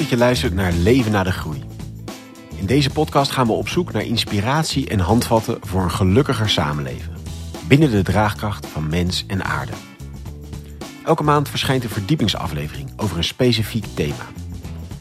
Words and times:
dat 0.00 0.08
je 0.08 0.16
luistert 0.16 0.54
naar 0.54 0.72
Leven 0.72 1.12
na 1.12 1.22
de 1.22 1.32
Groei. 1.32 1.62
In 2.56 2.66
deze 2.66 2.90
podcast 2.90 3.30
gaan 3.30 3.46
we 3.46 3.52
op 3.52 3.68
zoek 3.68 3.92
naar 3.92 4.04
inspiratie 4.04 4.88
en 4.88 4.98
handvatten 4.98 5.58
voor 5.60 5.82
een 5.82 5.90
gelukkiger 5.90 6.48
samenleven. 6.48 7.12
Binnen 7.68 7.90
de 7.90 8.02
draagkracht 8.02 8.66
van 8.66 8.88
mens 8.88 9.24
en 9.26 9.44
aarde. 9.44 9.72
Elke 11.04 11.22
maand 11.22 11.48
verschijnt 11.48 11.84
een 11.84 11.90
verdiepingsaflevering 11.90 12.92
over 12.96 13.16
een 13.16 13.24
specifiek 13.24 13.84
thema. 13.94 14.26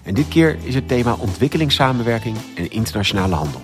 En 0.03 0.13
dit 0.13 0.27
keer 0.27 0.57
is 0.63 0.75
het 0.75 0.87
thema 0.87 1.15
ontwikkelingssamenwerking 1.19 2.37
en 2.55 2.71
internationale 2.71 3.35
handel. 3.35 3.61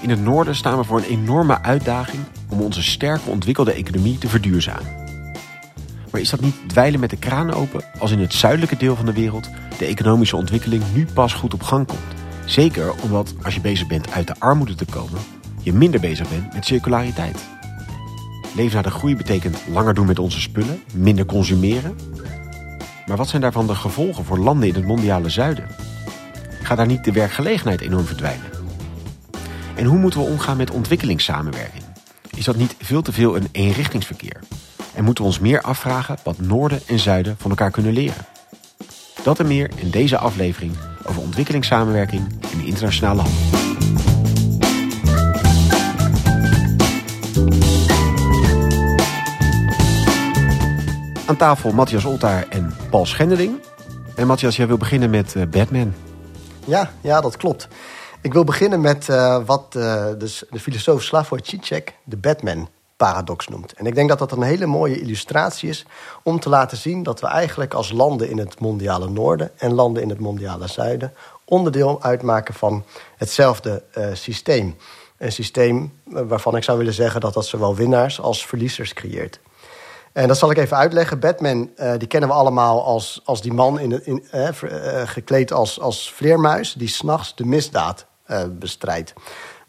In 0.00 0.10
het 0.10 0.22
noorden 0.22 0.54
staan 0.54 0.78
we 0.78 0.84
voor 0.84 0.98
een 0.98 1.04
enorme 1.04 1.62
uitdaging 1.62 2.22
om 2.48 2.60
onze 2.60 2.82
sterke 2.82 3.30
ontwikkelde 3.30 3.72
economie 3.72 4.18
te 4.18 4.28
verduurzamen. 4.28 5.05
Maar 6.16 6.24
is 6.24 6.30
dat 6.30 6.40
niet 6.40 6.68
dweilen 6.68 7.00
met 7.00 7.10
de 7.10 7.16
kraan 7.16 7.52
open 7.52 7.84
als 7.98 8.10
in 8.10 8.18
het 8.18 8.34
zuidelijke 8.34 8.76
deel 8.76 8.96
van 8.96 9.06
de 9.06 9.12
wereld 9.12 9.50
de 9.78 9.84
economische 9.84 10.36
ontwikkeling 10.36 10.82
nu 10.94 11.06
pas 11.14 11.32
goed 11.32 11.54
op 11.54 11.62
gang 11.62 11.86
komt? 11.86 12.14
Zeker 12.44 12.92
omdat 13.02 13.34
als 13.42 13.54
je 13.54 13.60
bezig 13.60 13.86
bent 13.86 14.12
uit 14.12 14.26
de 14.26 14.34
armoede 14.38 14.74
te 14.74 14.84
komen, 14.84 15.20
je 15.62 15.72
minder 15.72 16.00
bezig 16.00 16.28
bent 16.28 16.52
met 16.52 16.66
circulariteit. 16.66 17.38
Leven 18.54 18.74
naar 18.74 18.82
de 18.82 18.90
groei 18.90 19.16
betekent 19.16 19.58
langer 19.72 19.94
doen 19.94 20.06
met 20.06 20.18
onze 20.18 20.40
spullen, 20.40 20.82
minder 20.92 21.26
consumeren. 21.26 21.98
Maar 23.06 23.16
wat 23.16 23.28
zijn 23.28 23.42
daarvan 23.42 23.66
de 23.66 23.74
gevolgen 23.74 24.24
voor 24.24 24.38
landen 24.38 24.68
in 24.68 24.74
het 24.74 24.86
mondiale 24.86 25.28
zuiden? 25.28 25.68
Gaat 26.62 26.76
daar 26.76 26.86
niet 26.86 27.04
de 27.04 27.12
werkgelegenheid 27.12 27.80
enorm 27.80 28.04
verdwijnen? 28.04 28.50
En 29.74 29.84
hoe 29.84 29.98
moeten 29.98 30.20
we 30.20 30.26
omgaan 30.26 30.56
met 30.56 30.70
ontwikkelingssamenwerking? 30.70 31.84
Is 32.36 32.44
dat 32.44 32.56
niet 32.56 32.74
veel 32.78 33.02
te 33.02 33.12
veel 33.12 33.36
een 33.36 33.48
eenrichtingsverkeer? 33.52 34.40
En 34.96 35.04
moeten 35.04 35.24
we 35.24 35.30
ons 35.30 35.38
meer 35.38 35.60
afvragen 35.60 36.16
wat 36.22 36.38
noorden 36.38 36.80
en 36.86 36.98
zuiden 36.98 37.36
van 37.38 37.50
elkaar 37.50 37.70
kunnen 37.70 37.92
leren? 37.92 38.26
Dat 39.22 39.38
en 39.38 39.46
meer 39.46 39.70
in 39.74 39.90
deze 39.90 40.18
aflevering 40.18 40.76
over 41.06 41.22
ontwikkelingssamenwerking 41.22 42.28
en 42.52 42.64
internationale 42.64 43.22
handel. 43.22 43.40
Aan 51.26 51.36
tafel 51.36 51.72
Matthias 51.72 52.04
Oltaar 52.04 52.48
en 52.48 52.74
Paul 52.90 53.06
Schendeling. 53.06 53.60
En 54.14 54.26
Matthias, 54.26 54.56
jij 54.56 54.66
wil 54.66 54.76
beginnen 54.76 55.10
met 55.10 55.34
uh, 55.34 55.42
Batman. 55.46 55.94
Ja, 56.64 56.90
ja, 57.00 57.20
dat 57.20 57.36
klopt. 57.36 57.68
Ik 58.20 58.32
wil 58.32 58.44
beginnen 58.44 58.80
met 58.80 59.08
uh, 59.08 59.44
wat 59.46 59.74
uh, 59.76 59.82
de, 60.18 60.46
de 60.50 60.60
filosoof 60.60 61.02
Slavoj 61.02 61.40
Žižek 61.42 61.94
de 62.04 62.16
Batman-paradox 62.96 63.48
noemt. 63.48 63.72
En 63.72 63.86
ik 63.86 63.94
denk 63.94 64.08
dat 64.08 64.18
dat 64.18 64.32
een 64.32 64.42
hele 64.42 64.66
mooie 64.66 65.00
illustratie 65.00 65.68
is 65.68 65.86
om 66.22 66.40
te 66.40 66.48
laten 66.48 66.76
zien 66.76 67.02
dat 67.02 67.20
we 67.20 67.26
eigenlijk 67.26 67.74
als 67.74 67.92
landen 67.92 68.28
in 68.28 68.38
het 68.38 68.60
mondiale 68.60 69.08
noorden 69.08 69.50
en 69.56 69.74
landen 69.74 70.02
in 70.02 70.08
het 70.08 70.18
mondiale 70.18 70.66
zuiden 70.66 71.12
onderdeel 71.44 72.02
uitmaken 72.02 72.54
van 72.54 72.84
hetzelfde 73.16 73.82
uh, 73.98 74.06
systeem. 74.12 74.76
Een 75.18 75.32
systeem 75.32 75.92
waarvan 76.04 76.56
ik 76.56 76.64
zou 76.64 76.78
willen 76.78 76.92
zeggen 76.92 77.20
dat 77.20 77.34
dat 77.34 77.46
zowel 77.46 77.74
winnaars 77.74 78.20
als 78.20 78.46
verliezers 78.46 78.92
creëert. 78.92 79.40
En 80.12 80.28
dat 80.28 80.38
zal 80.38 80.50
ik 80.50 80.56
even 80.56 80.76
uitleggen. 80.76 81.20
Batman, 81.20 81.70
uh, 81.76 81.92
die 81.98 82.08
kennen 82.08 82.28
we 82.28 82.34
allemaal 82.34 82.84
als, 82.84 83.20
als 83.24 83.42
die 83.42 83.52
man 83.52 83.78
in, 83.78 84.04
in, 84.04 84.24
gekleed 85.06 85.52
als, 85.52 85.80
als 85.80 86.12
vleermuis... 86.12 86.72
die 86.72 86.88
s'nachts 86.88 87.34
de 87.34 87.44
misdaad 87.44 88.06
bestrijdt. 88.50 89.12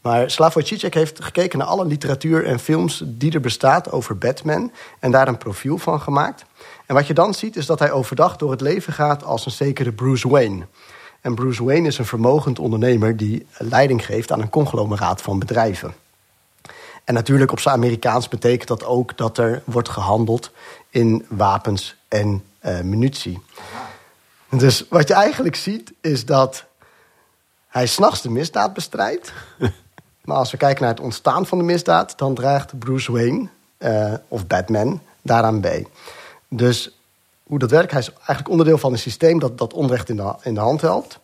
Maar 0.08 0.32
Slavoj 0.32 0.66
Žižek 0.66 0.94
heeft 0.94 1.24
gekeken 1.24 1.60
naar 1.60 1.68
alle 1.68 1.86
literatuur 1.86 2.46
en 2.46 2.60
films 2.60 3.04
die 3.06 3.32
er 3.32 3.40
bestaat 3.40 3.92
over 3.92 4.18
Batman... 4.18 4.72
en 5.00 5.12
daar 5.12 5.28
een 5.28 5.38
profiel 5.38 5.78
van 5.78 6.02
gemaakt. 6.02 6.46
En 6.86 6.96
wat 6.96 7.08
je 7.08 7.14
dan 7.14 7.34
ziet 7.34 7.56
is 7.56 7.66
dat 7.66 7.80
hij 7.80 7.92
overdag 7.92 8.36
door 8.36 8.52
het 8.52 8.62
leven 8.62 8.94
gaat 8.94 9.24
als 9.24 9.46
een 9.46 9.52
zekere 9.52 9.92
Bruce 9.92 10.30
Wayne... 10.30 10.66
En 11.22 11.36
Bruce 11.36 11.64
Wayne 11.64 11.88
is 11.88 11.98
een 11.98 12.06
vermogend 12.06 12.60
ondernemer 12.60 13.18
die 13.18 13.46
leiding 13.58 14.06
geeft 14.06 14.32
aan 14.32 14.42
een 14.42 14.50
conglomeraat 14.50 15.22
van 15.22 15.40
bedrijven. 15.40 15.94
En 17.04 17.14
natuurlijk 17.14 17.52
op 17.52 17.60
zijn 17.60 17.76
Amerikaans 17.76 18.28
betekent 18.28 18.68
dat 18.68 18.86
ook 18.86 19.18
dat 19.18 19.38
er 19.38 19.62
wordt 19.66 19.90
gehandeld 19.90 20.52
in 20.90 21.26
wapens 21.30 21.96
en 22.08 22.44
uh, 22.66 22.82
munitie. 22.82 23.40
Dus 24.50 24.86
wat 24.90 25.08
je 25.08 25.14
eigenlijk 25.14 25.56
ziet 25.56 25.94
is 26.02 26.26
dat 26.26 26.66
hij 27.68 27.88
s'nachts 27.88 28.22
de 28.22 28.30
misdaad 28.30 28.74
bestrijdt. 28.74 29.34
maar 30.28 30.38
als 30.38 30.52
we 30.52 30.58
kijken 30.58 30.82
naar 30.82 30.94
het 30.94 31.04
ontstaan 31.04 31.46
van 31.46 31.58
de 31.58 31.64
misdaad, 31.64 32.18
dan 32.18 32.34
draagt 32.34 32.80
Bruce 32.80 33.12
Wayne 33.12 33.48
uh, 33.80 34.14
of 34.28 34.48
Batman 34.48 35.02
daaraan 35.22 35.62
bij. 35.62 35.88
Dus 36.48 36.98
hoe 37.44 37.60
dat 37.60 37.72
werkt, 37.72 37.92
hij 37.92 38.00
is 38.00 38.12
eigenlijk 38.14 38.50
onderdeel 38.50 38.78
van 38.78 38.92
een 38.92 39.00
systeem 39.00 39.40
dat, 39.40 39.58
dat 39.58 39.74
onrecht 39.74 40.10
in 40.10 40.16
de, 40.16 40.34
in 40.42 40.58
hand 40.58 40.82
helpt. 40.82 41.20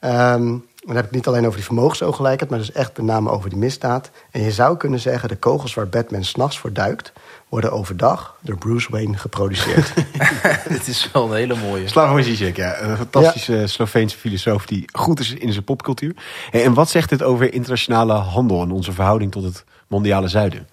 Um, 0.00 0.66
dan 0.86 0.96
heb 0.96 1.04
ik 1.04 1.10
niet 1.10 1.26
alleen 1.26 1.44
over 1.44 1.56
die 1.56 1.64
vermogensongelijkheid, 1.64 2.50
maar 2.50 2.58
dus 2.58 2.72
echt 2.72 2.96
met 2.96 3.06
name 3.06 3.30
over 3.30 3.50
die 3.50 3.58
misdaad. 3.58 4.10
En 4.30 4.42
je 4.42 4.52
zou 4.52 4.76
kunnen 4.76 5.00
zeggen, 5.00 5.28
de 5.28 5.36
kogels 5.36 5.74
waar 5.74 5.88
Batman 5.88 6.24
s'nachts 6.24 6.58
voor 6.58 6.72
duikt, 6.72 7.12
worden 7.48 7.72
overdag 7.72 8.36
door 8.40 8.58
Bruce 8.58 8.90
Wayne 8.90 9.16
geproduceerd. 9.16 9.92
Dit 10.68 10.88
is 10.88 11.10
wel 11.12 11.24
een 11.24 11.36
hele 11.36 11.56
mooie. 11.56 11.88
Slavoj 11.88 12.22
Žižek, 12.22 12.56
ja. 12.56 12.80
Een 12.80 12.96
fantastische 12.96 13.56
ja. 13.56 13.66
Sloveense 13.66 14.16
filosoof 14.16 14.66
die 14.66 14.84
goed 14.92 15.20
is 15.20 15.34
in 15.34 15.52
zijn 15.52 15.64
popcultuur. 15.64 16.14
En 16.50 16.74
wat 16.74 16.90
zegt 16.90 17.08
dit 17.08 17.22
over 17.22 17.52
internationale 17.52 18.12
handel 18.12 18.62
en 18.62 18.70
onze 18.70 18.92
verhouding 18.92 19.32
tot 19.32 19.42
het 19.42 19.64
mondiale 19.86 20.28
zuiden? 20.28 20.68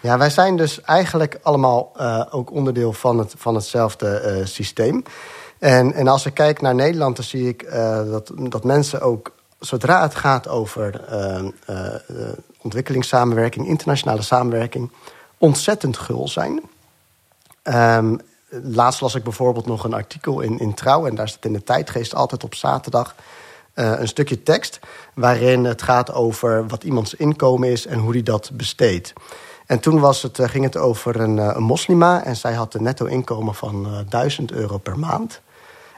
Ja, 0.00 0.18
wij 0.18 0.30
zijn 0.30 0.56
dus 0.56 0.80
eigenlijk 0.80 1.38
allemaal 1.42 1.92
uh, 2.00 2.24
ook 2.30 2.50
onderdeel 2.50 2.92
van, 2.92 3.18
het, 3.18 3.34
van 3.36 3.54
hetzelfde 3.54 4.36
uh, 4.38 4.46
systeem. 4.46 5.02
En, 5.58 5.92
en 5.92 6.08
als 6.08 6.26
ik 6.26 6.34
kijk 6.34 6.60
naar 6.60 6.74
Nederland, 6.74 7.16
dan 7.16 7.24
zie 7.24 7.48
ik 7.48 7.62
uh, 7.62 7.72
dat, 8.10 8.32
dat 8.36 8.64
mensen 8.64 9.00
ook 9.00 9.32
zodra 9.64 10.02
het 10.02 10.14
gaat 10.14 10.48
over 10.48 11.00
uh, 11.12 11.42
uh, 11.70 12.28
ontwikkelingssamenwerking, 12.58 13.66
internationale 13.66 14.22
samenwerking, 14.22 14.90
ontzettend 15.38 15.96
gul 15.96 16.28
zijn. 16.28 16.60
Um, 17.62 18.20
laatst 18.48 19.00
las 19.00 19.14
ik 19.14 19.22
bijvoorbeeld 19.22 19.66
nog 19.66 19.84
een 19.84 19.94
artikel 19.94 20.40
in, 20.40 20.58
in 20.58 20.74
Trouw, 20.74 21.06
en 21.06 21.14
daar 21.14 21.28
staat 21.28 21.44
in 21.44 21.52
de 21.52 21.62
tijdgeest 21.62 22.14
altijd 22.14 22.44
op 22.44 22.54
zaterdag 22.54 23.14
uh, 23.74 23.92
een 23.98 24.08
stukje 24.08 24.42
tekst 24.42 24.80
waarin 25.14 25.64
het 25.64 25.82
gaat 25.82 26.12
over 26.12 26.66
wat 26.66 26.84
iemands 26.84 27.14
inkomen 27.14 27.68
is 27.68 27.86
en 27.86 27.98
hoe 27.98 28.12
hij 28.12 28.22
dat 28.22 28.50
besteedt. 28.52 29.12
En 29.66 29.80
toen 29.80 30.00
was 30.00 30.22
het, 30.22 30.38
ging 30.42 30.64
het 30.64 30.76
over 30.76 31.20
een, 31.20 31.36
een 31.36 31.62
moslima 31.62 32.24
en 32.24 32.36
zij 32.36 32.52
had 32.52 32.74
een 32.74 32.82
netto 32.82 33.04
inkomen 33.04 33.54
van 33.54 34.04
1000 34.08 34.52
euro 34.52 34.78
per 34.78 34.98
maand. 34.98 35.40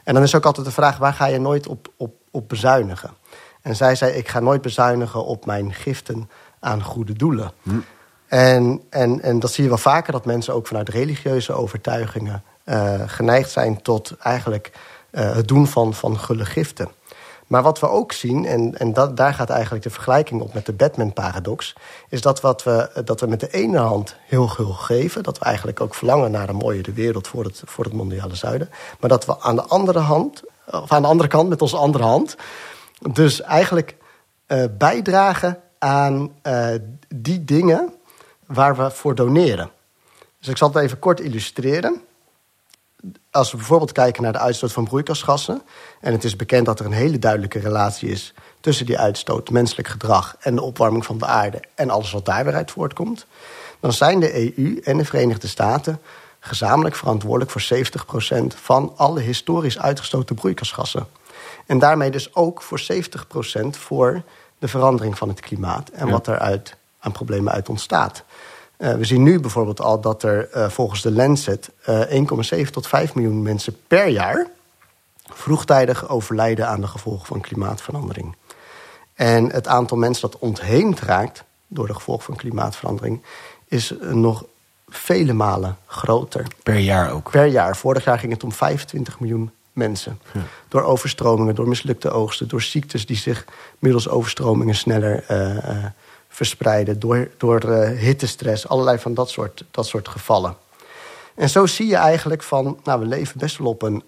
En 0.03 0.13
dan 0.13 0.23
is 0.23 0.35
ook 0.35 0.45
altijd 0.45 0.65
de 0.65 0.71
vraag: 0.71 0.97
waar 0.97 1.13
ga 1.13 1.25
je 1.25 1.39
nooit 1.39 1.67
op, 1.67 1.87
op, 1.97 2.13
op 2.31 2.49
bezuinigen? 2.49 3.09
En 3.65 3.75
zij 3.75 3.95
zei: 3.95 4.11
Ik 4.11 4.27
ga 4.27 4.39
nooit 4.39 4.61
bezuinigen 4.61 5.25
op 5.25 5.45
mijn 5.45 5.73
giften 5.73 6.29
aan 6.59 6.83
goede 6.83 7.13
doelen. 7.13 7.51
Hm. 7.63 7.79
En, 8.27 8.81
en, 8.89 9.21
en 9.21 9.39
dat 9.39 9.51
zie 9.51 9.63
je 9.63 9.69
wel 9.69 9.77
vaker, 9.77 10.11
dat 10.11 10.25
mensen 10.25 10.53
ook 10.53 10.67
vanuit 10.67 10.89
religieuze 10.89 11.53
overtuigingen 11.53 12.43
uh, 12.65 12.93
geneigd 13.05 13.51
zijn 13.51 13.81
tot 13.81 14.17
eigenlijk 14.17 14.71
uh, 15.11 15.35
het 15.35 15.47
doen 15.47 15.67
van, 15.67 15.93
van 15.93 16.19
gulle 16.19 16.45
giften. 16.45 16.89
Maar 17.47 17.63
wat 17.63 17.79
we 17.79 17.89
ook 17.89 18.11
zien, 18.11 18.45
en, 18.45 18.77
en 18.77 18.93
dat, 18.93 19.17
daar 19.17 19.33
gaat 19.33 19.49
eigenlijk 19.49 19.83
de 19.83 19.89
vergelijking 19.89 20.41
op 20.41 20.53
met 20.53 20.65
de 20.65 20.73
Batman-paradox, 20.73 21.75
is 22.09 22.21
dat, 22.21 22.41
wat 22.41 22.63
we, 22.63 23.01
dat 23.05 23.19
we 23.19 23.27
met 23.27 23.39
de 23.39 23.51
ene 23.51 23.77
hand 23.77 24.15
heel 24.27 24.47
gul 24.47 24.73
geven, 24.73 25.23
dat 25.23 25.37
we 25.37 25.45
eigenlijk 25.45 25.81
ook 25.81 25.95
verlangen 25.95 26.31
naar 26.31 26.49
een 26.49 26.55
mooiere 26.55 26.91
wereld 26.91 27.27
voor 27.27 27.43
het, 27.43 27.61
voor 27.65 27.83
het 27.83 27.93
mondiale 27.93 28.35
zuiden, 28.35 28.69
maar 28.99 29.09
dat 29.09 29.25
we 29.25 29.39
aan 29.39 29.55
de 29.55 29.65
andere 29.65 29.99
hand, 29.99 30.43
of 30.65 30.91
aan 30.91 31.01
de 31.01 31.07
andere 31.07 31.29
kant 31.29 31.49
met 31.49 31.61
onze 31.61 31.77
andere 31.77 32.03
hand, 32.03 32.35
dus 33.13 33.41
eigenlijk 33.41 33.95
uh, 34.47 34.63
bijdragen 34.77 35.59
aan 35.79 36.31
uh, 36.43 36.67
die 37.15 37.43
dingen 37.43 37.93
waar 38.45 38.75
we 38.75 38.91
voor 38.91 39.15
doneren. 39.15 39.71
Dus 40.39 40.47
ik 40.47 40.57
zal 40.57 40.67
het 40.67 40.83
even 40.83 40.99
kort 40.99 41.19
illustreren. 41.19 42.01
Als 43.31 43.51
we 43.51 43.57
bijvoorbeeld 43.57 43.91
kijken 43.91 44.23
naar 44.23 44.31
de 44.31 44.39
uitstoot 44.39 44.71
van 44.71 44.83
broeikasgassen... 44.83 45.61
en 46.01 46.11
het 46.11 46.23
is 46.23 46.35
bekend 46.35 46.65
dat 46.65 46.79
er 46.79 46.85
een 46.85 46.91
hele 46.91 47.19
duidelijke 47.19 47.59
relatie 47.59 48.09
is... 48.09 48.33
tussen 48.59 48.85
die 48.85 48.99
uitstoot, 48.99 49.49
menselijk 49.49 49.87
gedrag 49.87 50.35
en 50.39 50.55
de 50.55 50.61
opwarming 50.61 51.05
van 51.05 51.17
de 51.17 51.25
aarde... 51.25 51.61
en 51.75 51.89
alles 51.89 52.11
wat 52.11 52.25
daar 52.25 52.45
weer 52.45 52.55
uit 52.55 52.71
voortkomt... 52.71 53.25
dan 53.79 53.93
zijn 53.93 54.19
de 54.19 54.57
EU 54.57 54.79
en 54.83 54.97
de 54.97 55.05
Verenigde 55.05 55.47
Staten 55.47 56.01
gezamenlijk 56.39 56.95
verantwoordelijk 56.95 57.51
voor 57.51 57.77
70% 58.33 58.45
van 58.55 58.93
alle 58.95 59.19
historisch 59.19 59.79
uitgestoten 59.79 60.35
broeikasgassen. 60.35 61.07
En 61.65 61.79
daarmee 61.79 62.11
dus 62.11 62.35
ook 62.35 62.61
voor 62.61 62.81
70% 62.93 63.67
voor 63.69 64.21
de 64.59 64.67
verandering 64.67 65.17
van 65.17 65.29
het 65.29 65.39
klimaat 65.39 65.89
en 65.89 66.05
ja. 66.05 66.11
wat 66.11 66.27
eruit 66.27 66.75
aan 66.99 67.11
problemen 67.11 67.53
uit 67.53 67.69
ontstaat. 67.69 68.23
Uh, 68.77 68.93
we 68.93 69.05
zien 69.05 69.23
nu 69.23 69.39
bijvoorbeeld 69.39 69.81
al 69.81 70.01
dat 70.01 70.23
er 70.23 70.49
uh, 70.55 70.69
volgens 70.69 71.01
de 71.01 71.11
Lancet 71.11 71.71
uh, 71.89 72.63
1,7 72.65 72.69
tot 72.71 72.87
5 72.87 73.15
miljoen 73.15 73.41
mensen 73.41 73.77
per 73.87 74.07
jaar 74.07 74.47
vroegtijdig 75.33 76.09
overlijden 76.09 76.67
aan 76.67 76.81
de 76.81 76.87
gevolgen 76.87 77.25
van 77.25 77.41
klimaatverandering. 77.41 78.35
En 79.13 79.51
het 79.51 79.67
aantal 79.67 79.97
mensen 79.97 80.29
dat 80.29 80.39
ontheemd 80.39 80.99
raakt 80.99 81.43
door 81.67 81.87
de 81.87 81.93
gevolgen 81.93 82.25
van 82.25 82.35
klimaatverandering 82.35 83.23
is 83.67 83.93
nog 83.99 84.45
vele 84.87 85.33
malen 85.33 85.77
groter. 85.85 86.47
Per 86.63 86.77
jaar 86.77 87.11
ook? 87.11 87.31
Per 87.31 87.45
jaar. 87.45 87.77
Vorig 87.77 88.03
jaar 88.03 88.19
ging 88.19 88.31
het 88.31 88.43
om 88.43 88.51
25 88.51 89.19
miljoen 89.19 89.51
mensen. 89.75 90.19
Door 90.67 90.83
overstromingen, 90.83 91.55
door 91.55 91.67
mislukte 91.67 92.09
oogsten, 92.09 92.47
door 92.47 92.61
ziektes 92.61 93.05
die 93.05 93.17
zich 93.17 93.45
middels 93.79 94.09
overstromingen 94.09 94.75
sneller 94.75 95.25
uh, 95.31 95.55
uh, 95.55 95.85
verspreiden, 96.27 96.99
door, 96.99 97.29
door 97.37 97.65
uh, 97.65 97.99
hittestress, 97.99 98.67
allerlei 98.67 98.99
van 98.99 99.13
dat 99.13 99.29
soort, 99.29 99.63
dat 99.71 99.85
soort 99.85 100.07
gevallen. 100.07 100.55
En 101.35 101.49
zo 101.49 101.65
zie 101.65 101.87
je 101.87 101.95
eigenlijk 101.95 102.43
van, 102.43 102.79
nou, 102.83 102.99
we 102.99 103.05
leven 103.05 103.39
best 103.39 103.57
wel 103.57 103.67
op 103.67 103.81
een 103.81 104.03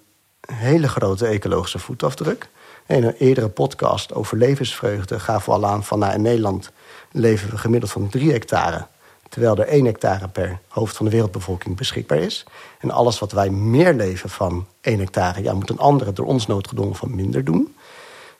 hele 0.53 0.87
grote 0.87 1.27
ecologische 1.27 1.79
voetafdruk. 1.79 2.49
In 2.87 3.03
een 3.03 3.15
eerdere 3.17 3.49
podcast 3.49 4.13
over 4.13 4.37
levensvreugde 4.37 5.19
gaven 5.19 5.53
we 5.53 5.59
al 5.59 5.65
aan 5.65 5.83
van 5.83 5.99
nou, 5.99 6.13
in 6.13 6.21
Nederland 6.21 6.71
leven 7.11 7.49
we 7.49 7.57
gemiddeld 7.57 7.91
van 7.91 8.09
3 8.09 8.31
hectare. 8.31 8.87
Terwijl 9.29 9.57
er 9.57 9.67
1 9.67 9.85
hectare 9.85 10.27
per 10.27 10.59
hoofd 10.67 10.95
van 10.95 11.05
de 11.05 11.11
wereldbevolking 11.11 11.77
beschikbaar 11.77 12.17
is. 12.17 12.45
En 12.79 12.91
alles 12.91 13.19
wat 13.19 13.31
wij 13.31 13.49
meer 13.49 13.93
leven 13.93 14.29
van 14.29 14.67
1 14.81 14.99
hectare, 14.99 15.43
ja, 15.43 15.53
moet 15.53 15.69
een 15.69 15.79
andere 15.79 16.13
door 16.13 16.25
ons 16.25 16.47
noodgedwongen 16.47 16.95
van 16.95 17.15
minder 17.15 17.43
doen. 17.43 17.75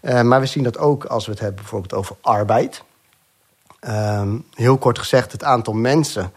Uh, 0.02 0.22
maar 0.22 0.40
we 0.40 0.46
zien 0.46 0.64
dat 0.64 0.78
ook 0.78 1.06
als 1.06 1.26
we 1.26 1.32
het 1.32 1.40
hebben 1.40 1.62
bijvoorbeeld 1.62 1.94
over 1.94 2.16
arbeid. 2.22 2.84
Uh, 3.88 4.34
heel 4.54 4.78
kort 4.78 5.00
gezegd, 5.00 5.32
het 5.32 5.44
aantal 5.44 5.74
mensen 5.74 6.34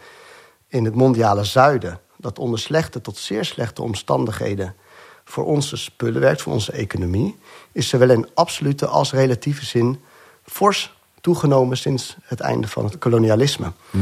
in 0.67 0.85
het 0.85 0.95
mondiale 0.95 1.43
zuiden 1.43 1.99
dat 2.17 2.39
onder 2.39 2.59
slechte 2.59 3.01
tot 3.01 3.17
zeer 3.17 3.45
slechte 3.45 3.81
omstandigheden 3.81 4.75
voor 5.23 5.45
onze 5.45 5.77
spullen 5.77 6.21
werkt, 6.21 6.41
voor 6.41 6.53
onze 6.53 6.71
economie, 6.71 7.37
is 7.71 7.89
zowel 7.89 8.09
in 8.09 8.27
absolute 8.33 8.87
als 8.87 9.11
relatieve 9.11 9.65
zin 9.65 10.01
fors 10.43 10.97
toegenomen 11.21 11.77
sinds 11.77 12.15
het 12.23 12.39
einde 12.39 12.67
van 12.67 12.83
het 12.83 12.97
kolonialisme. 12.97 13.71
Hm. 13.89 13.97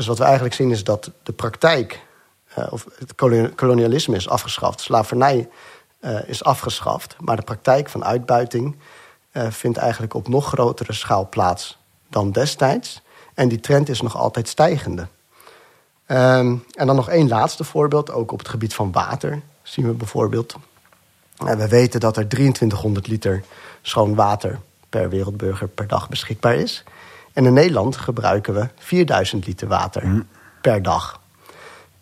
Dus 0.00 0.08
wat 0.08 0.18
we 0.18 0.24
eigenlijk 0.24 0.54
zien 0.54 0.70
is 0.70 0.84
dat 0.84 1.10
de 1.22 1.32
praktijk, 1.32 2.00
uh, 2.58 2.66
of 2.70 2.86
het 2.98 3.14
kolonialisme 3.54 4.16
is 4.16 4.28
afgeschaft, 4.28 4.80
slavernij 4.80 5.48
uh, 6.00 6.28
is 6.28 6.44
afgeschaft, 6.44 7.16
maar 7.18 7.36
de 7.36 7.42
praktijk 7.42 7.88
van 7.88 8.04
uitbuiting 8.04 8.76
uh, 9.32 9.50
vindt 9.50 9.78
eigenlijk 9.78 10.14
op 10.14 10.28
nog 10.28 10.46
grotere 10.46 10.92
schaal 10.92 11.28
plaats 11.28 11.78
dan 12.08 12.30
destijds. 12.30 13.02
En 13.34 13.48
die 13.48 13.60
trend 13.60 13.88
is 13.88 14.00
nog 14.00 14.16
altijd 14.16 14.48
stijgende. 14.48 15.06
Um, 16.06 16.64
en 16.72 16.86
dan 16.86 16.96
nog 16.96 17.08
één 17.08 17.28
laatste 17.28 17.64
voorbeeld, 17.64 18.12
ook 18.12 18.32
op 18.32 18.38
het 18.38 18.48
gebied 18.48 18.74
van 18.74 18.92
water 18.92 19.42
zien 19.62 19.86
we 19.86 19.92
bijvoorbeeld. 19.92 20.54
We 21.36 21.68
weten 21.68 22.00
dat 22.00 22.16
er 22.16 22.28
2300 22.28 23.06
liter 23.06 23.44
schoon 23.82 24.14
water 24.14 24.60
per 24.88 25.08
wereldburger 25.08 25.68
per 25.68 25.86
dag 25.86 26.08
beschikbaar 26.08 26.54
is. 26.54 26.84
En 27.32 27.44
in 27.44 27.52
Nederland 27.52 27.96
gebruiken 27.96 28.54
we 28.54 28.68
4000 28.78 29.46
liter 29.46 29.68
water 29.68 30.06
mm. 30.06 30.26
per 30.60 30.82
dag. 30.82 31.20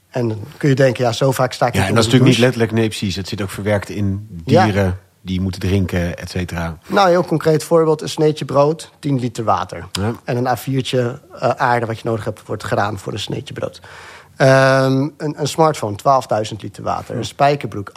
En 0.09 0.29
dan 0.29 0.39
kun 0.57 0.69
je 0.69 0.75
denken, 0.75 1.05
ja, 1.05 1.13
zo 1.13 1.33
vaak 1.33 1.53
sta 1.53 1.67
ik 1.67 1.75
Ja, 1.75 1.81
en 1.81 1.89
dat 1.89 1.99
is 1.99 2.05
natuurlijk 2.05 2.31
niet 2.31 2.41
letterlijk, 2.41 2.73
nee, 2.73 2.89
precies. 2.89 3.17
Het 3.17 3.29
zit 3.29 3.43
ook 3.43 3.51
verwerkt 3.51 3.89
in 3.89 4.27
dieren 4.45 4.85
ja. 4.85 4.97
die 5.21 5.41
moeten 5.41 5.61
drinken, 5.61 6.19
et 6.19 6.31
cetera. 6.31 6.79
Nou, 6.87 7.07
een 7.07 7.13
heel 7.13 7.25
concreet 7.25 7.65
voorbeeld: 7.65 8.03
een 8.03 8.09
sneetje 8.09 8.45
brood, 8.45 8.91
10 8.99 9.21
liter 9.21 9.45
water. 9.45 9.87
Ja. 9.93 10.13
En 10.25 10.37
een 10.37 10.57
A4'tje 10.59 10.97
uh, 10.97 11.49
aarde 11.49 11.87
wat 11.87 11.99
je 11.99 12.09
nodig 12.09 12.25
hebt 12.25 12.47
wordt 12.47 12.65
gedaan 12.65 12.99
voor 12.99 13.13
een 13.13 13.19
sneetje 13.19 13.55
brood. 13.55 13.81
Um, 14.41 15.15
een, 15.17 15.41
een, 15.41 15.49
smartphone, 15.49 15.97
12.000 16.51 16.57
liter 16.57 16.83
water. 16.83 17.17
Een 17.17 17.25
spijkerbroek, 17.25 17.93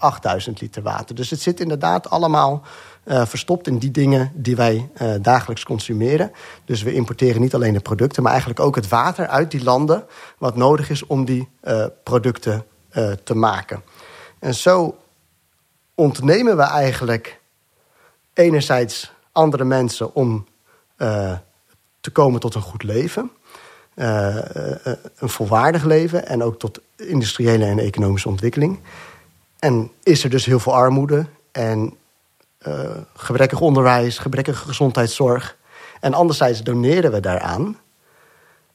8.000 0.47 0.53
liter 0.53 0.81
water. 0.81 1.15
Dus 1.15 1.29
het 1.29 1.41
zit 1.41 1.59
inderdaad 1.59 2.09
allemaal 2.09 2.63
uh, 3.05 3.25
verstopt 3.25 3.67
in 3.67 3.77
die 3.77 3.91
dingen 3.91 4.31
die 4.33 4.55
wij 4.55 4.89
uh, 5.01 5.13
dagelijks 5.21 5.63
consumeren. 5.63 6.31
Dus 6.65 6.81
we 6.81 6.93
importeren 6.93 7.41
niet 7.41 7.53
alleen 7.53 7.73
de 7.73 7.79
producten, 7.79 8.23
maar 8.23 8.31
eigenlijk 8.31 8.61
ook 8.61 8.75
het 8.75 8.87
water 8.87 9.27
uit 9.27 9.51
die 9.51 9.63
landen... 9.63 10.05
wat 10.37 10.55
nodig 10.55 10.89
is 10.89 11.05
om 11.05 11.25
die 11.25 11.49
uh, 11.63 11.85
producten 12.03 12.65
te 13.23 13.35
maken. 13.35 13.83
En 14.39 14.55
zo 14.55 14.97
ontnemen 15.95 16.57
we 16.57 16.63
eigenlijk 16.63 17.39
enerzijds 18.33 19.11
andere 19.31 19.63
mensen 19.63 20.15
om 20.15 20.47
te 21.99 22.11
komen 22.11 22.39
tot 22.39 22.55
een 22.55 22.61
goed 22.61 22.83
leven... 22.83 23.31
Een 23.95 25.29
volwaardig 25.29 25.83
leven 25.83 26.27
en 26.27 26.43
ook 26.43 26.59
tot 26.59 26.79
industriële 26.95 27.65
en 27.65 27.79
economische 27.79 28.29
ontwikkeling. 28.29 28.79
En 29.59 29.91
is 30.03 30.23
er 30.23 30.29
dus 30.29 30.45
heel 30.45 30.59
veel 30.59 30.73
armoede 30.73 31.25
en 31.51 31.93
gebrekkig 33.15 33.59
onderwijs, 33.59 34.17
gebrekkige 34.17 34.65
gezondheidszorg. 34.65 35.57
En 35.99 36.13
anderzijds 36.13 36.63
doneren 36.63 37.11
we 37.11 37.19
daaraan. 37.19 37.77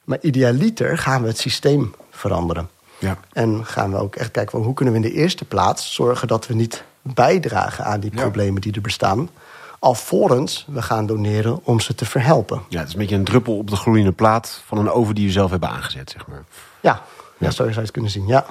Maar 0.05 0.19
idealiter 0.21 0.99
gaan 0.99 1.23
we 1.23 1.29
het 1.29 1.39
systeem 1.39 1.95
veranderen. 2.11 2.69
Ja. 2.99 3.19
En 3.33 3.67
gaan 3.67 3.91
we 3.91 3.99
ook 3.99 4.17
echt 4.17 4.31
kijken 4.31 4.51
van 4.51 4.63
hoe 4.63 4.75
kunnen 4.75 4.95
we 4.95 5.01
in 5.01 5.07
de 5.13 5.21
eerste 5.21 5.45
plaats 5.45 5.95
zorgen 5.95 6.29
dat 6.29 6.47
we 6.47 6.55
niet 6.55 6.85
bijdragen 7.03 7.85
aan 7.85 8.01
die 8.01 8.11
problemen 8.11 8.61
die 8.61 8.73
er 8.73 8.81
bestaan 8.81 9.31
alvorens 9.79 10.65
we 10.69 10.83
gaan 10.83 11.07
doneren 11.07 11.61
om 11.65 11.81
ze 11.81 11.95
te 11.95 12.05
verhelpen. 12.05 12.63
Ja, 12.69 12.79
het 12.79 12.89
is 12.89 12.93
een 12.95 13.01
beetje 13.01 13.15
een 13.15 13.25
druppel 13.25 13.59
op 13.59 13.71
de 13.71 13.77
gloeiende 13.77 14.13
plaat 14.13 14.63
van 14.67 14.79
een 14.79 14.91
oven 14.91 15.15
die 15.15 15.25
je 15.25 15.33
zelf 15.33 15.51
hebt 15.51 15.65
aangezet, 15.65 16.11
zeg 16.11 16.27
maar. 16.27 16.45
Ja, 16.81 17.03
ja. 17.39 17.51
zo 17.51 17.57
zou 17.57 17.71
je 17.71 17.81
het 17.81 17.91
kunnen 17.91 18.11
zien, 18.11 18.27
ja. 18.27 18.47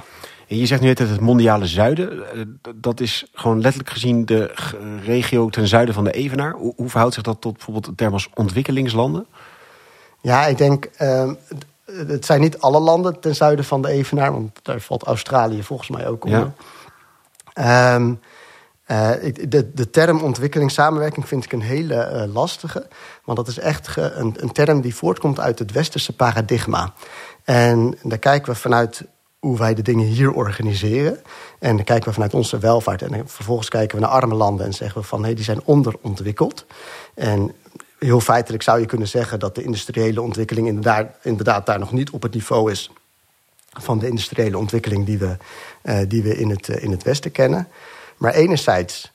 Je 0.47 0.65
zegt 0.65 0.81
nu 0.81 0.87
net 0.87 0.99
het 0.99 1.19
mondiale 1.19 1.67
zuiden. 1.67 2.31
Eh, 2.33 2.41
dat 2.75 2.99
is 2.99 3.27
gewoon 3.33 3.61
letterlijk 3.61 3.89
gezien 3.89 4.25
de 4.25 4.53
regio 5.03 5.49
ten 5.49 5.67
zuiden 5.67 5.93
van 5.93 6.03
de 6.03 6.11
Evenaar. 6.11 6.53
Hoe 6.53 6.89
verhoudt 6.89 7.13
zich 7.13 7.23
dat 7.23 7.41
tot 7.41 7.53
bijvoorbeeld 7.53 7.85
de 7.85 7.95
term 7.95 8.13
als 8.13 8.29
ontwikkelingslanden? 8.33 9.25
Ja, 10.21 10.45
ik 10.45 10.57
denk, 10.57 10.89
uh, 11.01 11.31
het 11.85 12.25
zijn 12.25 12.41
niet 12.41 12.59
alle 12.59 12.79
landen 12.79 13.19
ten 13.19 13.35
zuiden 13.35 13.65
van 13.65 13.81
de 13.81 13.89
Evenaar, 13.89 14.31
want 14.31 14.59
daar 14.61 14.79
valt 14.79 15.03
Australië 15.03 15.63
volgens 15.63 15.89
mij 15.89 16.07
ook 16.07 16.25
onder. 16.25 16.51
Ja. 17.53 17.95
Um, 17.95 18.19
uh, 18.87 19.11
de, 19.47 19.71
de, 19.73 19.89
term 19.89 20.21
ontwikkelingssamenwerking 20.21 21.27
vind 21.27 21.43
ik 21.43 21.51
een 21.51 21.61
hele 21.61 22.11
uh, 22.13 22.33
lastige. 22.33 22.87
Want 23.23 23.37
dat 23.37 23.47
is 23.47 23.59
echt 23.59 23.87
ge, 23.87 24.01
een, 24.01 24.35
een, 24.39 24.51
term 24.51 24.81
die 24.81 24.95
voortkomt 24.95 25.39
uit 25.39 25.59
het 25.59 25.71
westerse 25.71 26.15
paradigma. 26.15 26.93
En 27.43 27.97
daar 28.03 28.17
kijken 28.17 28.53
we 28.53 28.59
vanuit 28.59 29.05
hoe 29.45 29.57
wij 29.57 29.73
de 29.73 29.81
dingen 29.81 30.05
hier 30.05 30.31
organiseren. 30.31 31.21
En 31.59 31.75
dan 31.75 31.85
kijken 31.85 32.07
we 32.07 32.13
vanuit 32.13 32.33
onze 32.33 32.57
welvaart. 32.57 33.01
En 33.01 33.29
vervolgens 33.29 33.69
kijken 33.69 33.95
we 33.95 34.03
naar 34.03 34.11
arme 34.11 34.35
landen 34.35 34.65
en 34.65 34.73
zeggen 34.73 35.01
we 35.01 35.07
van... 35.07 35.19
hé, 35.19 35.25
hey, 35.25 35.35
die 35.35 35.43
zijn 35.43 35.61
onderontwikkeld. 35.63 36.65
En 37.13 37.53
heel 37.99 38.19
feitelijk 38.19 38.63
zou 38.63 38.79
je 38.79 38.85
kunnen 38.85 39.07
zeggen... 39.07 39.39
dat 39.39 39.55
de 39.55 39.63
industriële 39.63 40.21
ontwikkeling 40.21 40.67
inderdaad, 40.67 41.07
inderdaad 41.21 41.65
daar 41.65 41.79
nog 41.79 41.91
niet 41.91 42.09
op 42.09 42.21
het 42.21 42.33
niveau 42.33 42.71
is... 42.71 42.91
van 43.69 43.99
de 43.99 44.07
industriële 44.07 44.57
ontwikkeling 44.57 45.05
die 45.05 45.17
we, 45.17 45.37
uh, 45.83 45.99
die 46.07 46.23
we 46.23 46.37
in, 46.37 46.49
het, 46.49 46.67
uh, 46.67 46.83
in 46.83 46.91
het 46.91 47.03
Westen 47.03 47.31
kennen. 47.31 47.67
Maar 48.17 48.33
enerzijds 48.33 49.11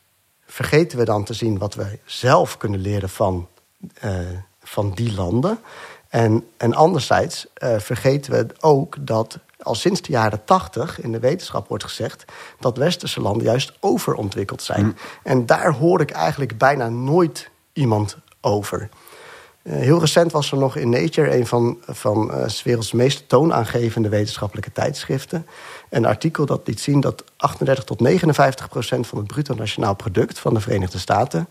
vergeten 0.46 0.98
we 0.98 1.04
dan 1.04 1.24
te 1.24 1.34
zien 1.34 1.58
wat 1.58 1.74
wij 1.74 2.00
zelf 2.04 2.56
kunnen 2.56 2.80
leren 2.80 3.08
van, 3.08 3.48
uh, 4.04 4.18
van 4.62 4.92
die 4.94 5.14
landen... 5.14 5.58
En, 6.08 6.46
en 6.56 6.74
anderzijds 6.74 7.46
vergeten 7.78 8.32
we 8.32 8.46
ook 8.60 8.96
dat 9.00 9.38
al 9.62 9.74
sinds 9.74 10.02
de 10.02 10.12
jaren 10.12 10.44
tachtig 10.44 11.00
in 11.00 11.12
de 11.12 11.18
wetenschap 11.18 11.68
wordt 11.68 11.84
gezegd 11.84 12.24
dat 12.58 12.76
westerse 12.76 13.20
landen 13.20 13.46
juist 13.46 13.72
overontwikkeld 13.80 14.62
zijn. 14.62 14.84
Mm. 14.84 14.94
En 15.22 15.46
daar 15.46 15.72
hoor 15.72 16.00
ik 16.00 16.10
eigenlijk 16.10 16.58
bijna 16.58 16.88
nooit 16.88 17.50
iemand 17.72 18.16
over. 18.40 18.88
Uh, 19.62 19.74
heel 19.74 20.00
recent 20.00 20.32
was 20.32 20.52
er 20.52 20.58
nog 20.58 20.76
in 20.76 20.88
Nature, 20.88 21.36
een 21.36 21.46
van, 21.46 21.78
van 21.86 22.30
uh, 22.34 22.48
werelds 22.64 22.92
meest 22.92 23.28
toonaangevende 23.28 24.08
wetenschappelijke 24.08 24.72
tijdschriften, 24.72 25.46
een 25.90 26.04
artikel 26.04 26.46
dat 26.46 26.60
liet 26.64 26.80
zien 26.80 27.00
dat 27.00 27.24
38 27.36 27.84
tot 27.84 28.00
59 28.00 28.68
procent 28.68 29.06
van 29.06 29.18
het 29.18 29.26
bruto 29.26 29.54
nationaal 29.54 29.94
product 29.94 30.38
van 30.38 30.54
de 30.54 30.60
Verenigde 30.60 30.98
Staten 30.98 31.48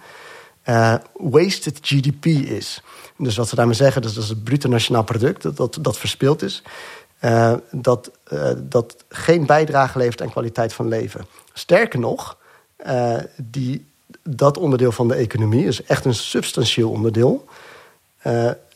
uh, 0.66 0.96
wasted 1.13 1.80
GDP 1.82 2.25
is. 2.25 2.82
Dus 3.18 3.38
wat 3.38 3.50
ze 3.50 3.56
daarmee 3.56 3.75
zeggen, 3.75 4.01
dus 4.01 4.13
dat 4.13 4.24
is 4.24 4.30
het 4.30 4.44
bruto 4.44 4.70
nationaal 4.70 5.04
product 5.04 5.42
dat, 5.42 5.58
dat, 5.58 5.78
dat 5.82 5.98
verspild 5.98 6.42
is. 6.42 6.63
Uh, 7.22 7.54
dat, 7.72 8.12
uh, 8.34 8.52
dat 8.58 9.04
geen 9.10 9.46
bijdrage 9.46 9.98
levert 9.98 10.22
aan 10.22 10.30
kwaliteit 10.30 10.74
van 10.74 10.88
leven. 10.88 11.26
Sterker 11.54 12.00
nog, 12.00 12.38
uh, 12.86 13.16
die, 13.38 13.86
dat 14.24 14.58
onderdeel 14.58 14.92
van 14.92 15.08
de 15.08 15.16
economie 15.16 15.66
is 15.66 15.84
echt 15.84 16.06
een 16.06 16.14
substantieel 16.14 16.90
onderdeel. 16.90 17.46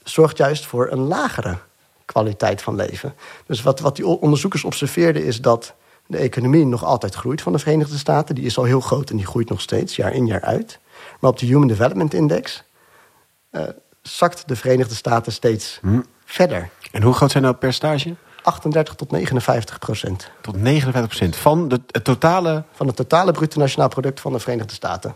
zorgt 0.04 0.38
juist 0.38 0.66
voor 0.66 0.92
een 0.92 1.00
lagere 1.00 1.58
kwaliteit 2.06 2.62
van 2.62 2.76
leven. 2.76 3.14
Dus 3.46 3.62
wat, 3.62 3.80
wat 3.80 3.96
die 3.96 4.06
onderzoekers 4.06 4.64
observeerden 4.64 5.26
is 5.26 5.42
dat 5.42 5.74
de 6.08 6.18
economie 6.18 6.66
nog 6.66 6.84
altijd 6.84 7.16
groeit 7.16 7.42
van 7.42 7.52
de 7.52 7.60
Verenigde 7.60 7.98
Staten. 7.98 8.36
Die 8.36 8.46
is 8.46 8.58
al 8.58 8.64
heel 8.64 8.80
groot 8.82 9.10
en 9.10 9.18
die 9.18 9.26
groeit 9.26 9.50
nog 9.50 9.62
steeds, 9.62 9.96
jaar 9.96 10.14
in 10.14 10.26
jaar 10.26 10.42
uit. 10.42 10.80
Maar 11.20 11.32
op 11.32 11.40
de 11.40 11.46
Human 11.46 11.68
Development 11.68 12.14
Index 12.14 12.64
zakt 14.02 14.48
de 14.48 14.56
Verenigde 14.56 14.96
Staten 14.96 15.32
steeds 15.32 15.80
hm. 15.82 16.02
verder. 16.26 16.70
En 16.92 17.02
hoe 17.02 17.14
groot 17.14 17.32
zijn 17.32 17.44
nou 17.44 17.56
percentage? 17.56 18.16
38 18.44 18.96
tot 18.96 19.12
59 19.12 19.80
procent. 19.80 20.32
Tot 20.42 20.62
59 20.62 21.08
procent 21.08 21.36
van 21.36 21.68
de, 21.68 21.82
het 21.88 22.04
totale... 22.04 22.64
Van 22.72 22.88
het 22.88 22.96
totale 22.96 23.32
bruto 23.32 23.60
nationaal 23.60 23.90
product 23.90 24.20
van 24.20 24.34
de 24.34 24.40
Verenigde 24.40 24.74
Staten. 24.74 25.16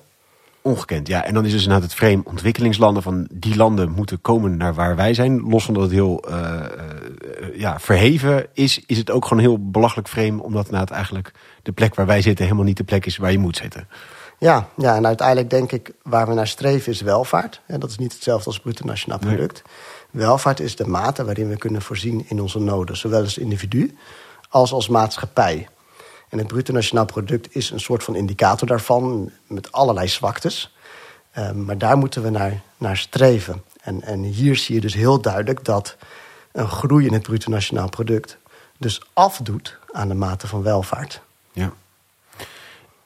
Ongekend, 0.62 1.08
ja. 1.08 1.24
En 1.24 1.34
dan 1.34 1.46
is 1.46 1.52
dus 1.52 1.62
inderdaad 1.62 1.90
het 1.90 1.98
frame 1.98 2.22
ontwikkelingslanden 2.24 3.04
van 3.04 3.28
die 3.32 3.56
landen 3.56 3.92
moeten 3.92 4.22
komen 4.22 4.58
naar 4.58 4.74
waar 4.74 4.96
wij 4.96 5.14
zijn. 5.14 5.50
Los 5.50 5.66
van 5.66 5.74
dat 5.74 5.84
het 5.84 5.92
heel 5.92 6.30
uh, 6.30 6.36
uh, 6.36 7.60
ja, 7.60 7.80
verheven 7.80 8.48
is, 8.54 8.84
is 8.86 8.98
het 8.98 9.12
ook 9.12 9.24
gewoon 9.24 9.44
een 9.44 9.50
heel 9.50 9.70
belachelijk 9.70 10.08
frame. 10.08 10.44
Omdat 10.44 10.66
inderdaad 10.66 10.92
eigenlijk 10.92 11.32
de 11.64 11.72
plek 11.72 11.96
waar 11.96 12.06
wij 12.06 12.22
zitten 12.22 12.46
helemaal 12.46 12.66
niet 12.66 12.78
de 12.78 12.84
plek 12.84 13.06
is 13.06 13.18
waar 13.18 13.32
je 13.32 13.40
moet 13.40 13.58
zitten. 13.58 13.88
Ja, 14.40 14.68
ja, 14.78 14.96
en 14.96 15.06
uiteindelijk 15.06 15.50
denk 15.50 15.72
ik 15.72 15.92
waar 16.04 16.28
we 16.28 16.34
naar 16.34 16.48
streven 16.48 16.92
is 16.92 17.02
welvaart. 17.02 17.62
En 17.66 17.80
dat 17.80 17.90
is 17.90 17.98
niet 17.98 18.14
hetzelfde 18.14 18.46
als 18.46 18.60
bruto 18.60 18.86
nationaal 18.86 19.20
product. 19.20 19.62
Welvaart 20.18 20.60
is 20.60 20.76
de 20.76 20.88
mate 20.88 21.26
waarin 21.26 21.50
we 21.50 21.58
kunnen 21.58 21.82
voorzien 21.82 22.26
in 22.28 22.42
onze 22.42 22.60
noden, 22.60 22.98
zowel 22.98 23.22
als 23.22 23.38
individu 23.38 23.98
als 24.50 24.72
als 24.72 24.88
maatschappij. 24.88 25.68
En 26.30 26.38
het 26.38 26.48
bruto 26.48 26.74
nationaal 26.74 27.06
product 27.06 27.56
is 27.56 27.70
een 27.70 27.80
soort 27.80 28.04
van 28.04 28.16
indicator 28.16 28.68
daarvan, 28.68 29.32
met 29.48 29.72
allerlei 29.72 30.08
zwaktes. 30.08 30.76
Um, 31.38 31.66
maar 31.66 31.78
daar 31.78 31.98
moeten 31.98 32.24
we 32.24 32.30
naar, 32.30 32.62
naar 32.78 32.98
streven. 32.98 33.64
En, 33.82 34.02
en 34.02 34.24
hier 34.24 34.56
zie 34.56 34.76
je 34.76 34.82
dus 34.82 34.94
heel 34.94 35.22
duidelijk 35.22 35.66
dat 35.66 35.98
een 36.52 36.68
groei 36.68 37.06
in 37.06 37.14
het 37.14 37.24
bruto 37.24 37.52
nationaal 37.52 37.90
product 37.90 38.38
dus 38.78 39.02
afdoet 39.14 39.78
aan 39.92 40.08
de 40.08 40.14
mate 40.14 40.48
van 40.48 40.64
welvaart. 40.64 41.22
Ja. 41.52 41.74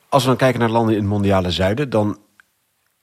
Als 0.10 0.24
we 0.24 0.30
dan 0.30 0.38
kijken 0.38 0.60
naar 0.60 0.70
landen 0.70 0.94
in 0.94 1.00
het 1.00 1.10
mondiale 1.10 1.52
zuiden, 1.52 1.90
dan 1.90 2.18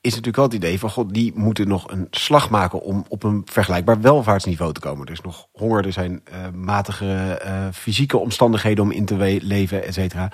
is 0.00 0.10
natuurlijk 0.10 0.36
wel 0.36 0.44
het 0.44 0.54
idee 0.54 0.78
van 0.78 0.90
god, 0.90 1.14
die 1.14 1.32
moeten 1.34 1.68
nog 1.68 1.90
een 1.90 2.06
slag 2.10 2.50
maken 2.50 2.80
om 2.80 3.04
op 3.08 3.22
een 3.22 3.42
vergelijkbaar 3.44 4.00
welvaartsniveau 4.00 4.72
te 4.72 4.80
komen. 4.80 5.06
Er 5.06 5.12
is 5.12 5.20
nog 5.20 5.46
honger, 5.52 5.86
er 5.86 5.92
zijn 5.92 6.22
uh, 6.32 6.36
matige 6.54 7.42
uh, 7.44 7.66
fysieke 7.72 8.18
omstandigheden 8.18 8.84
om 8.84 8.90
in 8.90 9.04
te 9.04 9.38
leven, 9.42 9.84
et 9.84 9.94
cetera. 9.94 10.32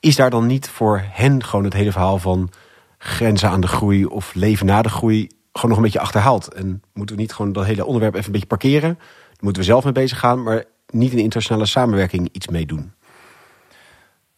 Is 0.00 0.16
daar 0.16 0.30
dan 0.30 0.46
niet 0.46 0.68
voor 0.68 1.04
hen 1.10 1.44
gewoon 1.44 1.64
het 1.64 1.74
hele 1.74 1.92
verhaal 1.92 2.18
van 2.18 2.50
grenzen 2.98 3.50
aan 3.50 3.60
de 3.60 3.66
groei 3.66 4.04
of 4.04 4.34
leven 4.34 4.66
na 4.66 4.82
de 4.82 4.88
groei 4.88 5.28
gewoon 5.52 5.68
nog 5.68 5.76
een 5.76 5.84
beetje 5.84 6.00
achterhaald? 6.00 6.54
En 6.54 6.82
moeten 6.92 7.16
we 7.16 7.22
niet 7.22 7.32
gewoon 7.32 7.52
dat 7.52 7.64
hele 7.64 7.84
onderwerp 7.84 8.14
even 8.14 8.26
een 8.26 8.32
beetje 8.32 8.46
parkeren? 8.46 8.94
Daar 8.98 9.40
moeten 9.40 9.62
we 9.62 9.68
zelf 9.68 9.84
mee 9.84 9.92
bezig 9.92 10.18
gaan, 10.18 10.42
maar 10.42 10.64
niet 10.90 11.12
in 11.12 11.18
internationale 11.18 11.66
samenwerking 11.66 12.28
iets 12.32 12.48
mee 12.48 12.66
doen? 12.66 12.92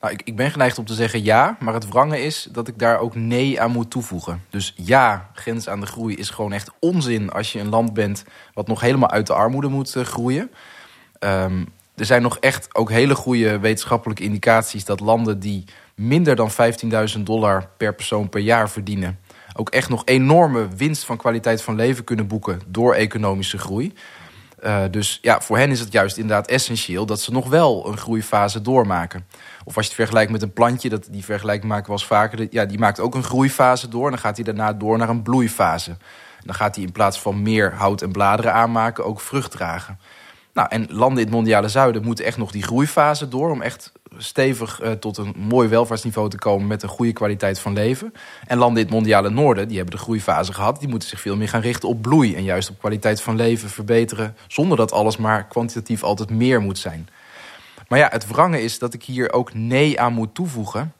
Nou, 0.04 0.16
ik, 0.16 0.22
ik 0.24 0.36
ben 0.36 0.50
geneigd 0.50 0.78
om 0.78 0.84
te 0.84 0.94
zeggen 0.94 1.24
ja, 1.24 1.56
maar 1.60 1.74
het 1.74 1.88
wrange 1.88 2.22
is 2.22 2.48
dat 2.52 2.68
ik 2.68 2.78
daar 2.78 2.98
ook 2.98 3.14
nee 3.14 3.60
aan 3.60 3.70
moet 3.70 3.90
toevoegen. 3.90 4.42
Dus 4.50 4.74
ja, 4.76 5.30
grens 5.34 5.68
aan 5.68 5.80
de 5.80 5.86
groei 5.86 6.14
is 6.14 6.30
gewoon 6.30 6.52
echt 6.52 6.70
onzin 6.78 7.30
als 7.30 7.52
je 7.52 7.60
een 7.60 7.68
land 7.68 7.94
bent 7.94 8.24
wat 8.54 8.66
nog 8.66 8.80
helemaal 8.80 9.10
uit 9.10 9.26
de 9.26 9.32
armoede 9.32 9.68
moet 9.68 9.94
uh, 9.94 10.04
groeien. 10.04 10.50
Um, 11.18 11.68
er 11.94 12.04
zijn 12.04 12.22
nog 12.22 12.38
echt 12.38 12.74
ook 12.74 12.90
hele 12.90 13.14
goede 13.14 13.58
wetenschappelijke 13.58 14.22
indicaties 14.22 14.84
dat 14.84 15.00
landen 15.00 15.38
die 15.40 15.64
minder 15.94 16.36
dan 16.36 16.50
15.000 17.16 17.20
dollar 17.22 17.68
per 17.76 17.94
persoon 17.94 18.28
per 18.28 18.40
jaar 18.40 18.70
verdienen, 18.70 19.18
ook 19.54 19.70
echt 19.70 19.88
nog 19.88 20.02
enorme 20.04 20.68
winst 20.76 21.04
van 21.04 21.16
kwaliteit 21.16 21.62
van 21.62 21.74
leven 21.74 22.04
kunnen 22.04 22.26
boeken 22.26 22.60
door 22.66 22.94
economische 22.94 23.58
groei. 23.58 23.92
Uh, 24.64 24.82
dus 24.90 25.18
ja, 25.22 25.40
voor 25.40 25.58
hen 25.58 25.70
is 25.70 25.80
het 25.80 25.92
juist 25.92 26.16
inderdaad 26.16 26.46
essentieel 26.46 27.06
dat 27.06 27.20
ze 27.20 27.32
nog 27.32 27.48
wel 27.48 27.88
een 27.88 27.96
groeifase 27.96 28.62
doormaken. 28.62 29.26
Of 29.64 29.76
als 29.76 29.84
je 29.84 29.90
het 29.90 30.00
vergelijkt 30.00 30.32
met 30.32 30.42
een 30.42 30.52
plantje, 30.52 30.88
dat, 30.88 31.08
die 31.10 31.24
vergelijking 31.24 31.70
maken 31.70 31.86
we 31.86 31.92
als 31.92 32.06
vaker. 32.06 32.46
Ja, 32.50 32.64
die 32.64 32.78
maakt 32.78 33.00
ook 33.00 33.14
een 33.14 33.22
groeifase 33.22 33.88
door 33.88 34.04
en 34.04 34.10
dan 34.10 34.20
gaat 34.20 34.36
hij 34.36 34.44
daarna 34.44 34.72
door 34.72 34.98
naar 34.98 35.08
een 35.08 35.22
bloeifase. 35.22 35.96
Dan 36.44 36.54
gaat 36.54 36.74
hij 36.74 36.84
in 36.84 36.92
plaats 36.92 37.20
van 37.20 37.42
meer 37.42 37.74
hout 37.74 38.02
en 38.02 38.12
bladeren 38.12 38.52
aanmaken 38.52 39.04
ook 39.04 39.20
vrucht 39.20 39.50
dragen. 39.50 39.98
Nou, 40.52 40.68
en 40.70 40.86
landen 40.88 41.18
in 41.18 41.24
het 41.24 41.34
mondiale 41.34 41.68
zuiden 41.68 42.04
moeten 42.04 42.24
echt 42.24 42.36
nog 42.36 42.50
die 42.50 42.62
groeifase 42.62 43.28
door... 43.28 43.50
om 43.50 43.62
echt 43.62 43.92
stevig 44.18 44.82
uh, 44.82 44.90
tot 44.90 45.16
een 45.16 45.34
mooi 45.36 45.68
welvaartsniveau 45.68 46.30
te 46.30 46.38
komen... 46.38 46.66
met 46.66 46.82
een 46.82 46.88
goede 46.88 47.12
kwaliteit 47.12 47.58
van 47.58 47.72
leven. 47.72 48.12
En 48.46 48.58
landen 48.58 48.78
in 48.78 48.84
het 48.84 48.94
mondiale 48.94 49.30
noorden, 49.30 49.68
die 49.68 49.76
hebben 49.76 49.96
de 49.96 50.02
groeifase 50.02 50.52
gehad... 50.52 50.80
die 50.80 50.88
moeten 50.88 51.08
zich 51.08 51.20
veel 51.20 51.36
meer 51.36 51.48
gaan 51.48 51.60
richten 51.60 51.88
op 51.88 52.02
bloei... 52.02 52.34
en 52.34 52.42
juist 52.42 52.70
op 52.70 52.78
kwaliteit 52.78 53.20
van 53.20 53.36
leven 53.36 53.70
verbeteren... 53.70 54.36
zonder 54.46 54.76
dat 54.76 54.92
alles 54.92 55.16
maar 55.16 55.46
kwantitatief 55.46 56.02
altijd 56.02 56.30
meer 56.30 56.60
moet 56.60 56.78
zijn. 56.78 57.08
Maar 57.88 57.98
ja, 57.98 58.08
het 58.10 58.26
wrange 58.26 58.62
is 58.62 58.78
dat 58.78 58.94
ik 58.94 59.02
hier 59.02 59.32
ook 59.32 59.54
nee 59.54 60.00
aan 60.00 60.12
moet 60.12 60.34
toevoegen 60.34 60.92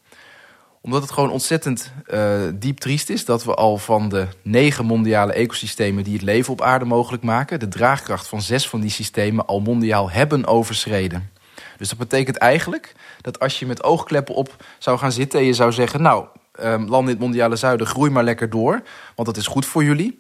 omdat 0.85 1.03
het 1.03 1.11
gewoon 1.11 1.31
ontzettend 1.31 1.93
uh, 2.07 2.41
diep 2.55 2.79
triest 2.79 3.11
is 3.11 3.25
dat 3.25 3.45
we 3.45 3.55
al 3.55 3.79
van 3.79 4.09
de 4.09 4.27
negen 4.43 4.85
mondiale 4.85 5.33
ecosystemen 5.33 6.05
die 6.05 6.13
het 6.13 6.23
leven 6.23 6.53
op 6.53 6.63
aarde 6.63 6.85
mogelijk 6.85 7.23
maken, 7.23 7.61
de 7.61 7.69
draagkracht 7.69 8.29
van 8.29 8.43
zes 8.43 8.69
van 8.69 8.81
die 8.81 8.91
systemen 8.91 9.47
al 9.47 9.61
mondiaal 9.61 10.11
hebben 10.11 10.47
overschreden. 10.47 11.31
Dus 11.77 11.89
dat 11.89 11.99
betekent 11.99 12.37
eigenlijk 12.37 12.93
dat 13.21 13.39
als 13.39 13.59
je 13.59 13.67
met 13.67 13.83
oogkleppen 13.83 14.35
op 14.35 14.65
zou 14.79 14.99
gaan 14.99 15.13
zitten 15.13 15.41
en 15.41 15.47
je 15.47 15.53
zou 15.53 15.73
zeggen: 15.73 16.03
Nou, 16.03 16.27
um, 16.61 16.89
landen 16.89 17.01
in 17.01 17.07
het 17.07 17.19
mondiale 17.19 17.57
zuiden, 17.57 17.87
groei 17.87 18.11
maar 18.11 18.25
lekker 18.25 18.51
door, 18.51 18.83
want 19.15 19.29
dat 19.29 19.37
is 19.37 19.47
goed 19.47 19.67
voor 19.67 19.85
jullie. 19.85 20.19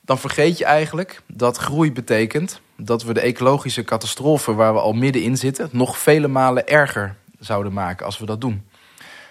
Dan 0.00 0.18
vergeet 0.18 0.58
je 0.58 0.64
eigenlijk 0.64 1.22
dat 1.26 1.56
groei 1.56 1.92
betekent 1.92 2.60
dat 2.76 3.02
we 3.02 3.12
de 3.12 3.20
ecologische 3.20 3.84
catastrofe 3.84 4.54
waar 4.54 4.72
we 4.72 4.80
al 4.80 4.92
middenin 4.92 5.36
zitten 5.36 5.68
nog 5.72 5.98
vele 5.98 6.28
malen 6.28 6.68
erger 6.68 7.16
zouden 7.38 7.72
maken 7.72 8.06
als 8.06 8.18
we 8.18 8.26
dat 8.26 8.40
doen. 8.40 8.66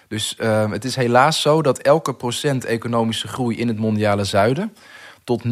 Dus 0.08 0.36
uh, 0.38 0.70
het 0.70 0.84
is 0.84 0.96
helaas 0.96 1.40
zo 1.40 1.62
dat 1.62 1.78
elke 1.78 2.14
procent 2.14 2.64
economische 2.64 3.28
groei 3.28 3.58
in 3.58 3.68
het 3.68 3.78
mondiale 3.78 4.24
zuiden 4.24 4.72
tot 5.24 5.42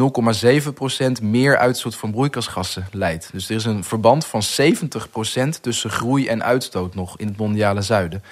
0,7% 1.20 1.22
meer 1.22 1.58
uitstoot 1.58 1.96
van 1.96 2.10
broeikasgassen 2.10 2.86
leidt. 2.92 3.28
Dus 3.32 3.48
er 3.48 3.56
is 3.56 3.64
een 3.64 3.84
verband 3.84 4.26
van 4.26 4.42
70% 4.42 5.60
tussen 5.60 5.90
groei 5.90 6.28
en 6.28 6.44
uitstoot 6.44 6.94
nog 6.94 7.18
in 7.18 7.26
het 7.26 7.36
mondiale 7.36 7.82
zuiden. 7.82 8.22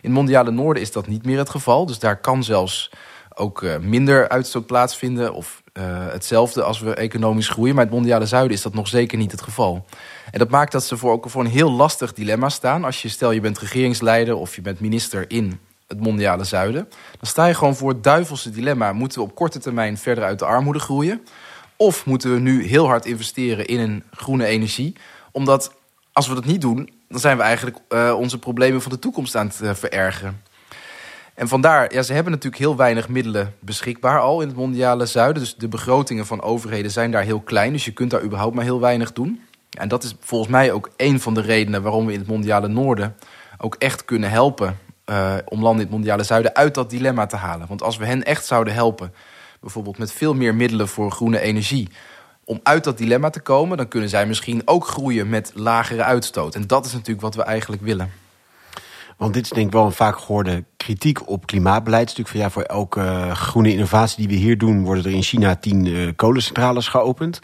In 0.00 0.10
het 0.10 0.12
mondiale 0.12 0.50
noorden 0.50 0.82
is 0.82 0.92
dat 0.92 1.06
niet 1.06 1.24
meer 1.24 1.38
het 1.38 1.50
geval. 1.50 1.86
Dus 1.86 1.98
daar 1.98 2.20
kan 2.20 2.44
zelfs 2.44 2.90
ook 3.34 3.62
uh, 3.62 3.76
minder 3.78 4.28
uitstoot 4.28 4.66
plaatsvinden 4.66 5.34
of 5.34 5.62
uh, 5.72 5.84
hetzelfde 6.10 6.62
als 6.62 6.80
we 6.80 6.94
economisch 6.94 7.48
groeien. 7.48 7.74
Maar 7.74 7.84
in 7.84 7.90
het 7.90 7.98
mondiale 7.98 8.26
zuiden 8.26 8.56
is 8.56 8.62
dat 8.62 8.74
nog 8.74 8.88
zeker 8.88 9.18
niet 9.18 9.30
het 9.30 9.42
geval. 9.42 9.84
En 10.30 10.38
dat 10.38 10.50
maakt 10.50 10.72
dat 10.72 10.84
ze 10.84 10.96
voor, 10.96 11.12
ook 11.12 11.30
voor 11.30 11.44
een 11.44 11.50
heel 11.50 11.70
lastig 11.70 12.12
dilemma 12.12 12.48
staan. 12.48 12.84
Als 12.84 13.02
je 13.02 13.08
stel 13.08 13.30
je 13.30 13.40
bent 13.40 13.58
regeringsleider 13.58 14.34
of 14.34 14.54
je 14.54 14.62
bent 14.62 14.80
minister 14.80 15.30
in 15.30 15.60
het 15.88 16.00
mondiale 16.00 16.44
zuiden. 16.44 16.88
Dan 17.10 17.26
sta 17.26 17.46
je 17.46 17.54
gewoon 17.54 17.76
voor 17.76 17.88
het 17.88 18.04
duivelse 18.04 18.50
dilemma. 18.50 18.92
Moeten 18.92 19.18
we 19.18 19.24
op 19.24 19.34
korte 19.34 19.58
termijn 19.58 19.98
verder 19.98 20.24
uit 20.24 20.38
de 20.38 20.44
armoede 20.44 20.78
groeien? 20.78 21.22
Of 21.76 22.06
moeten 22.06 22.34
we 22.34 22.40
nu 22.40 22.64
heel 22.66 22.86
hard 22.86 23.06
investeren 23.06 23.66
in 23.66 23.80
een 23.80 24.04
groene 24.10 24.46
energie? 24.46 24.96
Omdat 25.32 25.74
als 26.12 26.28
we 26.28 26.34
dat 26.34 26.44
niet 26.44 26.60
doen, 26.60 26.90
dan 27.08 27.20
zijn 27.20 27.36
we 27.36 27.42
eigenlijk 27.42 27.76
uh, 27.88 28.14
onze 28.18 28.38
problemen 28.38 28.82
van 28.82 28.92
de 28.92 28.98
toekomst 28.98 29.36
aan 29.36 29.46
het 29.46 29.60
uh, 29.62 29.74
verergeren. 29.74 30.42
En 31.34 31.48
vandaar, 31.48 31.94
ja, 31.94 32.02
ze 32.02 32.12
hebben 32.12 32.32
natuurlijk 32.32 32.62
heel 32.62 32.76
weinig 32.76 33.08
middelen 33.08 33.54
beschikbaar 33.58 34.20
al 34.20 34.40
in 34.40 34.48
het 34.48 34.56
mondiale 34.56 35.06
zuiden. 35.06 35.42
Dus 35.42 35.54
de 35.54 35.68
begrotingen 35.68 36.26
van 36.26 36.42
overheden 36.42 36.90
zijn 36.90 37.10
daar 37.10 37.22
heel 37.22 37.40
klein. 37.40 37.72
Dus 37.72 37.84
je 37.84 37.92
kunt 37.92 38.10
daar 38.10 38.22
überhaupt 38.22 38.54
maar 38.54 38.64
heel 38.64 38.80
weinig 38.80 39.12
doen. 39.12 39.42
En 39.78 39.88
dat 39.88 40.04
is 40.04 40.16
volgens 40.20 40.50
mij 40.50 40.72
ook 40.72 40.90
een 40.96 41.20
van 41.20 41.34
de 41.34 41.40
redenen 41.40 41.82
waarom 41.82 42.06
we 42.06 42.12
in 42.12 42.18
het 42.18 42.28
mondiale 42.28 42.68
noorden 42.68 43.16
ook 43.58 43.74
echt 43.74 44.04
kunnen 44.04 44.30
helpen 44.30 44.78
uh, 45.10 45.34
om 45.44 45.62
landen 45.62 45.80
in 45.80 45.86
het 45.86 45.90
mondiale 45.90 46.22
zuiden 46.22 46.54
uit 46.54 46.74
dat 46.74 46.90
dilemma 46.90 47.26
te 47.26 47.36
halen. 47.36 47.68
Want 47.68 47.82
als 47.82 47.96
we 47.96 48.06
hen 48.06 48.24
echt 48.24 48.46
zouden 48.46 48.74
helpen, 48.74 49.12
bijvoorbeeld 49.60 49.98
met 49.98 50.12
veel 50.12 50.34
meer 50.34 50.54
middelen 50.54 50.88
voor 50.88 51.10
groene 51.10 51.40
energie, 51.40 51.88
om 52.44 52.60
uit 52.62 52.84
dat 52.84 52.98
dilemma 52.98 53.30
te 53.30 53.40
komen, 53.40 53.76
dan 53.76 53.88
kunnen 53.88 54.08
zij 54.08 54.26
misschien 54.26 54.62
ook 54.64 54.86
groeien 54.86 55.28
met 55.28 55.52
lagere 55.54 56.02
uitstoot. 56.02 56.54
En 56.54 56.66
dat 56.66 56.86
is 56.86 56.92
natuurlijk 56.92 57.20
wat 57.20 57.34
we 57.34 57.42
eigenlijk 57.42 57.82
willen. 57.82 58.10
Want 59.16 59.34
dit 59.34 59.44
is 59.44 59.50
denk 59.50 59.66
ik 59.66 59.72
wel 59.72 59.84
een 59.84 59.92
vaak 59.92 60.18
gehoorde 60.18 60.64
kritiek 60.76 61.28
op 61.28 61.46
klimaatbeleid. 61.46 62.10
Stuk 62.10 62.28
van 62.28 62.40
ja, 62.40 62.50
voor 62.50 62.62
elke 62.62 63.30
groene 63.32 63.72
innovatie 63.72 64.18
die 64.18 64.36
we 64.36 64.44
hier 64.44 64.58
doen, 64.58 64.84
worden 64.84 65.04
er 65.04 65.10
in 65.10 65.22
China 65.22 65.56
tien 65.56 65.86
uh, 65.86 66.12
kolencentrales 66.16 66.88
geopend. 66.88 67.38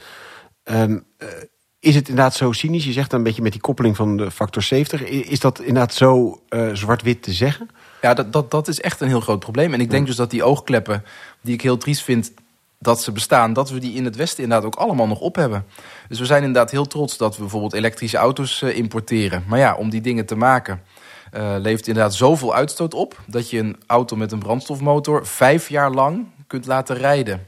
Uh, 0.64 0.96
is 1.84 1.94
het 1.94 2.08
inderdaad 2.08 2.34
zo 2.34 2.52
cynisch? 2.52 2.84
Je 2.84 2.92
zegt 2.92 3.10
dan 3.10 3.18
een 3.18 3.24
beetje 3.24 3.42
met 3.42 3.52
die 3.52 3.60
koppeling 3.60 3.96
van 3.96 4.16
de 4.16 4.30
factor 4.30 4.62
70. 4.62 5.02
Is 5.02 5.40
dat 5.40 5.58
inderdaad 5.58 5.94
zo 5.94 6.40
uh, 6.50 6.68
zwart-wit 6.72 7.22
te 7.22 7.32
zeggen? 7.32 7.70
Ja, 8.00 8.14
dat, 8.14 8.32
dat, 8.32 8.50
dat 8.50 8.68
is 8.68 8.80
echt 8.80 9.00
een 9.00 9.08
heel 9.08 9.20
groot 9.20 9.38
probleem. 9.38 9.74
En 9.74 9.80
ik 9.80 9.90
denk 9.90 10.06
dus 10.06 10.16
dat 10.16 10.30
die 10.30 10.42
oogkleppen, 10.42 11.04
die 11.40 11.54
ik 11.54 11.60
heel 11.60 11.76
triest 11.76 12.02
vind 12.02 12.32
dat 12.78 13.02
ze 13.02 13.12
bestaan, 13.12 13.52
dat 13.52 13.70
we 13.70 13.78
die 13.78 13.94
in 13.94 14.04
het 14.04 14.16
Westen 14.16 14.42
inderdaad 14.42 14.66
ook 14.66 14.74
allemaal 14.74 15.06
nog 15.06 15.20
op 15.20 15.36
hebben. 15.36 15.66
Dus 16.08 16.18
we 16.18 16.26
zijn 16.26 16.42
inderdaad 16.42 16.70
heel 16.70 16.86
trots 16.86 17.16
dat 17.16 17.34
we 17.34 17.40
bijvoorbeeld 17.40 17.72
elektrische 17.72 18.16
auto's 18.16 18.62
uh, 18.62 18.76
importeren. 18.76 19.44
Maar 19.46 19.58
ja, 19.58 19.74
om 19.74 19.90
die 19.90 20.00
dingen 20.00 20.26
te 20.26 20.36
maken, 20.36 20.82
uh, 21.34 21.54
levert 21.58 21.86
inderdaad 21.86 22.14
zoveel 22.14 22.54
uitstoot 22.54 22.94
op 22.94 23.20
dat 23.26 23.50
je 23.50 23.58
een 23.58 23.76
auto 23.86 24.16
met 24.16 24.32
een 24.32 24.38
brandstofmotor 24.38 25.26
vijf 25.26 25.68
jaar 25.68 25.90
lang 25.90 26.26
kunt 26.46 26.66
laten 26.66 26.96
rijden. 26.96 27.46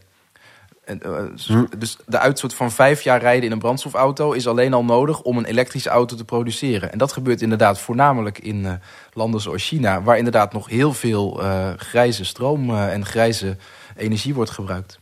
En, 0.86 1.00
uh, 1.06 1.66
Dus 1.78 1.96
de 2.06 2.18
uitstoot 2.18 2.54
van 2.54 2.72
vijf 2.72 3.02
jaar 3.02 3.20
rijden 3.20 3.44
in 3.44 3.52
een 3.52 3.58
brandstofauto 3.58 4.32
is 4.32 4.46
alleen 4.46 4.72
al 4.72 4.84
nodig 4.84 5.22
om 5.22 5.38
een 5.38 5.44
elektrische 5.44 5.88
auto 5.88 6.16
te 6.16 6.24
produceren. 6.24 6.92
En 6.92 6.98
dat 6.98 7.12
gebeurt 7.12 7.42
inderdaad 7.42 7.78
voornamelijk 7.78 8.38
in 8.38 8.56
uh, 8.56 8.72
landen 9.12 9.40
zoals 9.40 9.66
China, 9.66 10.02
waar 10.02 10.18
inderdaad 10.18 10.52
nog 10.52 10.68
heel 10.68 10.92
veel 10.92 11.42
uh, 11.42 11.70
grijze 11.76 12.24
stroom 12.24 12.76
en 12.76 13.06
grijze 13.06 13.56
energie 13.96 14.34
wordt 14.34 14.50
gebruikt. 14.50 14.98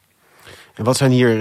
En 0.75 0.85
wat 0.85 0.97
zijn 0.97 1.11
hier 1.11 1.37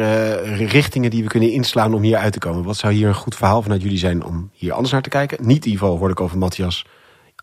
richtingen 0.66 1.10
die 1.10 1.24
we 1.24 1.30
kunnen 1.30 1.52
inslaan 1.52 1.94
om 1.94 2.02
hier 2.02 2.18
uit 2.18 2.34
te 2.34 2.40
komen? 2.40 2.64
Wat 2.64 2.78
zou 2.78 2.94
hier 2.94 3.08
een 3.08 3.14
goed 3.14 3.36
verhaal 3.36 3.62
vanuit 3.62 3.82
jullie 3.82 3.98
zijn 3.98 4.24
om 4.24 4.50
hier 4.54 4.74
anders 4.74 4.92
naar 4.92 5.02
te 5.02 5.10
kijken? 5.10 5.38
Niet 5.42 5.66
in 5.66 5.72
ieder 5.72 5.80
geval 5.80 5.98
hoor 5.98 6.10
ik 6.10 6.20
over 6.20 6.38
Matthias 6.38 6.86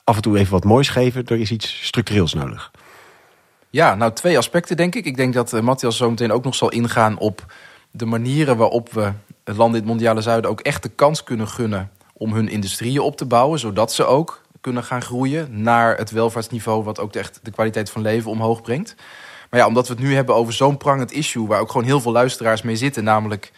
af 0.04 0.16
en 0.16 0.22
toe 0.22 0.38
even 0.38 0.52
wat 0.52 0.64
moois 0.64 0.88
geven. 0.88 1.26
Er 1.26 1.40
is 1.40 1.50
iets 1.50 1.86
structureels 1.86 2.34
nodig. 2.34 2.70
Ja, 3.70 3.94
nou 3.94 4.12
twee 4.12 4.36
aspecten 4.36 4.76
denk 4.76 4.94
ik. 4.94 5.04
Ik 5.04 5.16
denk 5.16 5.34
dat 5.34 5.52
uh, 5.52 5.60
Matthias 5.60 5.96
zo 5.96 6.10
meteen 6.10 6.32
ook 6.32 6.44
nog 6.44 6.54
zal 6.54 6.68
ingaan 6.68 7.18
op 7.18 7.52
de 7.90 8.06
manieren 8.06 8.56
waarop 8.56 8.92
we 8.92 9.12
landen 9.44 9.66
in 9.66 9.74
het 9.74 9.84
mondiale 9.84 10.20
zuiden 10.20 10.50
ook 10.50 10.60
echt 10.60 10.82
de 10.82 10.88
kans 10.88 11.24
kunnen 11.24 11.48
gunnen 11.48 11.90
om 12.12 12.32
hun 12.32 12.48
industrieën 12.48 13.00
op 13.00 13.16
te 13.16 13.24
bouwen, 13.24 13.58
zodat 13.58 13.92
ze 13.92 14.04
ook 14.04 14.42
kunnen 14.60 14.84
gaan 14.84 15.02
groeien 15.02 15.62
naar 15.62 15.96
het 15.96 16.10
welvaartsniveau 16.10 16.84
wat 16.84 17.00
ook 17.00 17.14
echt 17.14 17.40
de 17.42 17.50
kwaliteit 17.50 17.90
van 17.90 18.02
leven 18.02 18.30
omhoog 18.30 18.62
brengt. 18.62 18.94
Maar 19.50 19.60
ja, 19.60 19.66
omdat 19.66 19.88
we 19.88 19.94
het 19.94 20.02
nu 20.02 20.14
hebben 20.14 20.34
over 20.34 20.52
zo'n 20.52 20.76
prangend 20.76 21.12
issue 21.12 21.46
waar 21.46 21.60
ook 21.60 21.70
gewoon 21.70 21.86
heel 21.86 22.00
veel 22.00 22.12
luisteraars 22.12 22.62
mee 22.62 22.76
zitten, 22.76 23.04
namelijk 23.04 23.52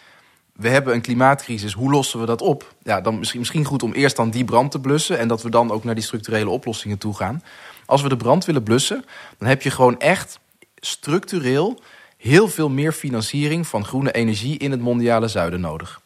we 0.53 0.69
hebben 0.69 0.93
een 0.93 1.01
klimaatcrisis, 1.01 1.73
hoe 1.73 1.91
lossen 1.91 2.19
we 2.19 2.25
dat 2.25 2.41
op? 2.41 2.73
Ja, 2.83 3.01
dan 3.01 3.19
misschien, 3.19 3.39
misschien 3.39 3.65
goed 3.65 3.83
om 3.83 3.93
eerst 3.93 4.15
dan 4.15 4.29
die 4.29 4.45
brand 4.45 4.71
te 4.71 4.79
blussen 4.79 5.19
en 5.19 5.27
dat 5.27 5.41
we 5.41 5.49
dan 5.49 5.71
ook 5.71 5.83
naar 5.83 5.95
die 5.95 6.03
structurele 6.03 6.49
oplossingen 6.49 6.97
toe 6.97 7.15
gaan. 7.15 7.43
Als 7.85 8.01
we 8.01 8.09
de 8.09 8.17
brand 8.17 8.45
willen 8.45 8.63
blussen, 8.63 9.05
dan 9.37 9.47
heb 9.47 9.61
je 9.61 9.71
gewoon 9.71 9.99
echt 9.99 10.39
structureel 10.75 11.79
heel 12.17 12.47
veel 12.47 12.69
meer 12.69 12.91
financiering 12.91 13.67
van 13.67 13.85
groene 13.85 14.11
energie 14.11 14.57
in 14.57 14.71
het 14.71 14.79
mondiale 14.79 15.27
zuiden 15.27 15.61
nodig. 15.61 16.01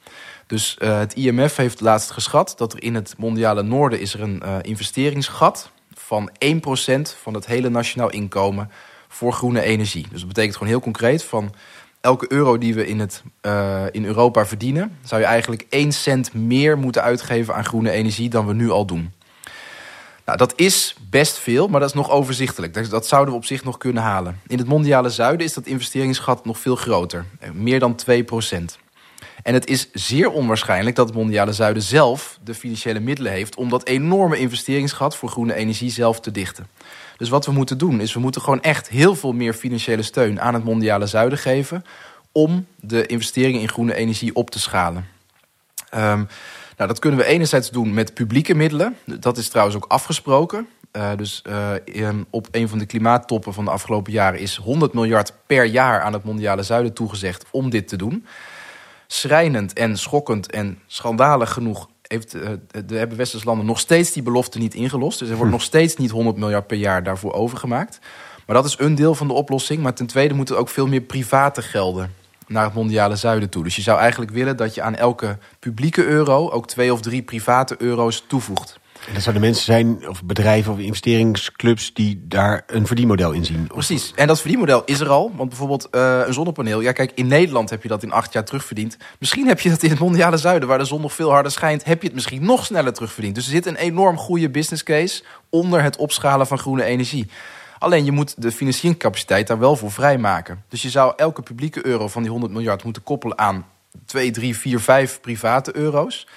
Dus 0.47 0.77
uh, 0.79 0.99
het 0.99 1.13
IMF 1.13 1.55
heeft 1.55 1.81
laatst 1.81 2.11
geschat 2.11 2.53
dat 2.57 2.73
er 2.73 2.83
in 2.83 2.95
het 2.95 3.13
mondiale 3.17 3.63
noorden 3.63 3.99
is 3.99 4.13
er 4.13 4.21
een 4.21 4.41
uh, 4.45 4.55
investeringsgat 4.61 5.71
van 5.93 6.31
1% 6.31 6.35
van 7.21 7.33
het 7.33 7.45
hele 7.45 7.69
nationaal 7.69 8.09
inkomen 8.09 8.71
voor 9.07 9.33
groene 9.33 9.61
energie. 9.61 10.07
Dus 10.09 10.19
dat 10.19 10.27
betekent 10.27 10.53
gewoon 10.53 10.69
heel 10.69 10.79
concreet 10.79 11.23
van 11.23 11.53
elke 12.07 12.31
euro 12.31 12.57
die 12.57 12.73
we 12.73 12.87
in, 12.87 12.99
het, 12.99 13.23
uh, 13.41 13.83
in 13.91 14.05
Europa 14.05 14.45
verdienen, 14.45 14.97
zou 15.03 15.21
je 15.21 15.27
eigenlijk 15.27 15.65
1 15.69 15.91
cent 15.91 16.33
meer 16.33 16.77
moeten 16.77 17.01
uitgeven 17.01 17.55
aan 17.55 17.65
groene 17.65 17.91
energie 17.91 18.29
dan 18.29 18.47
we 18.47 18.53
nu 18.53 18.69
al 18.69 18.85
doen. 18.85 19.13
Nou, 20.25 20.37
dat 20.37 20.53
is 20.55 20.95
best 21.09 21.37
veel, 21.37 21.67
maar 21.67 21.79
dat 21.79 21.89
is 21.89 21.95
nog 21.95 22.09
overzichtelijk. 22.09 22.89
Dat 22.89 23.07
zouden 23.07 23.33
we 23.33 23.39
op 23.39 23.45
zich 23.45 23.63
nog 23.63 23.77
kunnen 23.77 24.03
halen. 24.03 24.41
In 24.47 24.57
het 24.57 24.67
mondiale 24.67 25.09
zuiden 25.09 25.45
is 25.45 25.53
dat 25.53 25.65
investeringsgat 25.65 26.45
nog 26.45 26.59
veel 26.59 26.75
groter. 26.75 27.25
Meer 27.53 27.79
dan 27.79 27.95
2 27.95 28.23
procent. 28.23 28.77
En 29.43 29.53
het 29.53 29.67
is 29.67 29.89
zeer 29.93 30.31
onwaarschijnlijk 30.31 30.95
dat 30.95 31.07
het 31.07 31.15
mondiale 31.15 31.53
zuiden 31.53 31.83
zelf 31.83 32.39
de 32.43 32.53
financiële 32.53 32.99
middelen 32.99 33.31
heeft 33.31 33.55
om 33.55 33.69
dat 33.69 33.87
enorme 33.87 34.37
investeringsgat 34.37 35.15
voor 35.15 35.29
groene 35.29 35.53
energie 35.53 35.91
zelf 35.91 36.19
te 36.19 36.31
dichten. 36.31 36.67
Dus 37.17 37.29
wat 37.29 37.45
we 37.45 37.51
moeten 37.51 37.77
doen 37.77 38.01
is 38.01 38.13
we 38.13 38.19
moeten 38.19 38.41
gewoon 38.41 38.61
echt 38.61 38.89
heel 38.89 39.15
veel 39.15 39.33
meer 39.33 39.53
financiële 39.53 40.01
steun 40.01 40.41
aan 40.41 40.53
het 40.53 40.63
mondiale 40.63 41.05
zuiden 41.05 41.37
geven 41.37 41.83
om 42.31 42.65
de 42.75 43.05
investeringen 43.05 43.61
in 43.61 43.69
groene 43.69 43.95
energie 43.95 44.35
op 44.35 44.49
te 44.49 44.59
schalen. 44.59 45.05
Um, 45.95 46.27
nou, 46.77 46.89
dat 46.89 46.99
kunnen 46.99 47.19
we 47.19 47.25
enerzijds 47.25 47.69
doen 47.69 47.93
met 47.93 48.13
publieke 48.13 48.55
middelen. 48.55 48.97
Dat 49.05 49.37
is 49.37 49.49
trouwens 49.49 49.77
ook 49.77 49.85
afgesproken. 49.87 50.67
Uh, 50.91 51.11
dus 51.17 51.43
uh, 51.95 52.09
op 52.29 52.47
een 52.51 52.69
van 52.69 52.77
de 52.77 52.85
klimaattoppen 52.85 53.53
van 53.53 53.65
de 53.65 53.71
afgelopen 53.71 54.11
jaren 54.11 54.39
is 54.39 54.55
100 54.55 54.93
miljard 54.93 55.33
per 55.45 55.65
jaar 55.65 56.01
aan 56.01 56.13
het 56.13 56.23
mondiale 56.23 56.63
zuiden 56.63 56.93
toegezegd 56.93 57.45
om 57.51 57.69
dit 57.69 57.87
te 57.87 57.95
doen. 57.95 58.25
Schrijnend 59.07 59.73
en 59.73 59.97
schokkend 59.97 60.51
en 60.51 60.79
schandalig 60.87 61.53
genoeg 61.53 61.89
heeft, 62.07 62.35
uh, 62.35 62.49
de 62.85 62.95
hebben 62.95 63.17
westerse 63.17 63.45
landen 63.45 63.65
nog 63.65 63.79
steeds 63.79 64.11
die 64.11 64.23
belofte 64.23 64.57
niet 64.57 64.73
ingelost. 64.73 65.19
Dus 65.19 65.29
er 65.29 65.35
wordt 65.35 65.51
hm. 65.51 65.57
nog 65.57 65.65
steeds 65.65 65.95
niet 65.95 66.11
100 66.11 66.37
miljard 66.37 66.67
per 66.67 66.77
jaar 66.77 67.03
daarvoor 67.03 67.33
overgemaakt. 67.33 67.99
Maar 68.45 68.55
dat 68.55 68.65
is 68.65 68.75
een 68.79 68.95
deel 68.95 69.15
van 69.15 69.27
de 69.27 69.33
oplossing. 69.33 69.81
Maar 69.81 69.93
ten 69.93 70.07
tweede 70.07 70.33
moet 70.33 70.49
er 70.49 70.55
ook 70.55 70.69
veel 70.69 70.87
meer 70.87 71.01
private 71.01 71.61
gelden 71.61 72.11
naar 72.47 72.63
het 72.63 72.73
mondiale 72.73 73.15
zuiden 73.15 73.49
toe. 73.49 73.63
Dus 73.63 73.75
je 73.75 73.81
zou 73.81 73.99
eigenlijk 73.99 74.31
willen 74.31 74.57
dat 74.57 74.75
je 74.75 74.81
aan 74.81 74.95
elke 74.95 75.37
publieke 75.59 76.05
euro 76.05 76.49
ook 76.49 76.67
twee 76.67 76.93
of 76.93 77.01
drie 77.01 77.21
private 77.21 77.75
euro's 77.77 78.23
toevoegt. 78.27 78.79
En 79.07 79.13
dat 79.13 79.21
zouden 79.21 79.43
mensen 79.43 79.63
zijn, 79.65 80.09
of 80.09 80.23
bedrijven 80.23 80.73
of 80.73 80.79
investeringsclubs 80.79 81.93
die 81.93 82.25
daar 82.27 82.63
een 82.67 82.87
verdienmodel 82.87 83.31
in 83.31 83.45
zien. 83.45 83.67
Precies, 83.67 84.13
en 84.15 84.27
dat 84.27 84.39
verdienmodel 84.39 84.81
is 84.85 84.99
er 84.99 85.09
al. 85.09 85.31
Want 85.35 85.49
bijvoorbeeld 85.49 85.87
uh, 85.91 86.21
een 86.25 86.33
zonnepaneel. 86.33 86.81
Ja, 86.81 86.91
kijk, 86.91 87.11
in 87.15 87.27
Nederland 87.27 87.69
heb 87.69 87.83
je 87.83 87.87
dat 87.87 88.03
in 88.03 88.11
acht 88.11 88.33
jaar 88.33 88.43
terugverdiend. 88.43 88.97
Misschien 89.19 89.47
heb 89.47 89.59
je 89.59 89.69
dat 89.69 89.83
in 89.83 89.89
het 89.89 89.99
mondiale 89.99 90.37
zuiden, 90.37 90.67
waar 90.67 90.77
de 90.77 90.85
zon 90.85 91.01
nog 91.01 91.13
veel 91.13 91.29
harder 91.29 91.51
schijnt, 91.51 91.83
heb 91.83 92.01
je 92.01 92.07
het 92.07 92.15
misschien 92.15 92.45
nog 92.45 92.65
sneller 92.65 92.93
terugverdiend. 92.93 93.35
Dus 93.35 93.45
er 93.45 93.51
zit 93.51 93.65
een 93.65 93.75
enorm 93.75 94.17
goede 94.17 94.49
business 94.49 94.83
case 94.83 95.23
onder 95.49 95.83
het 95.83 95.97
opschalen 95.97 96.47
van 96.47 96.59
groene 96.59 96.83
energie. 96.83 97.27
Alleen 97.79 98.05
je 98.05 98.11
moet 98.11 98.41
de 98.41 98.51
financieringscapaciteit 98.51 99.47
daar 99.47 99.59
wel 99.59 99.75
voor 99.75 99.91
vrijmaken. 99.91 100.63
Dus 100.69 100.81
je 100.81 100.89
zou 100.89 101.13
elke 101.15 101.41
publieke 101.41 101.85
euro 101.85 102.07
van 102.07 102.21
die 102.21 102.31
100 102.31 102.51
miljard 102.51 102.83
moeten 102.83 103.03
koppelen 103.03 103.37
aan 103.37 103.65
2, 104.05 104.31
3, 104.31 104.57
4, 104.57 104.79
5 104.79 105.21
private 105.21 105.75
euro's 105.75 106.27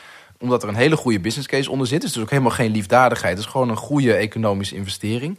omdat 0.41 0.63
er 0.63 0.69
een 0.69 0.75
hele 0.75 0.97
goede 0.97 1.21
business 1.21 1.49
case 1.49 1.71
onder 1.71 1.87
zit. 1.87 2.01
Dus 2.01 2.15
het 2.15 2.23
ook 2.23 2.31
helemaal 2.31 2.51
geen 2.51 2.71
liefdadigheid. 2.71 3.37
Het 3.37 3.45
is 3.45 3.51
gewoon 3.51 3.69
een 3.69 3.77
goede 3.77 4.15
economische 4.15 4.77
investering. 4.77 5.39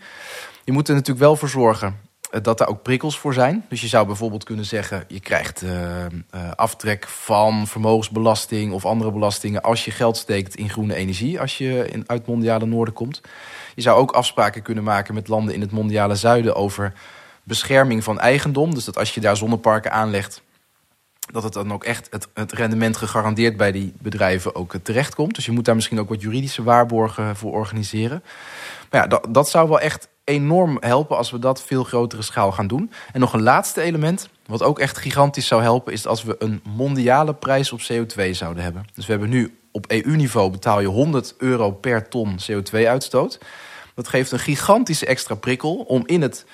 Je 0.63 0.71
moet 0.71 0.87
er 0.87 0.93
natuurlijk 0.93 1.25
wel 1.25 1.35
voor 1.35 1.49
zorgen 1.49 1.99
eh, 2.31 2.41
dat 2.41 2.57
daar 2.57 2.67
ook 2.67 2.81
prikkels 2.81 3.19
voor 3.19 3.33
zijn. 3.33 3.65
Dus 3.69 3.81
je 3.81 3.87
zou 3.87 4.05
bijvoorbeeld 4.05 4.43
kunnen 4.43 4.65
zeggen: 4.65 5.03
je 5.07 5.19
krijgt 5.19 5.61
uh, 5.61 5.71
uh, 5.71 6.51
aftrek 6.55 7.07
van 7.07 7.67
vermogensbelasting 7.67 8.73
of 8.73 8.85
andere 8.85 9.11
belastingen 9.11 9.61
als 9.61 9.85
je 9.85 9.91
geld 9.91 10.17
steekt 10.17 10.55
in 10.55 10.69
groene 10.69 10.95
energie, 10.95 11.39
als 11.39 11.57
je 11.57 11.87
in, 11.91 12.03
uit 12.07 12.27
mondiale 12.27 12.65
noorden 12.65 12.93
komt. 12.93 13.21
Je 13.75 13.81
zou 13.81 13.99
ook 13.99 14.11
afspraken 14.11 14.61
kunnen 14.61 14.83
maken 14.83 15.13
met 15.13 15.27
landen 15.27 15.53
in 15.53 15.61
het 15.61 15.71
mondiale 15.71 16.15
zuiden 16.15 16.55
over 16.55 16.93
bescherming 17.43 18.03
van 18.03 18.19
eigendom. 18.19 18.73
Dus 18.73 18.85
dat 18.85 18.97
als 18.97 19.13
je 19.13 19.21
daar 19.21 19.37
zonneparken 19.37 19.91
aanlegt, 19.91 20.41
dat 21.31 21.43
het 21.43 21.53
dan 21.53 21.73
ook 21.73 21.83
echt 21.83 22.07
het, 22.33 22.51
rendement 22.51 22.97
gegarandeerd 22.97 23.57
bij 23.57 23.71
die 23.71 23.93
bedrijven 23.99 24.55
ook 24.55 24.75
terechtkomt. 24.83 25.35
Dus 25.35 25.45
je 25.45 25.51
moet 25.51 25.65
daar 25.65 25.75
misschien 25.75 25.99
ook 25.99 26.09
wat 26.09 26.21
juridische 26.21 26.63
waarborgen 26.63 27.35
voor 27.35 27.51
organiseren. 27.51 28.23
Maar 28.89 29.01
ja, 29.01 29.07
dat, 29.07 29.27
dat 29.29 29.49
zou 29.49 29.69
wel 29.69 29.79
echt 29.79 30.07
enorm 30.23 30.77
helpen 30.79 31.17
als 31.17 31.31
we 31.31 31.39
dat 31.39 31.63
veel 31.63 31.83
grotere 31.83 32.21
schaal 32.21 32.51
gaan 32.51 32.67
doen. 32.67 32.91
En 33.13 33.19
nog 33.19 33.33
een 33.33 33.41
laatste 33.41 33.81
element, 33.81 34.29
wat 34.45 34.63
ook 34.63 34.79
echt 34.79 34.97
gigantisch 34.97 35.47
zou 35.47 35.61
helpen, 35.61 35.93
is 35.93 36.07
als 36.07 36.23
we 36.23 36.35
een 36.39 36.61
mondiale 36.75 37.33
prijs 37.33 37.71
op 37.71 37.79
CO2 37.79 38.29
zouden 38.31 38.63
hebben. 38.63 38.85
Dus 38.93 39.05
we 39.05 39.11
hebben 39.11 39.29
nu 39.29 39.55
op 39.71 39.85
EU-niveau 39.91 40.51
betaal 40.51 40.79
je 40.79 40.87
100 40.87 41.35
euro 41.37 41.71
per 41.71 42.07
ton 42.07 42.35
CO2-uitstoot. 42.51 43.39
Dat 43.95 44.07
geeft 44.07 44.31
een 44.31 44.39
gigantische 44.39 45.05
extra 45.05 45.35
prikkel 45.35 45.75
om 45.75 46.03
in 46.05 46.21
het 46.21 46.45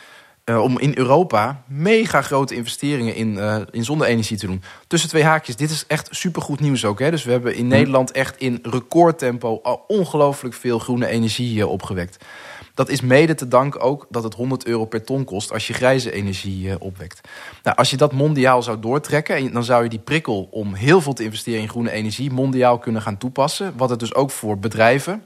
uh, 0.50 0.62
om 0.62 0.80
in 0.80 0.92
Europa 0.98 1.64
mega 1.68 2.22
grote 2.22 2.56
investeringen 2.56 3.16
in, 3.16 3.34
uh, 3.34 3.62
in 3.72 3.84
zonne-energie 3.84 4.38
te 4.38 4.46
doen. 4.46 4.64
Tussen 4.88 5.10
twee 5.10 5.24
haakjes, 5.24 5.56
dit 5.56 5.70
is 5.70 5.84
echt 5.88 6.08
supergoed 6.12 6.60
nieuws 6.60 6.86
ook. 6.86 7.00
Hè? 7.00 7.12
Dus 7.12 7.24
we 7.24 7.32
hebben 7.32 7.56
in 7.56 7.64
hm. 7.64 7.70
Nederland 7.70 8.12
echt 8.12 8.38
in 8.38 8.60
recordtempo 8.62 9.60
al 9.64 9.84
ongelooflijk 9.88 10.56
veel 10.56 10.80
groene 10.80 11.08
energie 11.08 11.58
uh, 11.58 11.70
opgewekt. 11.70 12.26
Dat 12.74 12.90
is 12.90 13.02
mede 13.02 13.36
te 13.36 13.48
danken 13.48 13.82
ook 13.82 14.06
dat 14.10 14.24
het 14.24 14.34
100 14.34 14.66
euro 14.66 14.86
per 14.86 15.04
ton 15.04 15.24
kost 15.24 15.54
als 15.54 15.68
je 15.68 15.74
grijze 15.74 16.12
energie 16.12 16.80
opwekt. 16.80 17.22
Nou, 17.64 17.78
als 17.78 17.90
je 17.90 17.98
dat 17.98 18.12
mondiaal 18.12 18.64
zou 18.64 18.80
doortrekken, 18.80 19.54
dan 19.54 19.64
zou 19.64 19.84
je 19.84 19.90
die 19.90 20.00
prikkel 20.00 20.48
om 20.52 20.74
heel 20.74 21.02
veel 21.02 21.14
te 21.14 21.24
investeren 21.24 21.62
in 21.62 21.70
groene 21.70 21.92
energie 21.92 22.32
mondiaal 22.32 22.78
kunnen 22.78 23.02
gaan 23.02 23.18
toepassen. 23.18 23.74
Wat 23.78 23.90
het 23.90 24.00
dus 24.00 24.14
ook 24.14 24.32
voor 24.32 24.60
bedrijven 24.60 25.24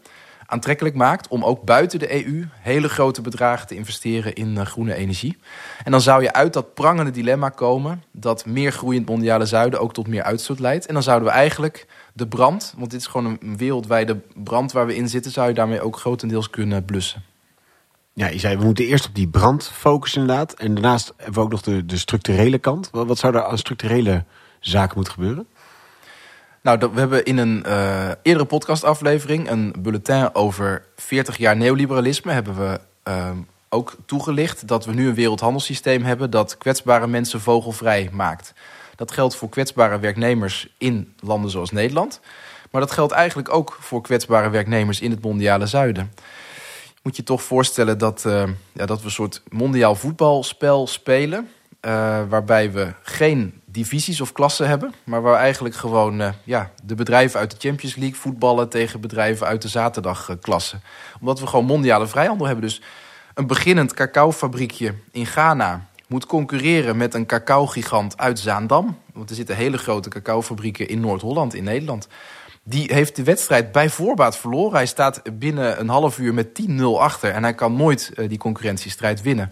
aantrekkelijk 0.51 0.95
maakt 0.95 1.27
om 1.27 1.43
ook 1.43 1.63
buiten 1.63 1.99
de 1.99 2.25
EU 2.25 2.47
hele 2.59 2.89
grote 2.89 3.21
bedragen 3.21 3.67
te 3.67 3.75
investeren 3.75 4.33
in 4.33 4.47
uh, 4.47 4.65
groene 4.65 4.95
energie. 4.95 5.37
En 5.83 5.91
dan 5.91 6.01
zou 6.01 6.23
je 6.23 6.33
uit 6.33 6.53
dat 6.53 6.73
prangende 6.73 7.11
dilemma 7.11 7.49
komen 7.49 8.03
dat 8.11 8.45
meer 8.45 8.71
groei 8.71 8.95
in 8.95 9.01
het 9.01 9.11
mondiale 9.11 9.45
zuiden 9.45 9.79
ook 9.79 9.93
tot 9.93 10.07
meer 10.07 10.23
uitstoot 10.23 10.59
leidt. 10.59 10.85
En 10.85 10.93
dan 10.93 11.03
zouden 11.03 11.27
we 11.27 11.33
eigenlijk 11.33 11.87
de 12.13 12.27
brand, 12.27 12.73
want 12.77 12.91
dit 12.91 12.99
is 12.99 13.07
gewoon 13.07 13.37
een 13.41 13.57
wereldwijde 13.57 14.19
brand 14.33 14.71
waar 14.71 14.85
we 14.85 14.95
in 14.95 15.09
zitten, 15.09 15.31
zou 15.31 15.47
je 15.47 15.53
daarmee 15.53 15.81
ook 15.81 15.97
grotendeels 15.97 16.49
kunnen 16.49 16.85
blussen. 16.85 17.23
Ja, 18.13 18.27
je 18.27 18.39
zei 18.39 18.57
we 18.57 18.63
moeten 18.63 18.85
eerst 18.85 19.07
op 19.07 19.15
die 19.15 19.27
brand 19.27 19.67
focussen 19.67 20.21
inderdaad. 20.21 20.53
En 20.53 20.73
daarnaast 20.73 21.13
hebben 21.17 21.33
we 21.33 21.39
ook 21.39 21.51
nog 21.51 21.61
de, 21.61 21.85
de 21.85 21.97
structurele 21.97 22.57
kant. 22.57 22.89
Wat 22.91 23.17
zou 23.17 23.35
er 23.35 23.43
aan 23.43 23.57
structurele 23.57 24.23
zaken 24.59 24.95
moeten 24.95 25.13
gebeuren? 25.13 25.47
Nou, 26.63 26.79
we 26.93 26.99
hebben 26.99 27.25
in 27.25 27.37
een 27.37 27.63
uh, 27.67 28.09
eerdere 28.21 28.45
podcastaflevering 28.45 29.49
een 29.49 29.73
bulletin 29.79 30.35
over 30.35 30.85
40 30.95 31.37
jaar 31.37 31.57
neoliberalisme 31.57 32.31
hebben 32.31 32.57
we 32.57 32.79
uh, 33.07 33.29
ook 33.69 33.95
toegelicht 34.05 34.67
dat 34.67 34.85
we 34.85 34.93
nu 34.93 35.07
een 35.07 35.13
wereldhandelssysteem 35.13 36.03
hebben 36.03 36.29
dat 36.29 36.57
kwetsbare 36.57 37.07
mensen 37.07 37.41
vogelvrij 37.41 38.09
maakt. 38.11 38.53
Dat 38.95 39.11
geldt 39.11 39.35
voor 39.35 39.49
kwetsbare 39.49 39.99
werknemers 39.99 40.73
in 40.77 41.13
landen 41.19 41.51
zoals 41.51 41.71
Nederland. 41.71 42.19
Maar 42.71 42.81
dat 42.81 42.91
geldt 42.91 43.13
eigenlijk 43.13 43.53
ook 43.53 43.77
voor 43.79 44.01
kwetsbare 44.01 44.49
werknemers 44.49 44.99
in 44.99 45.11
het 45.11 45.21
mondiale 45.21 45.65
zuiden. 45.65 46.11
Moet 47.01 47.15
je 47.15 47.23
toch 47.23 47.43
voorstellen 47.43 47.97
dat, 47.97 48.23
uh, 48.27 48.43
ja, 48.71 48.85
dat 48.85 48.99
we 48.99 49.05
een 49.05 49.11
soort 49.11 49.41
mondiaal 49.49 49.95
voetbalspel 49.95 50.87
spelen. 50.87 51.49
Uh, 51.85 52.21
waarbij 52.29 52.71
we 52.71 52.93
geen 53.01 53.60
divisies 53.71 54.21
of 54.21 54.31
klassen 54.31 54.67
hebben. 54.67 54.93
Maar 55.03 55.21
waar 55.21 55.39
eigenlijk 55.39 55.75
gewoon 55.75 56.21
uh, 56.21 56.29
ja, 56.43 56.71
de 56.83 56.95
bedrijven 56.95 57.39
uit 57.39 57.51
de 57.51 57.67
Champions 57.67 57.95
League 57.95 58.19
voetballen 58.19 58.69
tegen 58.69 59.01
bedrijven 59.01 59.47
uit 59.47 59.61
de 59.61 59.67
zaterdagklasse. 59.67 60.79
Omdat 61.19 61.39
we 61.39 61.47
gewoon 61.47 61.65
mondiale 61.65 62.07
vrijhandel 62.07 62.45
hebben. 62.45 62.65
Dus 62.65 62.81
een 63.33 63.47
beginnend 63.47 63.93
cacaofabriekje 63.93 64.93
in 65.11 65.25
Ghana 65.25 65.85
moet 66.07 66.25
concurreren 66.25 66.97
met 66.97 67.13
een 67.13 67.25
cacao-gigant 67.25 68.17
uit 68.17 68.39
Zaandam. 68.39 68.97
Want 69.13 69.29
er 69.29 69.35
zitten 69.35 69.55
hele 69.55 69.77
grote 69.77 70.09
cacaofabrieken 70.09 70.87
in 70.87 70.99
Noord-Holland, 70.99 71.53
in 71.53 71.63
Nederland. 71.63 72.07
Die 72.63 72.93
heeft 72.93 73.15
de 73.15 73.23
wedstrijd 73.23 73.71
bij 73.71 73.89
voorbaat 73.89 74.37
verloren. 74.37 74.75
Hij 74.75 74.85
staat 74.85 75.21
binnen 75.39 75.79
een 75.79 75.89
half 75.89 76.19
uur 76.19 76.33
met 76.33 76.61
10-0 76.61 76.83
achter. 76.97 77.31
En 77.31 77.43
hij 77.43 77.53
kan 77.53 77.75
nooit 77.75 78.11
uh, 78.15 78.29
die 78.29 78.37
concurrentiestrijd 78.37 79.21
winnen. 79.21 79.51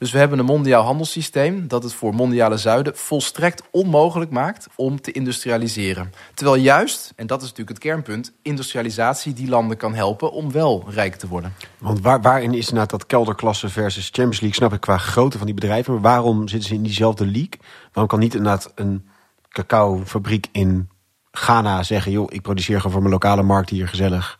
Dus 0.00 0.10
we 0.10 0.18
hebben 0.18 0.38
een 0.38 0.44
mondiaal 0.44 0.82
handelssysteem 0.82 1.68
dat 1.68 1.82
het 1.82 1.94
voor 1.94 2.14
mondiale 2.14 2.56
zuiden 2.56 2.96
volstrekt 2.96 3.62
onmogelijk 3.70 4.30
maakt 4.30 4.66
om 4.76 5.00
te 5.00 5.12
industrialiseren. 5.12 6.12
Terwijl 6.34 6.56
juist, 6.62 7.12
en 7.16 7.26
dat 7.26 7.42
is 7.42 7.48
natuurlijk 7.48 7.78
het 7.78 7.86
kernpunt, 7.86 8.32
industrialisatie 8.42 9.32
die 9.32 9.48
landen 9.48 9.76
kan 9.76 9.94
helpen 9.94 10.32
om 10.32 10.52
wel 10.52 10.84
rijk 10.88 11.14
te 11.14 11.28
worden. 11.28 11.54
Want 11.78 12.00
waar, 12.00 12.20
waarin 12.20 12.54
is 12.54 12.68
inderdaad 12.68 12.90
dat 12.90 13.06
kelderklasse 13.06 13.68
versus 13.68 14.04
Champions 14.04 14.40
League, 14.40 14.58
snap 14.58 14.72
ik 14.72 14.80
qua 14.80 14.96
grootte 14.98 15.36
van 15.36 15.46
die 15.46 15.54
bedrijven. 15.54 15.92
Maar 15.92 16.02
waarom 16.02 16.48
zitten 16.48 16.68
ze 16.68 16.74
in 16.74 16.82
diezelfde 16.82 17.24
league? 17.24 17.60
Waarom 17.92 18.06
kan 18.06 18.18
niet 18.18 18.34
inderdaad 18.34 18.72
een 18.74 19.08
cacaofabriek 19.48 20.46
in 20.52 20.88
Ghana 21.30 21.82
zeggen: 21.82 22.12
joh, 22.12 22.26
ik 22.32 22.42
produceer 22.42 22.76
gewoon 22.76 22.92
voor 22.92 23.00
mijn 23.00 23.12
lokale 23.12 23.42
markt 23.42 23.70
hier 23.70 23.88
gezellig. 23.88 24.38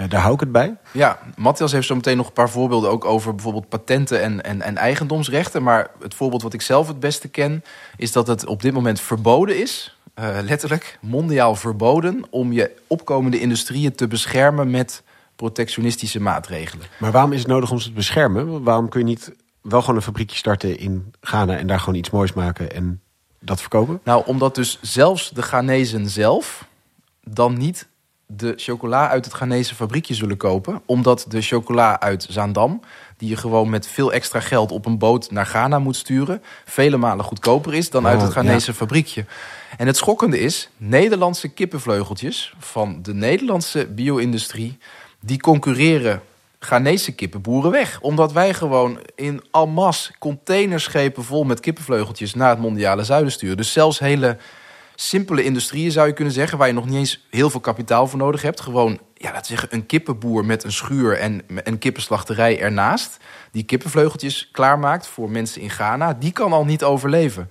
Uh, 0.00 0.08
daar 0.08 0.20
hou 0.20 0.34
ik 0.34 0.40
het 0.40 0.52
bij. 0.52 0.76
Ja, 0.92 1.18
Matthias 1.36 1.72
heeft 1.72 1.86
zo 1.86 1.94
meteen 1.94 2.16
nog 2.16 2.26
een 2.26 2.32
paar 2.32 2.50
voorbeelden 2.50 2.90
ook 2.90 3.04
over 3.04 3.34
bijvoorbeeld 3.34 3.68
patenten 3.68 4.22
en, 4.22 4.42
en, 4.42 4.62
en 4.62 4.76
eigendomsrechten. 4.76 5.62
Maar 5.62 5.90
het 6.00 6.14
voorbeeld 6.14 6.42
wat 6.42 6.52
ik 6.52 6.62
zelf 6.62 6.88
het 6.88 7.00
beste 7.00 7.28
ken, 7.28 7.64
is 7.96 8.12
dat 8.12 8.26
het 8.26 8.46
op 8.46 8.62
dit 8.62 8.72
moment 8.72 9.00
verboden 9.00 9.60
is. 9.60 9.98
Uh, 10.14 10.38
letterlijk 10.42 10.98
mondiaal 11.00 11.54
verboden 11.54 12.24
om 12.30 12.52
je 12.52 12.70
opkomende 12.86 13.40
industrieën 13.40 13.94
te 13.94 14.06
beschermen 14.06 14.70
met 14.70 15.02
protectionistische 15.36 16.20
maatregelen. 16.20 16.86
Maar 16.98 17.12
waarom 17.12 17.32
is 17.32 17.38
het 17.38 17.48
nodig 17.48 17.70
om 17.70 17.78
ze 17.78 17.88
te 17.88 17.94
beschermen? 17.94 18.62
Waarom 18.62 18.88
kun 18.88 19.00
je 19.00 19.06
niet 19.06 19.32
wel 19.60 19.80
gewoon 19.80 19.96
een 19.96 20.02
fabriekje 20.02 20.36
starten 20.36 20.78
in 20.78 21.14
Ghana 21.20 21.56
en 21.56 21.66
daar 21.66 21.80
gewoon 21.80 21.98
iets 21.98 22.10
moois 22.10 22.32
maken 22.32 22.72
en 22.72 23.00
dat 23.40 23.60
verkopen? 23.60 24.00
Nou, 24.04 24.22
omdat 24.26 24.54
dus 24.54 24.78
zelfs 24.82 25.30
de 25.30 25.42
Ghanese 25.42 26.08
zelf 26.08 26.64
dan 27.22 27.58
niet 27.58 27.88
de 28.30 28.52
chocola 28.56 29.08
uit 29.08 29.24
het 29.24 29.34
Ghanese 29.34 29.74
fabriekje 29.74 30.14
zullen 30.14 30.36
kopen. 30.36 30.82
Omdat 30.86 31.24
de 31.28 31.42
chocola 31.42 32.00
uit 32.00 32.26
Zaandam, 32.28 32.80
die 33.16 33.28
je 33.28 33.36
gewoon 33.36 33.70
met 33.70 33.86
veel 33.86 34.12
extra 34.12 34.40
geld 34.40 34.72
op 34.72 34.86
een 34.86 34.98
boot 34.98 35.30
naar 35.30 35.46
Ghana 35.46 35.78
moet 35.78 35.96
sturen, 35.96 36.42
vele 36.64 36.96
malen 36.96 37.24
goedkoper 37.24 37.74
is 37.74 37.90
dan 37.90 38.06
uit 38.06 38.22
het 38.22 38.32
Ghanese 38.32 38.74
fabriekje. 38.74 39.24
En 39.76 39.86
het 39.86 39.96
schokkende 39.96 40.38
is, 40.38 40.68
Nederlandse 40.76 41.48
kippenvleugeltjes 41.48 42.54
van 42.58 42.98
de 43.02 43.14
Nederlandse 43.14 43.86
bio-industrie, 43.86 44.78
die 45.20 45.40
concurreren 45.40 46.22
Ghanese 46.58 47.12
kippenboeren 47.12 47.70
weg. 47.70 48.00
Omdat 48.00 48.32
wij 48.32 48.54
gewoon 48.54 48.98
in 49.14 49.42
almas 49.50 50.10
containerschepen 50.18 51.24
vol 51.24 51.44
met 51.44 51.60
kippenvleugeltjes 51.60 52.34
naar 52.34 52.50
het 52.50 52.58
mondiale 52.58 53.04
zuiden 53.04 53.32
sturen. 53.32 53.56
Dus 53.56 53.72
zelfs 53.72 53.98
hele 53.98 54.36
simpele 55.00 55.44
industrieën 55.44 55.92
zou 55.92 56.06
je 56.06 56.12
kunnen 56.12 56.34
zeggen, 56.34 56.58
waar 56.58 56.66
je 56.66 56.72
nog 56.72 56.86
niet 56.86 56.94
eens 56.94 57.26
heel 57.30 57.50
veel 57.50 57.60
kapitaal 57.60 58.06
voor 58.06 58.18
nodig 58.18 58.42
hebt. 58.42 58.60
Gewoon, 58.60 59.00
ja, 59.14 59.32
laten 59.32 59.40
we 59.40 59.46
zeggen, 59.46 59.68
een 59.70 59.86
kippenboer 59.86 60.44
met 60.44 60.64
een 60.64 60.72
schuur 60.72 61.18
en 61.18 61.42
een 61.64 61.78
kippenslachterij 61.78 62.60
ernaast. 62.60 63.16
Die 63.52 63.62
kippenvleugeltjes 63.62 64.48
klaarmaakt 64.52 65.06
voor 65.06 65.30
mensen 65.30 65.60
in 65.60 65.70
Ghana. 65.70 66.14
Die 66.14 66.32
kan 66.32 66.52
al 66.52 66.64
niet 66.64 66.84
overleven. 66.84 67.50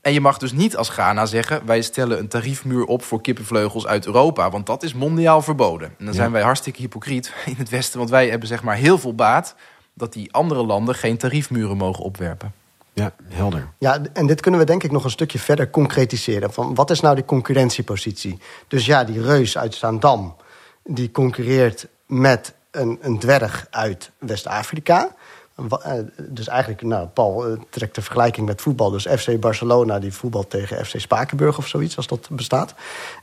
En 0.00 0.12
je 0.12 0.20
mag 0.20 0.38
dus 0.38 0.52
niet 0.52 0.76
als 0.76 0.88
Ghana 0.88 1.26
zeggen: 1.26 1.66
wij 1.66 1.82
stellen 1.82 2.18
een 2.18 2.28
tariefmuur 2.28 2.84
op 2.84 3.02
voor 3.02 3.20
kippenvleugels 3.20 3.86
uit 3.86 4.06
Europa, 4.06 4.50
want 4.50 4.66
dat 4.66 4.82
is 4.82 4.94
mondiaal 4.94 5.42
verboden. 5.42 5.94
En 5.98 6.04
dan 6.04 6.14
zijn 6.14 6.32
wij 6.32 6.42
hartstikke 6.42 6.80
hypocriet 6.80 7.32
in 7.46 7.54
het 7.56 7.68
Westen, 7.68 7.98
want 7.98 8.10
wij 8.10 8.28
hebben 8.28 8.48
zeg 8.48 8.62
maar 8.62 8.76
heel 8.76 8.98
veel 8.98 9.14
baat 9.14 9.54
dat 9.94 10.12
die 10.12 10.32
andere 10.32 10.64
landen 10.64 10.94
geen 10.94 11.16
tariefmuren 11.16 11.76
mogen 11.76 12.04
opwerpen. 12.04 12.65
Ja, 12.98 13.12
helder. 13.28 13.68
Ja, 13.78 14.02
en 14.12 14.26
dit 14.26 14.40
kunnen 14.40 14.60
we 14.60 14.66
denk 14.66 14.82
ik 14.82 14.90
nog 14.90 15.04
een 15.04 15.10
stukje 15.10 15.38
verder 15.38 15.70
concretiseren. 15.70 16.52
Van 16.52 16.74
wat 16.74 16.90
is 16.90 17.00
nou 17.00 17.14
die 17.14 17.24
concurrentiepositie? 17.24 18.38
Dus 18.68 18.86
ja, 18.86 19.04
die 19.04 19.22
reus 19.22 19.58
uit 19.58 19.74
Zaandam, 19.74 20.36
die 20.84 21.10
concurreert 21.10 21.86
met 22.06 22.54
een, 22.70 22.98
een 23.00 23.18
dwerg 23.18 23.66
uit 23.70 24.10
West-Afrika. 24.18 25.14
Eh, 25.56 25.92
dus 26.18 26.48
eigenlijk, 26.48 26.82
nou, 26.82 27.06
Paul 27.06 27.46
eh, 27.46 27.58
trekt 27.70 27.94
de 27.94 28.02
vergelijking 28.02 28.46
met 28.46 28.60
voetbal. 28.60 28.90
Dus 28.90 29.06
FC 29.06 29.40
Barcelona 29.40 29.98
die 29.98 30.12
voetbal 30.12 30.46
tegen 30.46 30.86
FC 30.86 31.00
Spakenburg 31.00 31.58
of 31.58 31.68
zoiets, 31.68 31.96
als 31.96 32.06
dat 32.06 32.28
bestaat. 32.30 32.74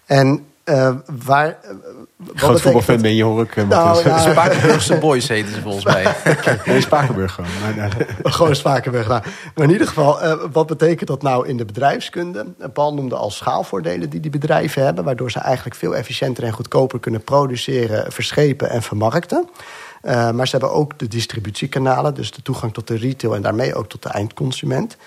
En 0.06 0.46
uh, 0.66 0.90
waar. 1.26 1.60
Groot 2.34 2.62
voetbalfan 2.62 3.02
ben 3.02 3.16
je, 3.16 3.24
hoor 3.24 3.42
ik. 3.42 3.56
Nou, 3.56 4.04
ja, 4.04 4.18
Spakenburgse 4.32 4.98
boys 4.98 5.28
heten 5.28 5.54
ze 5.54 5.62
volgens 5.62 5.86
mij. 5.86 6.16
nee, 6.66 6.82
Spakenburg 6.82 7.34
gewoon. 7.34 7.92
gewoon 8.24 8.56
Spakenburg. 8.56 9.08
Nou. 9.08 9.22
Maar 9.56 9.66
in 9.66 9.72
ieder 9.72 9.88
geval, 9.88 10.24
uh, 10.24 10.34
wat 10.52 10.68
betekent 10.68 11.08
dat 11.08 11.22
nou 11.22 11.48
in 11.48 11.58
de 11.58 11.66
bedrijfskunde? 11.66 12.46
Paul 12.74 12.94
noemde 12.94 13.16
al 13.16 13.32
schaalvoordelen 13.32 14.10
die 14.10 14.20
die 14.20 14.32
bedrijven 14.32 14.84
hebben... 14.84 15.04
waardoor 15.04 15.32
ze 15.32 15.40
eigenlijk 15.40 15.76
veel 15.76 15.96
efficiënter 15.96 16.44
en 16.44 16.52
goedkoper 16.52 17.00
kunnen 17.00 17.24
produceren... 17.24 18.12
verschepen 18.12 18.70
en 18.70 18.82
vermarkten. 18.82 19.50
Uh, 20.04 20.32
maar 20.32 20.48
ze 20.48 20.58
hebben 20.58 20.74
ook 20.78 21.00
de 21.00 21.08
distributiekanalen, 21.08 22.14
dus 22.14 22.32
de 22.32 22.42
toegang 22.42 22.74
tot 22.74 22.88
de 22.88 22.98
retail 22.98 23.36
en 23.36 23.42
daarmee 23.42 23.76
ook 23.76 23.90
tot 23.90 24.04
de 24.04 24.10
eindconsument. 24.10 24.98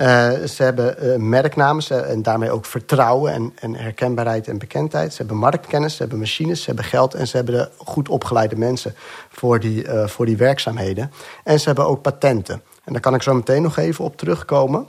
Uh, 0.00 0.06
ze 0.46 0.62
hebben 0.62 1.06
uh, 1.06 1.16
merknamen 1.16 2.08
en 2.08 2.22
daarmee 2.22 2.50
ook 2.50 2.64
vertrouwen 2.64 3.32
en, 3.32 3.52
en, 3.54 3.74
herkenbaarheid 3.74 4.48
en 4.48 4.58
bekendheid. 4.58 5.12
Ze 5.12 5.18
hebben 5.18 5.36
marktkennis, 5.36 5.92
ze 5.92 5.98
hebben 5.98 6.18
machines, 6.18 6.60
ze 6.60 6.66
hebben 6.66 6.84
geld 6.84 7.14
en 7.14 7.26
ze 7.26 7.36
hebben 7.36 7.54
de 7.54 7.70
goed 7.76 8.08
opgeleide 8.08 8.56
mensen 8.56 8.94
voor 9.30 9.60
die, 9.60 9.86
voor 10.06 10.26
die 10.26 10.36
werkzaamheden. 10.36 11.12
En 11.44 11.60
ze 11.60 11.66
hebben 11.66 11.86
ook 11.86 12.02
patenten. 12.02 12.62
En 12.84 12.92
daar 12.92 13.00
kan 13.00 13.14
ik 13.14 13.22
zo 13.22 13.34
meteen 13.34 13.62
nog 13.62 13.76
even 13.76 14.04
op 14.04 14.16
terugkomen. 14.16 14.88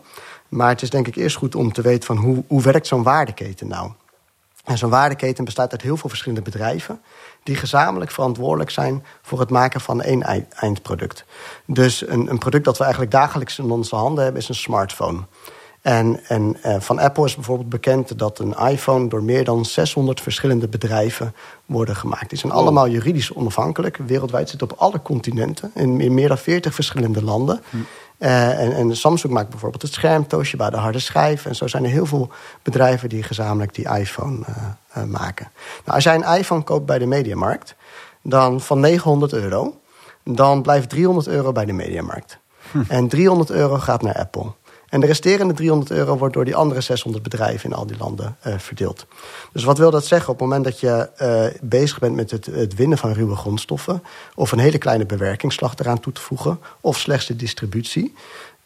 Maar 0.50 0.70
het 0.70 0.82
is 0.82 0.90
denk 0.90 1.08
ik 1.08 1.16
eerst 1.16 1.36
goed 1.36 1.56
om 1.56 1.74
te 1.74 1.82
weten 1.82 2.06
van 2.06 2.18
hoe, 2.18 2.44
hoe 2.48 2.62
werkt 2.62 2.88
zo'n 2.88 3.04
waardeketen 3.04 3.68
nou? 3.68 3.92
En 4.66 4.78
zo'n 4.78 4.90
waardeketen 4.90 5.46
bestaat 5.46 5.72
uit 5.72 5.82
heel 5.82 5.98
veel 5.98 6.10
verschillende 6.10 6.42
bedrijven 6.42 7.02
die 7.44 7.56
gezamenlijk 7.56 8.12
verantwoordelijk 8.12 8.70
zijn 8.70 9.06
voor 9.22 9.40
het 9.40 9.50
maken 9.50 9.82
van 9.82 10.02
één 10.02 10.50
eindproduct. 10.50 11.26
Dus 11.66 12.08
een, 12.08 12.30
een 12.30 12.38
product 12.38 12.66
dat 12.66 12.78
we 12.78 12.84
eigenlijk 12.84 13.14
dagelijks 13.14 13.60
in 13.60 13.72
onze 13.72 13.96
handen 13.96 14.24
hebben, 14.24 14.42
is 14.42 14.50
een 14.50 14.56
smartphone. 14.56 15.20
En, 15.82 16.20
en 16.28 16.58
uh, 16.66 16.76
van 16.80 17.00
Apple 17.00 17.26
is 17.26 17.36
bijvoorbeeld 17.36 17.70
bekend 17.70 18.20
dat 18.20 18.40
een 18.40 18.56
iPhone 18.58 19.08
door 19.08 19.24
meer 19.24 19.44
dan 19.44 19.66
600 19.66 20.22
verschillende 20.22 20.68
bedrijven 20.68 21.36
worden 21.66 21.96
gemaakt. 21.96 22.30
Die 22.30 22.38
zijn 22.38 22.52
allemaal 22.52 22.90
juridisch 22.90 23.34
onafhankelijk. 23.34 23.98
Wereldwijd 23.98 24.50
zit 24.50 24.62
op 24.62 24.74
alle 24.78 25.02
continenten, 25.02 25.72
in 25.74 26.14
meer 26.14 26.28
dan 26.28 26.38
40 26.38 26.74
verschillende 26.74 27.24
landen. 27.24 27.62
Hm. 27.70 27.78
Uh, 28.22 28.60
en, 28.60 28.74
en, 28.74 28.98
Samsung 28.98 29.34
maakt 29.34 29.50
bijvoorbeeld 29.50 29.82
het 29.82 29.94
schermtoosje 29.94 30.58
bij 30.58 30.70
de 30.70 30.78
harde 30.78 31.00
schijf. 31.00 31.46
En 31.46 31.56
zo 31.56 31.68
zijn 31.68 31.84
er 31.84 31.90
heel 31.90 32.06
veel 32.06 32.30
bedrijven 32.62 33.10
die 33.10 33.24
gezamenlijk 33.24 33.74
die 33.74 33.98
iPhone 33.98 34.40
uh, 34.50 34.56
uh, 34.98 35.04
maken. 35.04 35.52
Nou, 35.86 35.96
als 35.96 36.04
jij 36.04 36.16
een 36.16 36.38
iPhone 36.38 36.64
koopt 36.64 36.86
bij 36.86 37.00
de 37.00 37.06
Mediamarkt, 37.06 37.76
dan 38.22 38.62
van 38.62 38.80
900 38.80 39.34
euro, 39.34 39.80
dan 40.24 40.62
blijft 40.62 40.90
300 40.90 41.28
euro 41.28 41.52
bij 41.52 41.66
de 41.66 41.74
Mediamarkt. 41.74 42.38
Hm. 42.72 42.82
En 42.88 43.08
300 43.08 43.50
euro 43.50 43.78
gaat 43.78 44.02
naar 44.02 44.18
Apple. 44.18 44.52
En 44.92 45.00
de 45.00 45.06
resterende 45.06 45.54
300 45.54 45.92
euro 45.92 46.18
wordt 46.18 46.34
door 46.34 46.46
die 46.46 46.56
andere 46.56 46.82
600 46.82 47.24
bedrijven 47.24 47.70
in 47.70 47.76
al 47.76 47.86
die 47.86 47.98
landen 47.98 48.38
uh, 48.48 48.58
verdeeld. 48.58 49.06
Dus 49.52 49.64
wat 49.64 49.78
wil 49.78 49.92
dat 49.92 50.06
zeggen? 50.06 50.34
Op 50.34 50.40
het 50.40 50.48
moment 50.48 50.66
dat 50.66 50.80
je 50.80 51.10
uh, 51.22 51.60
bezig 51.62 52.00
bent 52.00 52.16
met 52.16 52.32
het, 52.32 52.46
het, 52.46 52.76
winnen 52.76 52.98
van 52.98 53.12
ruwe 53.12 53.36
grondstoffen, 53.36 54.04
of 54.36 54.52
een 54.52 54.60
hele 54.60 54.78
kleine 54.78 55.06
bewerkingsslag 55.06 55.74
eraan 55.78 56.00
toe 56.00 56.14
te 56.14 56.22
voegen, 56.22 56.60
of 56.82 56.98
slechts 56.98 57.26
de 57.26 57.36
distributie, 57.36 58.14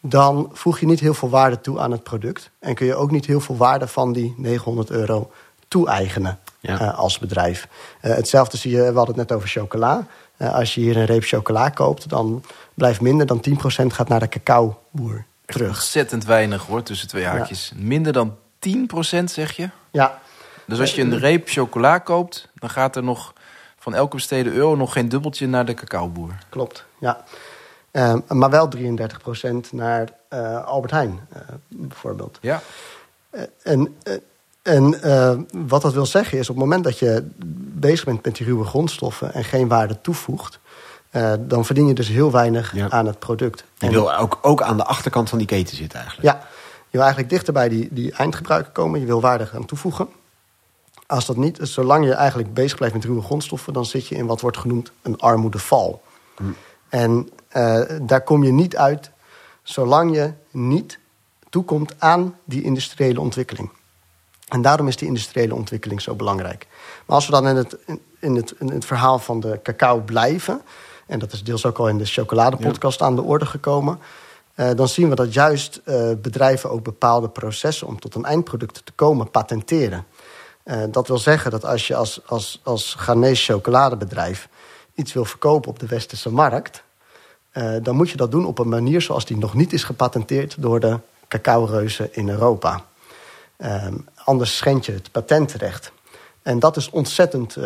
dan 0.00 0.50
voeg 0.52 0.78
je 0.78 0.86
niet 0.86 1.00
heel 1.00 1.14
veel 1.14 1.28
waarde 1.28 1.60
toe 1.60 1.80
aan 1.80 1.90
het 1.90 2.02
product. 2.02 2.50
En 2.58 2.74
kun 2.74 2.86
je 2.86 2.94
ook 2.94 3.10
niet 3.10 3.26
heel 3.26 3.40
veel 3.40 3.56
waarde 3.56 3.88
van 3.88 4.12
die 4.12 4.34
900 4.36 4.90
euro 4.90 5.30
toe-eigenen 5.68 6.38
ja. 6.60 6.82
uh, 6.82 6.98
als 6.98 7.18
bedrijf. 7.18 7.68
hetzelfde 8.00 8.56
zie 8.56 8.70
je, 8.70 8.78
we 8.78 8.96
hadden 8.96 9.18
het 9.18 9.28
net 9.28 9.32
over 9.32 9.48
chocola. 9.48 10.06
als 10.38 10.74
je 10.74 10.80
hier 10.80 10.96
een 10.96 11.04
reep 11.04 11.24
chocola 11.24 11.68
koopt, 11.68 12.08
dan 12.08 12.44
blijft 12.74 13.00
minder 13.00 13.26
dan 13.26 13.44
10% 13.48 13.52
gaat 13.86 14.08
naar 14.08 14.20
de 14.20 14.28
cacaoboer 14.28 15.24
terug. 15.46 15.68
Ontzettend 15.68 16.24
weinig 16.24 16.66
hoor, 16.66 16.82
tussen 16.82 17.08
twee 17.08 17.24
haakjes. 17.24 17.72
Minder 17.76 18.12
dan 18.12 18.36
10% 18.58 19.24
zeg 19.24 19.52
je? 19.52 19.70
Ja. 19.90 20.20
Dus 20.66 20.80
als 20.80 20.94
je 20.94 21.02
een 21.02 21.18
reep 21.18 21.48
chocola 21.48 21.98
koopt, 21.98 22.48
dan 22.54 22.70
gaat 22.70 22.96
er 22.96 23.02
nog 23.02 23.32
van 23.78 23.94
elke 23.94 24.16
besteden 24.16 24.52
euro 24.52 24.76
nog 24.76 24.92
geen 24.92 25.08
dubbeltje 25.08 25.46
naar 25.46 25.64
de 25.64 25.74
cacaoboer. 25.74 26.38
Klopt, 26.48 26.84
ja. 26.98 27.24
Uh, 27.92 28.14
maar 28.28 28.50
wel 28.50 28.70
33% 28.76 28.80
naar 29.70 30.08
uh, 30.30 30.64
Albert 30.64 30.92
Heijn, 30.92 31.20
uh, 31.32 31.38
bijvoorbeeld. 31.68 32.38
Ja. 32.40 32.62
en 33.62 33.96
en 34.62 34.90
wat 35.66 35.82
dat 35.82 35.92
wil 35.92 36.06
zeggen 36.06 36.38
is, 36.38 36.50
op 36.50 36.56
het 36.56 36.64
moment 36.64 36.84
dat 36.84 36.98
je 36.98 37.28
bezig 37.78 38.04
bent 38.04 38.24
met 38.24 38.36
die 38.36 38.46
ruwe 38.46 38.64
grondstoffen 38.64 39.34
en 39.34 39.44
geen 39.44 39.68
waarde 39.68 40.00
toevoegt, 40.00 40.58
uh, 41.16 41.32
dan 41.38 41.64
verdien 41.64 41.86
je 41.86 41.94
dus 41.94 42.08
heel 42.08 42.30
weinig 42.30 42.74
aan 42.88 43.06
het 43.06 43.18
product. 43.18 43.64
Je 43.78 43.90
wil 43.90 44.14
ook, 44.14 44.38
ook 44.42 44.62
aan 44.62 44.76
de 44.76 44.84
achterkant 44.84 45.28
van 45.28 45.38
die 45.38 45.46
keten 45.46 45.76
zitten 45.76 45.98
eigenlijk. 45.98 46.28
Ja, 46.28 46.46
je 46.84 46.90
wil 46.90 47.00
eigenlijk 47.00 47.30
dichter 47.30 47.52
bij 47.52 47.68
die, 47.68 47.88
die 47.90 48.12
eindgebruiker 48.12 48.72
komen. 48.72 49.00
Je 49.00 49.06
wil 49.06 49.20
waarde 49.20 49.46
gaan 49.46 49.64
toevoegen. 49.64 50.08
Als 51.06 51.26
dat 51.26 51.36
niet, 51.36 51.58
zolang 51.62 52.04
je 52.04 52.12
eigenlijk 52.12 52.54
bezig 52.54 52.76
blijft 52.76 52.94
met 52.94 53.04
ruwe 53.04 53.22
grondstoffen... 53.22 53.72
dan 53.72 53.84
zit 53.84 54.06
je 54.06 54.14
in 54.14 54.26
wat 54.26 54.40
wordt 54.40 54.56
genoemd 54.56 54.92
een 55.02 55.18
armoedeval. 55.18 56.02
Hm. 56.36 56.42
En 56.88 57.30
uh, 57.56 57.80
daar 58.02 58.20
kom 58.20 58.44
je 58.44 58.52
niet 58.52 58.76
uit 58.76 59.10
zolang 59.62 60.14
je 60.14 60.32
niet 60.50 60.98
toekomt 61.50 61.94
aan 61.98 62.36
die 62.44 62.62
industriële 62.62 63.20
ontwikkeling. 63.20 63.70
En 64.48 64.62
daarom 64.62 64.88
is 64.88 64.96
die 64.96 65.08
industriële 65.08 65.54
ontwikkeling 65.54 66.00
zo 66.00 66.14
belangrijk. 66.14 66.66
Maar 67.06 67.16
als 67.16 67.26
we 67.26 67.32
dan 67.32 67.48
in 67.48 67.56
het, 67.56 67.76
in 68.20 68.34
het, 68.36 68.54
in 68.58 68.68
het 68.68 68.84
verhaal 68.84 69.18
van 69.18 69.40
de 69.40 69.60
cacao 69.62 70.00
blijven... 70.00 70.60
En 71.06 71.18
dat 71.18 71.32
is 71.32 71.44
deels 71.44 71.66
ook 71.66 71.78
al 71.78 71.88
in 71.88 71.98
de 71.98 72.04
chocoladepodcast 72.04 72.98
ja. 73.00 73.06
aan 73.06 73.16
de 73.16 73.22
orde 73.22 73.46
gekomen. 73.46 73.98
Uh, 74.56 74.70
dan 74.74 74.88
zien 74.88 75.08
we 75.08 75.14
dat 75.14 75.32
juist 75.32 75.80
uh, 75.84 76.10
bedrijven 76.22 76.70
ook 76.70 76.82
bepaalde 76.82 77.28
processen 77.28 77.86
om 77.86 78.00
tot 78.00 78.14
een 78.14 78.24
eindproduct 78.24 78.86
te 78.86 78.92
komen 78.94 79.30
patenteren. 79.30 80.06
Uh, 80.64 80.82
dat 80.90 81.08
wil 81.08 81.18
zeggen 81.18 81.50
dat 81.50 81.64
als 81.64 81.86
je 81.86 81.94
als, 81.94 82.20
als, 82.26 82.60
als 82.62 82.94
Ghanese 82.98 83.52
chocoladebedrijf 83.52 84.48
iets 84.94 85.12
wil 85.12 85.24
verkopen 85.24 85.70
op 85.70 85.78
de 85.78 85.86
westerse 85.86 86.30
markt, 86.30 86.84
dan 87.82 87.96
moet 87.96 88.10
je 88.10 88.16
dat 88.16 88.30
doen 88.30 88.46
op 88.46 88.58
een 88.58 88.68
manier 88.68 89.00
zoals 89.00 89.24
die 89.24 89.36
nog 89.36 89.54
niet 89.54 89.72
is 89.72 89.84
gepatenteerd 89.84 90.56
door 90.58 90.80
de 90.80 90.98
cacao-reuzen 91.28 92.14
in 92.14 92.28
Europa. 92.28 92.84
anders 94.24 94.56
schend 94.56 94.86
je 94.86 94.92
het 94.92 95.12
patentrecht. 95.12 95.92
En 96.42 96.58
dat 96.58 96.76
is 96.76 96.90
ontzettend 96.90 97.56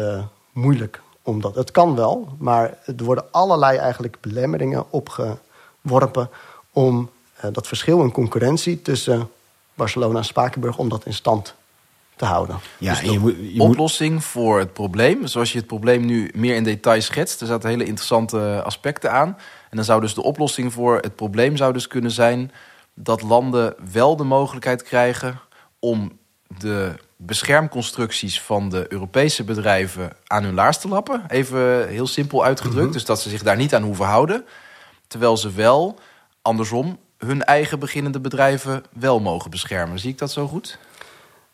moeilijk 0.53 1.01
omdat 1.23 1.55
het 1.55 1.71
kan 1.71 1.95
wel, 1.95 2.29
maar 2.39 2.79
er 2.87 3.05
worden 3.05 3.25
allerlei 3.31 3.79
eigenlijk 3.79 4.17
belemmeringen 4.21 4.85
opgeworpen 4.91 6.31
om 6.73 7.11
uh, 7.45 7.51
dat 7.53 7.67
verschil 7.67 8.03
in 8.03 8.13
concurrentie 8.13 8.83
tussen 8.83 9.31
Barcelona 9.75 10.19
en 10.19 10.25
Spakenburg 10.25 10.79
om 10.79 10.89
dat 10.89 11.07
in 11.07 11.15
stand 11.15 11.55
te 12.17 12.25
houden. 12.25 12.59
Ja, 12.79 12.91
dus 12.91 13.01
de 13.01 13.11
je 13.11 13.19
moet, 13.19 13.35
je 13.53 13.61
oplossing 13.61 14.13
moet... 14.13 14.25
voor 14.25 14.59
het 14.59 14.73
probleem, 14.73 15.27
zoals 15.27 15.53
je 15.53 15.59
het 15.59 15.67
probleem 15.67 16.05
nu 16.05 16.31
meer 16.35 16.55
in 16.55 16.65
detail 16.65 17.03
schetst, 17.03 17.41
er 17.41 17.47
zaten 17.47 17.69
hele 17.69 17.85
interessante 17.85 18.63
aspecten 18.65 19.13
aan. 19.13 19.37
En 19.71 19.77
dan 19.77 19.85
zou 19.85 20.01
dus 20.01 20.15
de 20.15 20.23
oplossing 20.23 20.73
voor 20.73 20.97
het 20.97 21.17
probleem 21.17 21.57
zou 21.57 21.73
dus 21.73 21.87
kunnen 21.87 22.11
zijn 22.11 22.53
dat 22.95 23.23
landen 23.23 23.75
wel 23.93 24.17
de 24.17 24.25
mogelijkheid 24.25 24.83
krijgen 24.83 25.41
om 25.79 26.19
de 26.59 26.95
beschermconstructies 27.23 28.41
van 28.41 28.69
de 28.69 28.93
Europese 28.93 29.45
bedrijven 29.45 30.13
aan 30.27 30.45
hun 30.45 30.55
laars 30.55 30.79
te 30.79 30.89
lappen. 30.89 31.25
Even 31.29 31.89
heel 31.89 32.07
simpel 32.07 32.45
uitgedrukt. 32.45 32.85
Mhm. 32.85 32.93
Dus 32.93 33.05
dat 33.05 33.21
ze 33.21 33.29
zich 33.29 33.43
daar 33.43 33.57
niet 33.57 33.75
aan 33.75 33.83
hoeven 33.83 34.05
houden. 34.05 34.45
Terwijl 35.07 35.37
ze 35.37 35.53
wel, 35.53 35.99
andersom, 36.43 36.99
hun 37.19 37.45
eigen 37.45 37.79
beginnende 37.79 38.21
bedrijven 38.21 38.85
wel 38.93 39.21
mogen 39.21 39.51
beschermen. 39.51 39.99
Zie 39.99 40.11
ik 40.11 40.19
dat 40.19 40.31
zo 40.31 40.47
goed? 40.47 40.79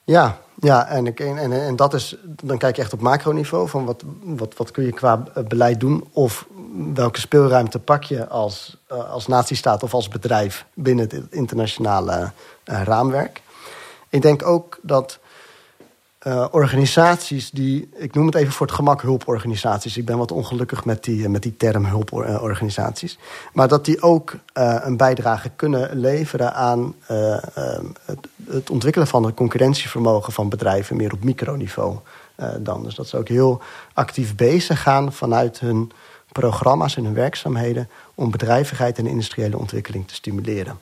Ja, 0.05 0.38
ja 0.55 0.87
en, 0.87 1.14
en, 1.14 1.52
en 1.52 1.76
dat 1.76 1.94
is, 1.94 2.16
dan 2.22 2.59
kijk 2.59 2.76
je 2.76 2.83
echt 2.83 2.92
op 2.92 3.00
macroniveau 3.00 3.68
van 3.68 3.85
wat, 3.85 4.02
wat, 4.22 4.55
wat 4.57 4.70
kun 4.70 4.85
je 4.85 4.92
qua 4.92 5.22
beleid 5.48 5.81
doen. 5.81 6.09
Of 6.12 6.46
welke 6.94 7.20
speelruimte 7.20 7.79
pak 7.79 8.05
je 8.05 8.29
als, 8.29 8.76
uh, 8.92 9.11
als 9.11 9.26
natiestaat 9.26 9.83
of 9.83 9.94
als 9.94 10.09
bedrijf 10.09 10.66
binnen 10.74 11.09
het 11.09 11.24
internationale 11.31 12.33
uh, 12.64 12.83
raamwerk. 12.83 13.42
Ik 14.09 14.22
denk 14.22 14.46
ook 14.46 14.79
dat 14.83 15.18
uh, 16.27 16.47
organisaties 16.51 17.51
die, 17.51 17.89
ik 17.97 18.15
noem 18.15 18.27
het 18.27 18.35
even 18.35 18.53
voor 18.53 18.67
het 18.67 18.75
gemak 18.75 19.03
hulporganisaties. 19.03 19.97
Ik 19.97 20.05
ben 20.05 20.19
wat 20.19 20.33
ongelukkig 20.33 20.85
met 20.85 21.05
die, 21.05 21.25
eh, 21.25 21.31
met 21.31 21.43
die 21.43 21.57
term 21.57 21.85
hulporganisaties. 21.85 23.19
Maar 23.53 23.69
dat 23.69 23.85
die 23.85 24.03
ook 24.03 24.33
uh, 24.33 24.77
een 24.81 24.97
bijdrage 24.97 25.51
kunnen 25.57 25.99
leveren 25.99 26.55
aan 26.55 26.95
het, 27.07 28.29
het, 28.47 28.71
ontwikkelen 28.71 29.07
van 29.07 29.25
het 29.25 29.35
concurrentievermogen 29.35 30.33
van 30.33 30.49
bedrijven 30.49 30.97
meer 30.97 31.12
op 31.12 31.25
microniveau 31.25 31.99
dan. 32.59 32.83
Dus 32.83 32.95
dat 32.95 33.09
ze 33.09 33.17
ook 33.17 33.29
heel 33.29 33.62
actief 33.95 34.35
bezig 34.35 34.83
gaan 34.83 35.12
vanuit 35.12 35.61
hun 35.61 35.93
programma's 36.33 36.97
en 36.97 37.05
hun 37.05 37.15
werkzaamheden 37.15 37.89
om 38.15 38.31
bedrijvigheid 38.31 38.99
en 38.99 39.07
industriële 39.07 39.59
ontwikkeling 39.59 40.09
te 40.09 40.15
stimuleren. 40.15 40.79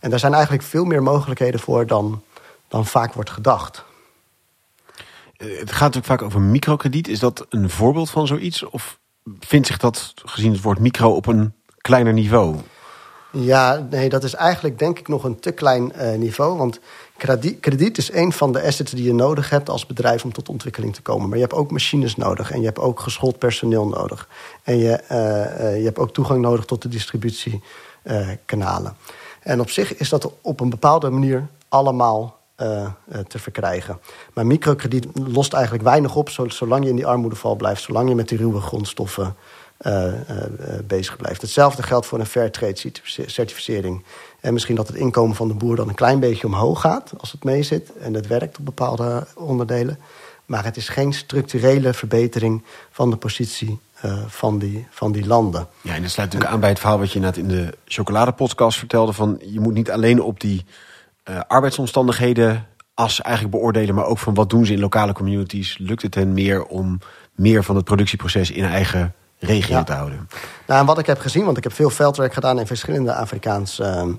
En 0.00 0.10
daar 0.10 0.18
zijn 0.18 0.34
eigenlijk 0.34 0.62
veel 0.62 0.84
meer 0.84 1.02
mogelijkheden 1.02 1.60
voor 1.60 1.86
dan, 1.86 2.22
dan 2.68 2.86
vaak 2.86 3.12
wordt 3.12 3.30
gedacht. 3.30 3.86
Eh, 5.38 5.58
het 5.58 5.72
gaat 5.72 5.94
natuurlijk 5.94 6.06
vaak 6.06 6.22
over 6.22 6.40
microkrediet. 6.40 7.08
Is 7.08 7.18
dat 7.18 7.46
een 7.48 7.70
voorbeeld 7.70 8.10
van 8.10 8.26
zoiets? 8.26 8.64
Of 8.64 8.98
vindt 9.40 9.66
zich 9.66 9.78
dat, 9.78 10.14
gezien 10.24 10.52
het 10.52 10.62
woord 10.62 10.78
micro, 10.78 11.14
op 11.14 11.26
een 11.26 11.54
kleiner 11.76 12.12
niveau? 12.12 12.56
Ja, 13.30 13.86
nee, 13.90 14.08
dat 14.08 14.24
is 14.24 14.34
eigenlijk 14.34 14.78
denk 14.78 14.98
ik 14.98 15.08
nog 15.08 15.24
een 15.24 15.40
te 15.40 15.52
klein 15.52 15.92
uh, 15.96 16.14
niveau. 16.14 16.56
Want 16.56 16.80
krediet, 17.60 17.98
is 17.98 18.12
een 18.12 18.32
van 18.32 18.52
de 18.52 18.62
assets 18.62 18.92
die 18.92 19.04
je 19.04 19.14
nodig 19.14 19.50
hebt 19.50 19.68
als 19.68 19.86
bedrijf 19.86 20.24
om 20.24 20.32
tot 20.32 20.48
ontwikkeling 20.48 20.94
te 20.94 21.02
komen. 21.02 21.28
Maar 21.28 21.38
je 21.38 21.44
hebt 21.44 21.56
ook 21.56 21.70
machines 21.70 22.16
nodig 22.16 22.50
en 22.50 22.60
je 22.60 22.66
hebt 22.66 22.78
ook 22.78 23.00
geschoold 23.00 23.38
personeel 23.38 23.86
nodig. 23.86 24.28
En 24.62 24.78
je, 24.78 25.02
uh, 25.10 25.78
je 25.78 25.84
hebt 25.84 25.98
ook 25.98 26.12
toegang 26.12 26.40
nodig 26.40 26.64
tot 26.64 26.82
de 26.82 26.88
distributiekanalen. 26.88 28.96
en 29.42 29.60
op 29.60 29.70
zich 29.70 29.96
is 29.96 30.08
dat 30.08 30.32
op 30.40 30.60
een 30.60 30.70
bepaalde 30.70 31.10
manier 31.10 31.46
allemaal 31.68 32.37
te 33.28 33.38
verkrijgen. 33.38 33.98
Maar 34.32 34.46
microkrediet 34.46 35.06
lost 35.14 35.52
eigenlijk 35.52 35.84
weinig 35.84 36.16
op 36.16 36.30
zolang 36.30 36.84
je 36.84 36.90
in 36.90 36.96
die 36.96 37.06
armoedeval 37.06 37.56
blijft, 37.56 37.82
zolang 37.82 38.08
je 38.08 38.14
met 38.14 38.28
die 38.28 38.38
ruwe 38.38 38.60
grondstoffen 38.60 39.36
uh, 39.86 40.12
bezig 40.84 41.16
blijft. 41.16 41.42
Hetzelfde 41.42 41.82
geldt 41.82 42.06
voor 42.06 42.18
een 42.18 42.26
fair 42.26 42.50
trade 42.50 42.92
certificering. 43.26 44.04
En 44.40 44.52
misschien 44.52 44.74
dat 44.74 44.86
het 44.86 44.96
inkomen 44.96 45.36
van 45.36 45.48
de 45.48 45.54
boer 45.54 45.76
dan 45.76 45.88
een 45.88 45.94
klein 45.94 46.20
beetje 46.20 46.46
omhoog 46.46 46.80
gaat 46.80 47.12
als 47.16 47.32
het 47.32 47.44
meezit 47.44 47.92
en 47.96 48.14
het 48.14 48.26
werkt 48.26 48.58
op 48.58 48.64
bepaalde 48.64 49.26
onderdelen. 49.34 49.98
Maar 50.46 50.64
het 50.64 50.76
is 50.76 50.88
geen 50.88 51.12
structurele 51.12 51.94
verbetering 51.94 52.64
van 52.90 53.10
de 53.10 53.16
positie 53.16 53.78
van, 54.26 54.58
die, 54.58 54.86
van 54.90 55.12
die 55.12 55.26
landen. 55.26 55.68
Ja, 55.80 55.94
en 55.94 56.02
dat 56.02 56.10
sluit 56.10 56.28
natuurlijk 56.28 56.54
aan 56.54 56.60
bij 56.60 56.68
het 56.68 56.78
verhaal 56.78 56.98
wat 56.98 57.12
je 57.12 57.20
net 57.20 57.36
in 57.36 57.48
de 57.48 57.74
chocoladepodcast 57.84 58.78
vertelde. 58.78 59.12
Van 59.12 59.40
je 59.40 59.60
moet 59.60 59.74
niet 59.74 59.90
alleen 59.90 60.22
op 60.22 60.40
die 60.40 60.64
uh, 61.30 61.40
arbeidsomstandigheden 61.46 62.66
as 62.94 63.20
eigenlijk 63.20 63.54
beoordelen, 63.56 63.94
maar 63.94 64.04
ook 64.04 64.18
van 64.18 64.34
wat 64.34 64.50
doen 64.50 64.66
ze 64.66 64.72
in 64.72 64.80
lokale 64.80 65.12
communities. 65.12 65.78
Lukt 65.78 66.02
het 66.02 66.14
hen 66.14 66.32
meer 66.32 66.64
om 66.64 66.98
meer 67.34 67.64
van 67.64 67.76
het 67.76 67.84
productieproces 67.84 68.50
in 68.50 68.64
eigen 68.64 69.14
regio 69.38 69.84
te 69.84 69.92
houden? 69.92 70.28
Nou, 70.66 70.80
en 70.80 70.86
wat 70.86 70.98
ik 70.98 71.06
heb 71.06 71.18
gezien, 71.18 71.44
want 71.44 71.56
ik 71.56 71.62
heb 71.62 71.72
veel 71.72 71.90
veldwerk 71.90 72.32
gedaan 72.32 72.58
in 72.58 72.66
verschillende 72.66 73.14
Afrikaanse 73.14 74.16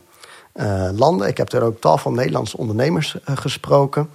uh, 0.54 0.90
landen. 0.96 1.28
Ik 1.28 1.38
heb 1.38 1.52
er 1.52 1.64
ook 1.64 1.82
tal 1.82 1.98
van 1.98 2.16
Nederlandse 2.16 2.58
ondernemers 2.58 3.16
gesproken. 3.24 4.10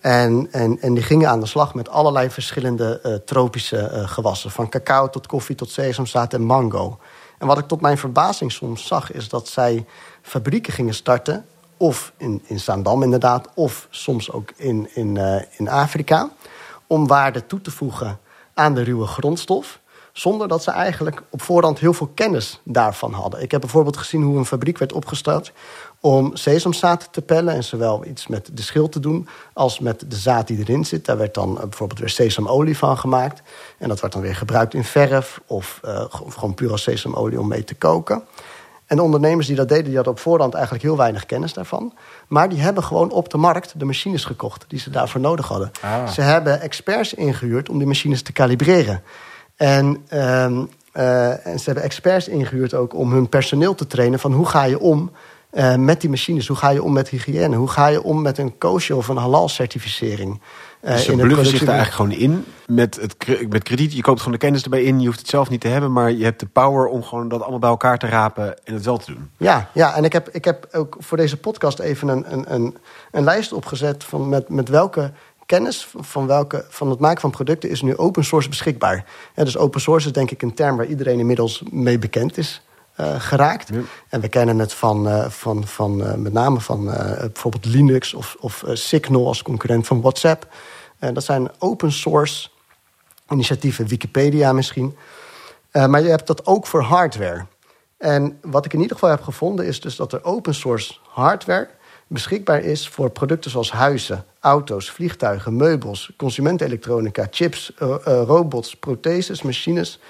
En, 0.00 0.48
en, 0.50 0.80
en 0.80 0.94
die 0.94 1.02
gingen 1.02 1.28
aan 1.28 1.40
de 1.40 1.46
slag 1.46 1.74
met 1.74 1.88
allerlei 1.88 2.30
verschillende 2.30 3.22
tropische 3.24 4.02
gewassen. 4.06 4.50
Van 4.50 4.68
cacao 4.68 5.10
tot 5.10 5.26
koffie 5.26 5.56
tot 5.56 5.70
sesamzaad 5.70 6.34
en 6.34 6.42
mango. 6.42 6.98
En 7.38 7.46
wat 7.46 7.58
ik 7.58 7.66
tot 7.66 7.80
mijn 7.80 7.98
verbazing 7.98 8.52
soms 8.52 8.86
zag, 8.86 9.12
is 9.12 9.28
dat 9.28 9.48
zij 9.48 9.84
fabrieken 10.22 10.72
gingen 10.72 10.94
starten 10.94 11.44
of 11.76 12.12
in, 12.16 12.42
in 12.46 12.60
inderdaad, 13.02 13.48
of 13.54 13.86
soms 13.90 14.32
ook 14.32 14.52
in, 14.56 14.88
in, 14.94 15.14
uh, 15.16 15.42
in 15.56 15.68
Afrika, 15.68 16.30
om 16.86 17.06
waarde 17.06 17.46
toe 17.46 17.60
te 17.60 17.70
voegen 17.70 18.18
aan 18.54 18.74
de 18.74 18.82
ruwe 18.82 19.06
grondstof, 19.06 19.80
zonder 20.12 20.48
dat 20.48 20.62
ze 20.62 20.70
eigenlijk 20.70 21.22
op 21.30 21.42
voorhand 21.42 21.78
heel 21.78 21.92
veel 21.92 22.10
kennis 22.14 22.60
daarvan 22.64 23.12
hadden. 23.12 23.42
Ik 23.42 23.50
heb 23.50 23.60
bijvoorbeeld 23.60 23.96
gezien 23.96 24.22
hoe 24.22 24.38
een 24.38 24.46
fabriek 24.46 24.78
werd 24.78 24.92
opgestart 24.92 25.52
om 26.00 26.36
sesamzaad 26.36 27.08
te 27.10 27.22
pellen 27.22 27.54
en 27.54 27.64
zowel 27.64 28.04
iets 28.04 28.26
met 28.26 28.50
de 28.52 28.62
schil 28.62 28.88
te 28.88 29.00
doen 29.00 29.28
als 29.52 29.78
met 29.78 30.04
de 30.08 30.16
zaad 30.16 30.46
die 30.46 30.58
erin 30.58 30.84
zit. 30.84 31.04
Daar 31.04 31.18
werd 31.18 31.34
dan 31.34 31.54
uh, 31.54 31.60
bijvoorbeeld 31.60 32.00
weer 32.00 32.08
sesamolie 32.08 32.78
van 32.78 32.98
gemaakt 32.98 33.42
en 33.78 33.88
dat 33.88 34.00
werd 34.00 34.12
dan 34.12 34.22
weer 34.22 34.36
gebruikt 34.36 34.74
in 34.74 34.84
verf 34.84 35.40
of, 35.46 35.80
of 36.22 36.34
gewoon 36.34 36.54
puur 36.54 36.70
als 36.70 36.82
sesamolie 36.82 37.40
om 37.40 37.48
mee 37.48 37.64
te 37.64 37.74
koken. 37.74 38.22
En 38.86 38.96
de 38.96 39.02
ondernemers 39.02 39.46
die 39.46 39.56
dat 39.56 39.68
deden, 39.68 39.84
die 39.84 39.94
hadden 39.94 40.12
op 40.12 40.18
voorhand 40.18 40.54
eigenlijk 40.54 40.84
heel 40.84 40.96
weinig 40.96 41.26
kennis 41.26 41.52
daarvan. 41.52 41.92
Maar 42.26 42.48
die 42.48 42.60
hebben 42.60 42.82
gewoon 42.82 43.10
op 43.10 43.30
de 43.30 43.38
markt 43.38 43.72
de 43.76 43.84
machines 43.84 44.24
gekocht 44.24 44.64
die 44.68 44.78
ze 44.78 44.90
daarvoor 44.90 45.20
nodig 45.20 45.48
hadden. 45.48 45.70
Ah. 45.80 46.08
Ze 46.08 46.20
hebben 46.20 46.60
experts 46.60 47.14
ingehuurd 47.14 47.68
om 47.68 47.78
die 47.78 47.86
machines 47.86 48.22
te 48.22 48.32
kalibreren. 48.32 49.02
En, 49.56 50.04
uh, 50.12 50.18
uh, 50.94 51.46
en 51.46 51.58
ze 51.58 51.64
hebben 51.64 51.82
experts 51.82 52.28
ingehuurd 52.28 52.74
ook 52.74 52.94
om 52.94 53.12
hun 53.12 53.28
personeel 53.28 53.74
te 53.74 53.86
trainen 53.86 54.18
van 54.18 54.32
hoe 54.32 54.46
ga 54.46 54.64
je 54.64 54.80
om 54.80 55.10
uh, 55.56 55.74
met 55.74 56.00
die 56.00 56.10
machines. 56.10 56.48
Hoe 56.48 56.56
ga 56.56 56.68
je 56.68 56.82
om 56.82 56.92
met 56.92 57.08
hygiëne? 57.08 57.56
Hoe 57.56 57.68
ga 57.68 57.86
je 57.86 58.02
om 58.02 58.22
met 58.22 58.38
een 58.38 58.58
kosher 58.58 58.96
of 58.96 59.08
een 59.08 59.16
halal-certificering? 59.16 60.40
Uh, 60.82 60.90
dus 60.90 61.04
ze 61.04 61.16
bluffen 61.16 61.46
zich 61.46 61.60
er 61.60 61.68
eigenlijk 61.68 61.96
gewoon 61.96 62.30
in 62.30 62.44
met, 62.66 62.98
het, 63.00 63.16
met 63.48 63.62
krediet. 63.62 63.92
Je 63.92 64.02
koopt 64.02 64.18
gewoon 64.18 64.32
de 64.32 64.44
kennis 64.44 64.62
erbij 64.62 64.82
in. 64.82 65.00
Je 65.00 65.06
hoeft 65.06 65.18
het 65.18 65.28
zelf 65.28 65.48
niet 65.48 65.60
te 65.60 65.68
hebben, 65.68 65.92
maar 65.92 66.12
je 66.12 66.24
hebt 66.24 66.40
de 66.40 66.46
power 66.46 66.86
om 66.86 67.02
gewoon 67.02 67.28
dat 67.28 67.40
allemaal 67.40 67.58
bij 67.58 67.68
elkaar 67.68 67.98
te 67.98 68.06
rapen 68.06 68.64
en 68.64 68.74
het 68.74 68.84
wel 68.84 68.96
te 68.96 69.12
doen. 69.12 69.30
Ja, 69.36 69.70
ja 69.74 69.94
en 69.94 70.04
ik 70.04 70.12
heb, 70.12 70.28
ik 70.28 70.44
heb 70.44 70.68
ook 70.72 70.96
voor 70.98 71.16
deze 71.16 71.36
podcast 71.36 71.78
even 71.78 72.08
een, 72.08 72.32
een, 72.32 72.54
een, 72.54 72.76
een 73.10 73.24
lijst 73.24 73.52
opgezet 73.52 74.04
van 74.04 74.28
met, 74.28 74.48
met 74.48 74.68
welke 74.68 75.12
kennis 75.46 75.88
van, 75.94 76.26
welke, 76.26 76.64
van 76.68 76.90
het 76.90 76.98
maken 76.98 77.20
van 77.20 77.30
producten 77.30 77.70
is 77.70 77.82
nu 77.82 77.96
open 77.96 78.24
source 78.24 78.48
beschikbaar. 78.48 79.04
Dus 79.34 79.56
open 79.56 79.80
source 79.80 80.06
is 80.06 80.12
denk 80.12 80.30
ik 80.30 80.42
een 80.42 80.54
term 80.54 80.76
waar 80.76 80.86
iedereen 80.86 81.18
inmiddels 81.18 81.62
mee 81.70 81.98
bekend 81.98 82.38
is. 82.38 82.65
Uh, 83.00 83.20
geraakt. 83.20 83.70
En 84.08 84.20
we 84.20 84.28
kennen 84.28 84.58
het 84.58 84.72
van, 84.72 85.08
uh, 85.08 85.28
van, 85.28 85.66
van 85.66 86.00
uh, 86.00 86.14
met 86.14 86.32
name 86.32 86.60
van 86.60 86.84
bijvoorbeeld 87.20 87.64
Linux 87.64 88.14
of, 88.14 88.36
of 88.40 88.64
Signal 88.66 89.26
als 89.26 89.42
concurrent 89.42 89.86
van 89.86 90.00
WhatsApp. 90.00 90.46
dat 90.98 91.24
zijn 91.24 91.50
open 91.58 91.92
source 91.92 92.48
initiatieven, 93.30 93.86
Wikipedia 93.86 94.52
misschien. 94.52 94.96
maar 95.72 96.02
je 96.02 96.08
hebt 96.08 96.26
dat 96.26 96.46
ook 96.46 96.66
voor 96.66 96.82
hardware. 96.82 97.46
En 97.98 98.38
wat 98.42 98.64
ik 98.64 98.72
in 98.72 98.80
ieder 98.80 98.94
geval 98.94 99.10
heb 99.10 99.22
gevonden 99.22 99.66
is 99.66 99.80
dus 99.80 99.96
dat 99.96 100.12
er 100.12 100.24
open 100.24 100.54
source 100.54 100.94
hardware 101.08 101.68
beschikbaar 102.06 102.60
is 102.60 102.88
voor 102.88 103.10
producten 103.10 103.50
zoals 103.50 103.72
huizen, 103.72 104.24
auto's, 104.40 104.90
vliegtuigen, 104.90 105.56
meubels, 105.56 106.12
consumentenelektronica, 106.16 107.26
chips, 107.30 107.72
robots, 108.04 108.76
protheses, 108.76 109.42
machines 109.42 110.00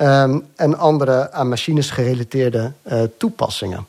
um, 0.00 0.46
en 0.56 0.78
andere 0.78 1.32
aan 1.32 1.48
machines 1.48 1.90
gerelateerde 1.90 2.72
uh, 2.92 3.02
toepassingen. 3.18 3.86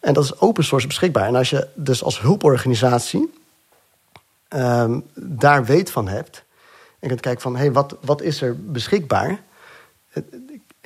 En 0.00 0.14
dat 0.14 0.24
is 0.24 0.40
open 0.40 0.64
source 0.64 0.86
beschikbaar. 0.86 1.26
En 1.26 1.36
als 1.36 1.50
je 1.50 1.66
dus 1.74 2.02
als 2.02 2.20
hulporganisatie 2.20 3.32
ehm, 4.48 5.00
daar 5.14 5.64
weet 5.64 5.90
van 5.90 6.08
hebt... 6.08 6.44
en 6.98 7.08
kunt 7.08 7.20
kijken 7.20 7.42
van, 7.42 7.52
hé, 7.52 7.60
hey, 7.60 7.72
wat, 7.72 7.96
wat 8.00 8.22
is 8.22 8.42
er 8.42 8.56
beschikbaar... 8.60 9.40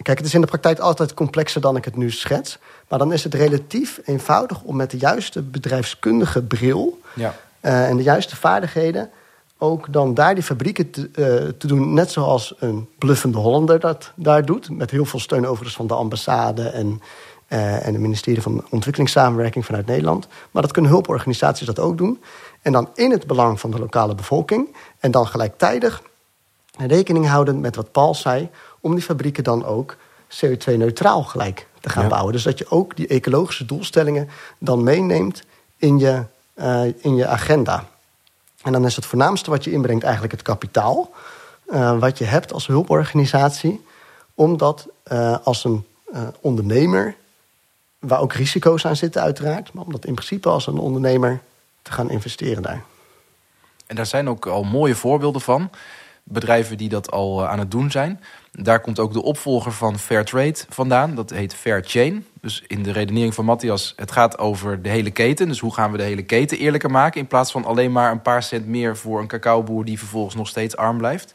Kijk, 0.02 0.18
het 0.18 0.26
is 0.26 0.34
in 0.34 0.40
de 0.40 0.46
praktijk 0.46 0.78
altijd 0.78 1.14
complexer 1.14 1.60
dan 1.60 1.76
ik 1.76 1.84
het 1.84 1.96
nu 1.96 2.10
schets. 2.10 2.58
Maar 2.88 2.98
dan 2.98 3.12
is 3.12 3.24
het 3.24 3.34
relatief 3.34 4.00
eenvoudig 4.04 4.62
om 4.62 4.76
met 4.76 4.90
de 4.90 4.96
juiste 4.96 5.42
bedrijfskundige 5.42 6.42
bril 6.42 7.00
ja. 7.14 7.34
uh, 7.60 7.88
en 7.88 7.96
de 7.96 8.02
juiste 8.02 8.36
vaardigheden 8.36 9.10
ook 9.58 9.92
dan 9.92 10.14
daar 10.14 10.34
die 10.34 10.44
fabrieken 10.44 10.90
te, 10.90 11.00
uh, 11.00 11.52
te, 11.58 11.66
doen, 11.66 11.94
net 11.94 12.10
zoals 12.10 12.54
een 12.58 12.88
bluffende 12.98 13.38
Hollander 13.38 13.80
dat 13.80 14.12
daar 14.14 14.44
doet. 14.44 14.70
Met 14.70 14.90
heel 14.90 15.04
veel 15.04 15.20
steun 15.20 15.46
overigens 15.46 15.76
van 15.76 15.86
de 15.86 15.94
ambassade 15.94 16.68
en, 16.68 17.00
uh, 17.48 17.86
en 17.86 17.92
het 17.92 18.02
ministerie 18.02 18.42
van 18.42 18.64
Ontwikkelingssamenwerking 18.70 19.64
vanuit 19.64 19.86
Nederland. 19.86 20.28
Maar 20.50 20.62
dat 20.62 20.72
kunnen 20.72 20.90
hulporganisaties 20.90 21.66
dat 21.66 21.78
ook 21.78 21.98
doen. 21.98 22.22
En 22.62 22.72
dan 22.72 22.88
in 22.94 23.10
het 23.10 23.26
belang 23.26 23.60
van 23.60 23.70
de 23.70 23.78
lokale 23.78 24.14
bevolking. 24.14 24.76
En 24.98 25.10
dan 25.10 25.26
gelijktijdig 25.26 26.02
rekening 26.76 27.26
houden 27.28 27.60
met 27.60 27.76
wat 27.76 27.92
Paul 27.92 28.14
zei 28.14 28.48
om 28.80 28.94
die 28.94 29.04
fabrieken 29.04 29.44
dan 29.44 29.64
ook 29.64 29.96
CO2-neutraal 30.28 31.22
gelijk 31.22 31.66
te 31.80 31.88
gaan 31.88 32.08
bouwen. 32.08 32.32
Dus 32.32 32.42
dat 32.42 32.58
je 32.58 32.70
ook 32.70 32.96
die 32.96 33.06
ecologische 33.06 33.64
doelstellingen 33.64 34.28
dan 34.58 34.82
meeneemt 34.82 35.42
in 35.76 35.98
je, 35.98 36.24
uh, 36.54 36.84
in 36.84 37.14
je 37.14 37.26
agenda. 37.26 37.84
En 38.62 38.72
dan 38.72 38.84
is 38.84 38.96
het 38.96 39.06
voornaamste 39.06 39.50
wat 39.50 39.64
je 39.64 39.72
inbrengt 39.72 40.02
eigenlijk 40.02 40.32
het 40.32 40.42
kapitaal. 40.42 41.10
Uh, 41.68 41.98
wat 41.98 42.18
je 42.18 42.24
hebt 42.24 42.52
als 42.52 42.66
hulporganisatie. 42.66 43.84
Om 44.34 44.56
dat 44.56 44.88
uh, 45.12 45.36
als 45.42 45.64
een 45.64 45.86
ondernemer, 46.40 47.14
waar 47.98 48.20
ook 48.20 48.32
risico's 48.32 48.86
aan 48.86 48.96
zitten 48.96 49.22
uiteraard... 49.22 49.72
maar 49.72 49.84
om 49.84 49.92
dat 49.92 50.04
in 50.04 50.14
principe 50.14 50.48
als 50.48 50.66
een 50.66 50.78
ondernemer 50.78 51.40
te 51.82 51.92
gaan 51.92 52.10
investeren 52.10 52.62
daar. 52.62 52.82
En 53.86 53.96
daar 53.96 54.06
zijn 54.06 54.28
ook 54.28 54.46
al 54.46 54.62
mooie 54.62 54.94
voorbeelden 54.94 55.40
van 55.40 55.70
bedrijven 56.22 56.76
die 56.76 56.88
dat 56.88 57.10
al 57.10 57.46
aan 57.46 57.58
het 57.58 57.70
doen 57.70 57.90
zijn. 57.90 58.20
Daar 58.52 58.80
komt 58.80 58.98
ook 58.98 59.12
de 59.12 59.22
opvolger 59.22 59.72
van 59.72 59.98
Fairtrade 59.98 60.58
vandaan. 60.68 61.14
Dat 61.14 61.30
heet 61.30 61.54
Fairchain. 61.54 62.26
Dus 62.40 62.64
in 62.66 62.82
de 62.82 62.92
redenering 62.92 63.34
van 63.34 63.44
Matthias, 63.44 63.92
het 63.96 64.12
gaat 64.12 64.38
over 64.38 64.82
de 64.82 64.88
hele 64.88 65.10
keten. 65.10 65.48
Dus 65.48 65.58
hoe 65.58 65.74
gaan 65.74 65.90
we 65.90 65.96
de 65.96 66.02
hele 66.02 66.22
keten 66.22 66.58
eerlijker 66.58 66.90
maken... 66.90 67.20
in 67.20 67.26
plaats 67.26 67.50
van 67.50 67.64
alleen 67.64 67.92
maar 67.92 68.10
een 68.10 68.22
paar 68.22 68.42
cent 68.42 68.66
meer 68.66 68.96
voor 68.96 69.20
een 69.20 69.26
cacaoboer... 69.26 69.84
die 69.84 69.98
vervolgens 69.98 70.34
nog 70.34 70.48
steeds 70.48 70.76
arm 70.76 70.98
blijft. 70.98 71.34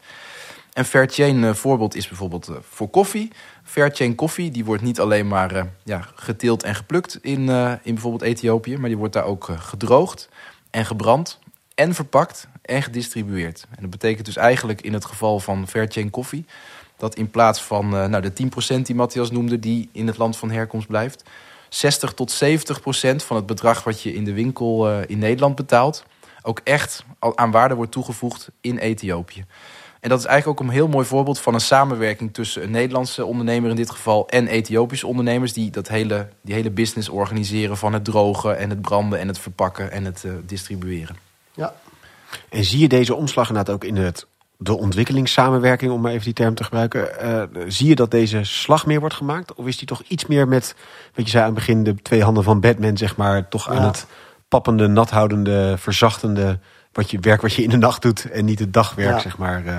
En 0.72 0.84
Fairchain 0.84 1.36
uh, 1.36 1.54
voorbeeld 1.54 1.94
is 1.94 2.08
bijvoorbeeld 2.08 2.48
uh, 2.48 2.56
voor 2.68 2.88
koffie. 2.88 3.32
Fairchain 3.62 4.14
koffie 4.14 4.50
die 4.50 4.64
wordt 4.64 4.82
niet 4.82 5.00
alleen 5.00 5.28
maar 5.28 5.54
uh, 5.54 5.62
ja, 5.84 6.08
geteeld 6.14 6.62
en 6.62 6.74
geplukt 6.74 7.18
in, 7.22 7.48
in 7.82 7.94
bijvoorbeeld 7.94 8.22
Ethiopië... 8.22 8.76
maar 8.76 8.88
die 8.88 8.98
wordt 8.98 9.12
daar 9.12 9.24
ook 9.24 9.48
gedroogd 9.58 10.28
en 10.70 10.86
gebrand 10.86 11.38
en 11.74 11.94
verpakt 11.94 12.48
en 12.62 12.82
gedistribueerd. 12.82 13.66
En 13.70 13.80
dat 13.80 13.90
betekent 13.90 14.26
dus 14.26 14.36
eigenlijk 14.36 14.80
in 14.80 14.92
het 14.92 15.04
geval 15.04 15.40
van 15.40 15.68
Fairchain 15.68 16.10
koffie 16.10 16.46
dat 16.96 17.14
in 17.14 17.30
plaats 17.30 17.62
van 17.62 17.94
uh, 17.94 18.06
nou, 18.06 18.22
de 18.22 18.32
10% 18.76 18.80
die 18.80 18.94
Matthias 18.94 19.30
noemde, 19.30 19.58
die 19.58 19.88
in 19.92 20.06
het 20.06 20.18
land 20.18 20.36
van 20.36 20.50
herkomst 20.50 20.86
blijft, 20.86 21.22
60 21.68 22.12
tot 22.12 22.44
70% 22.44 22.46
van 23.16 23.36
het 23.36 23.46
bedrag 23.46 23.84
wat 23.84 24.02
je 24.02 24.14
in 24.14 24.24
de 24.24 24.32
winkel 24.32 24.90
uh, 24.90 24.98
in 25.06 25.18
Nederland 25.18 25.54
betaalt, 25.54 26.04
ook 26.42 26.60
echt 26.64 27.04
aan 27.18 27.50
waarde 27.50 27.74
wordt 27.74 27.92
toegevoegd 27.92 28.50
in 28.60 28.78
Ethiopië. 28.78 29.44
En 30.00 30.10
dat 30.10 30.18
is 30.18 30.24
eigenlijk 30.24 30.60
ook 30.60 30.66
een 30.66 30.72
heel 30.72 30.88
mooi 30.88 31.06
voorbeeld 31.06 31.40
van 31.40 31.54
een 31.54 31.60
samenwerking 31.60 32.34
tussen 32.34 32.62
een 32.62 32.70
Nederlandse 32.70 33.24
ondernemer 33.24 33.70
in 33.70 33.76
dit 33.76 33.90
geval 33.90 34.28
en 34.28 34.46
Ethiopische 34.46 35.06
ondernemers 35.06 35.52
die 35.52 35.70
dat 35.70 35.88
hele, 35.88 36.28
die 36.42 36.54
hele 36.54 36.70
business 36.70 37.08
organiseren 37.08 37.76
van 37.76 37.92
het 37.92 38.04
drogen 38.04 38.58
en 38.58 38.70
het 38.70 38.80
branden 38.80 39.18
en 39.18 39.28
het 39.28 39.38
verpakken 39.38 39.90
en 39.90 40.04
het 40.04 40.22
uh, 40.26 40.32
distribueren. 40.46 41.16
Ja. 41.52 41.74
En 42.48 42.64
zie 42.64 42.78
je 42.78 42.88
deze 42.88 43.14
omslag 43.14 43.48
inderdaad 43.48 43.74
ook 43.74 43.84
in 43.84 43.96
het 43.96 44.26
de 44.64 44.78
ontwikkelingssamenwerking, 44.78 45.92
om 45.92 46.00
maar 46.00 46.12
even 46.12 46.24
die 46.24 46.32
term 46.32 46.54
te 46.54 46.64
gebruiken. 46.64 47.08
Uh, 47.22 47.42
zie 47.66 47.88
je 47.88 47.94
dat 47.94 48.10
deze 48.10 48.44
slag 48.44 48.86
meer 48.86 49.00
wordt 49.00 49.14
gemaakt? 49.14 49.54
Of 49.54 49.66
is 49.66 49.78
die 49.78 49.86
toch 49.86 50.02
iets 50.08 50.26
meer 50.26 50.48
met, 50.48 50.74
wat 51.14 51.24
je 51.24 51.30
zei 51.30 51.44
aan 51.44 51.48
het 51.48 51.58
begin, 51.58 51.84
de 51.84 51.94
twee 52.02 52.22
handen 52.22 52.44
van 52.44 52.60
Batman, 52.60 52.96
zeg 52.96 53.16
maar, 53.16 53.48
toch 53.48 53.68
aan 53.70 53.82
het 53.82 54.06
pappende, 54.48 54.86
nathoudende, 54.86 55.74
verzachtende 55.78 56.58
wat 56.92 57.10
je, 57.10 57.18
werk 57.20 57.42
wat 57.42 57.54
je 57.54 57.62
in 57.62 57.70
de 57.70 57.76
nacht 57.76 58.02
doet 58.02 58.30
en 58.30 58.44
niet 58.44 58.58
het 58.58 58.72
dagwerk, 58.72 59.20
zeg 59.20 59.38
maar. 59.38 59.64
Uh, 59.64 59.78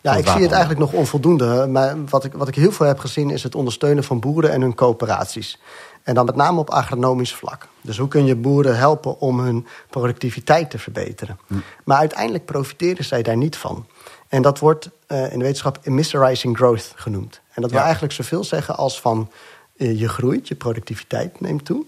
ja, 0.00 0.16
ik 0.16 0.26
zie 0.26 0.42
het 0.42 0.50
eigenlijk 0.50 0.80
nog 0.80 0.92
onvoldoende. 0.92 1.66
Maar 1.66 2.04
wat 2.04 2.24
ik, 2.24 2.32
wat 2.32 2.48
ik 2.48 2.54
heel 2.54 2.72
veel 2.72 2.86
heb 2.86 2.98
gezien 2.98 3.30
is 3.30 3.42
het 3.42 3.54
ondersteunen 3.54 4.04
van 4.04 4.20
boeren 4.20 4.52
en 4.52 4.60
hun 4.60 4.74
coöperaties. 4.74 5.58
En 6.02 6.14
dan 6.14 6.24
met 6.24 6.36
name 6.36 6.60
op 6.60 6.70
agronomisch 6.70 7.34
vlak. 7.34 7.68
Dus 7.80 7.98
hoe 7.98 8.08
kun 8.08 8.24
je 8.24 8.36
boeren 8.36 8.76
helpen 8.76 9.20
om 9.20 9.40
hun 9.40 9.66
productiviteit 9.90 10.70
te 10.70 10.78
verbeteren? 10.78 11.38
Hm. 11.46 11.54
Maar 11.84 11.98
uiteindelijk 11.98 12.44
profiteren 12.44 13.04
zij 13.04 13.22
daar 13.22 13.36
niet 13.36 13.56
van. 13.56 13.86
En 14.30 14.42
dat 14.42 14.58
wordt 14.58 14.90
uh, 15.08 15.32
in 15.32 15.38
de 15.38 15.44
wetenschap 15.44 15.78
immiserizing 15.82 16.56
growth 16.56 16.92
genoemd. 16.94 17.40
En 17.52 17.62
dat 17.62 17.70
wil 17.70 17.80
eigenlijk 17.80 18.12
zoveel 18.12 18.44
zeggen 18.44 18.76
als 18.76 19.00
van 19.00 19.30
uh, 19.76 20.00
je 20.00 20.08
groeit, 20.08 20.48
je 20.48 20.54
productiviteit 20.54 21.40
neemt 21.40 21.64
toe. 21.64 21.84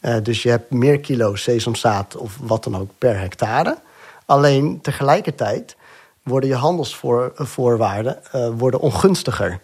Uh, 0.00 0.16
dus 0.22 0.42
je 0.42 0.48
hebt 0.48 0.70
meer 0.70 1.00
kilo 1.00 1.34
sesamzaad 1.34 2.16
of 2.16 2.38
wat 2.40 2.64
dan 2.64 2.76
ook 2.76 2.90
per 2.98 3.18
hectare. 3.18 3.78
Alleen 4.26 4.80
tegelijkertijd 4.80 5.76
worden 6.22 6.48
je 6.48 6.54
handelsvoorwaarden 6.54 8.18
worden 8.56 8.80
ongunstiger. 8.80 9.60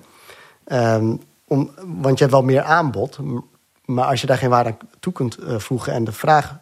Um, 0.66 1.20
om, 1.44 1.70
want 1.82 2.18
je 2.18 2.24
hebt 2.24 2.36
wel 2.36 2.42
meer 2.42 2.62
aanbod, 2.62 3.18
maar 3.84 4.04
als 4.04 4.20
je 4.20 4.26
daar 4.26 4.38
geen 4.38 4.50
waarde 4.50 4.76
toe 5.00 5.12
kunt 5.12 5.36
voegen 5.56 5.92
en 5.92 6.04
de 6.04 6.12
vraag 6.12 6.58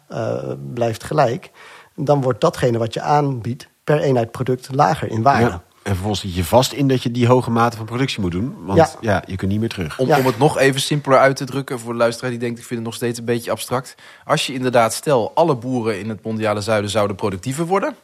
blijft 0.73 1.03
gelijk, 1.03 1.51
dan 1.95 2.21
wordt 2.21 2.41
datgene 2.41 2.77
wat 2.77 2.93
je 2.93 3.01
aanbiedt 3.01 3.67
per 3.95 3.99
eenheid 3.99 4.31
product 4.31 4.69
lager 4.71 5.09
in 5.11 5.21
waarde. 5.21 5.45
Ja. 5.45 5.63
En 5.83 5.91
vervolgens 5.91 6.21
zit 6.21 6.35
je 6.35 6.43
vast 6.43 6.71
in 6.71 6.87
dat 6.87 7.03
je 7.03 7.11
die 7.11 7.27
hoge 7.27 7.51
mate 7.51 7.77
van 7.77 7.85
productie 7.85 8.21
moet 8.21 8.31
doen. 8.31 8.55
Want 8.65 8.77
ja, 8.77 8.89
ja 9.01 9.23
je 9.27 9.35
kunt 9.35 9.51
niet 9.51 9.59
meer 9.59 9.69
terug. 9.69 9.99
Om, 9.99 10.11
om 10.11 10.25
het 10.25 10.37
nog 10.37 10.57
even 10.57 10.81
simpeler 10.81 11.19
uit 11.19 11.35
te 11.35 11.45
drukken 11.45 11.79
voor 11.79 11.91
de 11.91 11.97
luisteraar 11.97 12.29
die 12.29 12.39
denkt... 12.39 12.59
ik 12.59 12.65
vind 12.65 12.79
het 12.79 12.89
nog 12.89 12.97
steeds 12.97 13.19
een 13.19 13.25
beetje 13.25 13.51
abstract. 13.51 13.95
Als 14.25 14.47
je 14.47 14.53
inderdaad, 14.53 14.93
stel 14.93 15.31
alle 15.35 15.55
boeren 15.55 15.99
in 15.99 16.09
het 16.09 16.23
mondiale 16.23 16.61
zuiden 16.61 16.89
zouden 16.89 17.15
productiever 17.15 17.65
worden... 17.65 17.95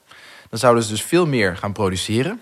dan 0.50 0.60
zouden 0.60 0.84
ze 0.84 0.90
dus 0.90 1.04
veel 1.04 1.26
meer 1.26 1.58
gaan 1.58 1.74
produceren. 1.74 2.40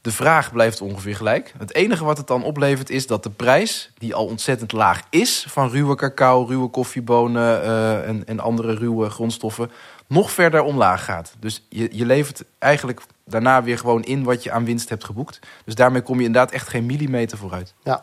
De 0.00 0.12
vraag 0.12 0.52
blijft 0.52 0.80
ongeveer 0.80 1.16
gelijk. 1.16 1.54
Het 1.58 1.74
enige 1.74 2.04
wat 2.04 2.16
het 2.16 2.26
dan 2.26 2.44
oplevert 2.44 2.90
is 2.90 3.06
dat 3.06 3.22
de 3.22 3.30
prijs, 3.30 3.90
die 3.98 4.14
al 4.14 4.26
ontzettend 4.26 4.72
laag 4.72 5.00
is... 5.10 5.46
van 5.48 5.70
ruwe 5.70 5.94
cacao, 5.94 6.44
ruwe 6.44 6.68
koffiebonen 6.68 7.62
uh, 7.62 8.08
en, 8.08 8.22
en 8.26 8.40
andere 8.40 8.74
ruwe 8.74 9.10
grondstoffen 9.10 9.70
nog 10.12 10.30
verder 10.30 10.62
omlaag 10.62 11.04
gaat. 11.04 11.34
Dus 11.38 11.66
je, 11.68 11.88
je 11.92 12.06
levert 12.06 12.44
eigenlijk 12.58 13.00
daarna 13.24 13.62
weer 13.62 13.78
gewoon 13.78 14.02
in 14.02 14.24
wat 14.24 14.42
je 14.42 14.52
aan 14.52 14.64
winst 14.64 14.88
hebt 14.88 15.04
geboekt. 15.04 15.38
Dus 15.64 15.74
daarmee 15.74 16.02
kom 16.02 16.18
je 16.18 16.26
inderdaad 16.26 16.52
echt 16.52 16.68
geen 16.68 16.86
millimeter 16.86 17.38
vooruit. 17.38 17.74
Ja, 17.82 18.02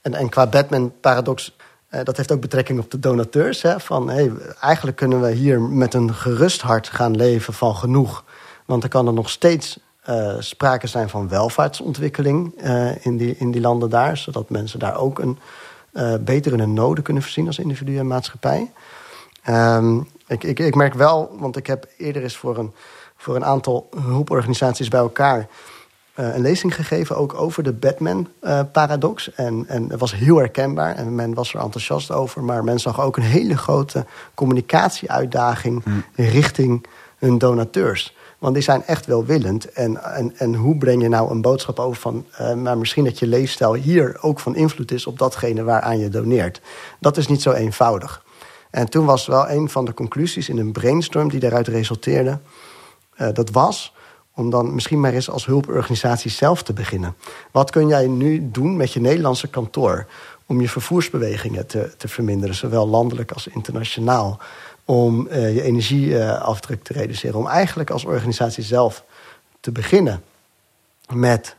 en, 0.00 0.14
en 0.14 0.28
qua 0.28 0.46
Batman-paradox, 0.46 1.56
eh, 1.88 2.04
dat 2.04 2.16
heeft 2.16 2.32
ook 2.32 2.40
betrekking 2.40 2.78
op 2.78 2.90
de 2.90 2.98
donateurs. 2.98 3.62
Hè? 3.62 3.80
Van, 3.80 4.10
hey, 4.10 4.32
eigenlijk 4.60 4.96
kunnen 4.96 5.20
we 5.20 5.30
hier 5.30 5.60
met 5.60 5.94
een 5.94 6.14
gerust 6.14 6.60
hart 6.60 6.88
gaan 6.88 7.16
leven 7.16 7.54
van 7.54 7.76
genoeg. 7.76 8.24
Want 8.64 8.82
er 8.82 8.88
kan 8.88 9.06
er 9.06 9.12
nog 9.12 9.30
steeds 9.30 9.78
uh, 10.08 10.34
sprake 10.38 10.86
zijn 10.86 11.08
van 11.08 11.28
welvaartsontwikkeling 11.28 12.64
uh, 12.64 13.04
in, 13.06 13.16
die, 13.16 13.36
in 13.36 13.50
die 13.50 13.60
landen 13.60 13.90
daar. 13.90 14.16
Zodat 14.16 14.50
mensen 14.50 14.78
daar 14.78 14.96
ook 14.96 15.18
een, 15.18 15.38
uh, 15.92 16.14
beter 16.20 16.58
hun 16.58 16.72
noden 16.72 17.04
kunnen 17.04 17.22
voorzien 17.22 17.46
als 17.46 17.58
individu 17.58 17.98
en 17.98 18.06
maatschappij. 18.06 18.70
Um, 19.48 20.08
ik, 20.26 20.44
ik, 20.44 20.58
ik 20.58 20.74
merk 20.74 20.94
wel, 20.94 21.36
want 21.38 21.56
ik 21.56 21.66
heb 21.66 21.86
eerder 21.98 22.22
eens 22.22 22.36
voor 22.36 22.58
een, 22.58 22.72
voor 23.16 23.36
een 23.36 23.44
aantal 23.44 23.88
hulporganisaties 23.96 24.88
bij 24.88 25.00
elkaar 25.00 25.48
uh, 26.16 26.34
een 26.34 26.40
lezing 26.40 26.74
gegeven, 26.74 27.16
ook 27.16 27.34
over 27.34 27.62
de 27.62 27.72
Batman-paradox. 27.72 29.28
Uh, 29.28 29.46
en, 29.46 29.64
en 29.68 29.90
het 29.90 30.00
was 30.00 30.14
heel 30.14 30.36
herkenbaar 30.36 30.94
en 30.94 31.14
men 31.14 31.34
was 31.34 31.54
er 31.54 31.60
enthousiast 31.60 32.10
over. 32.10 32.42
Maar 32.42 32.64
men 32.64 32.78
zag 32.78 33.00
ook 33.00 33.16
een 33.16 33.22
hele 33.22 33.56
grote 33.56 34.06
communicatieuitdaging 34.34 35.84
hmm. 35.84 36.04
richting 36.14 36.86
hun 37.18 37.38
donateurs. 37.38 38.16
Want 38.38 38.54
die 38.54 38.64
zijn 38.64 38.84
echt 38.84 39.06
welwillend. 39.06 39.72
En, 39.72 40.14
en, 40.14 40.32
en 40.36 40.54
hoe 40.54 40.78
breng 40.78 41.02
je 41.02 41.08
nou 41.08 41.30
een 41.30 41.40
boodschap 41.40 41.78
over 41.78 42.00
van... 42.00 42.26
Uh, 42.40 42.54
maar 42.54 42.78
misschien 42.78 43.04
dat 43.04 43.18
je 43.18 43.26
leefstijl 43.26 43.74
hier 43.74 44.18
ook 44.20 44.40
van 44.40 44.56
invloed 44.56 44.92
is... 44.92 45.06
op 45.06 45.18
datgene 45.18 45.62
waaraan 45.62 45.98
je 45.98 46.08
doneert. 46.08 46.60
Dat 47.00 47.16
is 47.16 47.26
niet 47.26 47.42
zo 47.42 47.52
eenvoudig. 47.52 48.23
En 48.74 48.88
toen 48.88 49.04
was 49.04 49.26
wel 49.26 49.50
een 49.50 49.68
van 49.68 49.84
de 49.84 49.94
conclusies 49.94 50.48
in 50.48 50.58
een 50.58 50.72
brainstorm 50.72 51.28
die 51.28 51.40
daaruit 51.40 51.68
resulteerde. 51.68 52.38
Uh, 53.16 53.28
dat 53.32 53.50
was 53.50 53.94
om 54.34 54.50
dan 54.50 54.74
misschien 54.74 55.00
maar 55.00 55.12
eens 55.12 55.30
als 55.30 55.46
hulporganisatie 55.46 56.30
zelf 56.30 56.62
te 56.62 56.72
beginnen. 56.72 57.16
Wat 57.50 57.70
kun 57.70 57.88
jij 57.88 58.06
nu 58.06 58.50
doen 58.50 58.76
met 58.76 58.92
je 58.92 59.00
Nederlandse 59.00 59.48
kantoor 59.48 60.06
om 60.46 60.60
je 60.60 60.68
vervoersbewegingen 60.68 61.66
te, 61.66 61.92
te 61.96 62.08
verminderen, 62.08 62.54
zowel 62.54 62.88
landelijk 62.88 63.32
als 63.32 63.46
internationaal? 63.46 64.38
Om 64.84 65.26
uh, 65.30 65.54
je 65.54 65.62
energieafdruk 65.62 66.84
te 66.84 66.92
reduceren. 66.92 67.38
Om 67.38 67.46
eigenlijk 67.46 67.90
als 67.90 68.04
organisatie 68.04 68.64
zelf 68.64 69.04
te 69.60 69.72
beginnen 69.72 70.22
met 71.12 71.56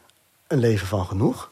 een 0.48 0.60
leven 0.60 0.88
van 0.88 1.06
genoeg. 1.06 1.52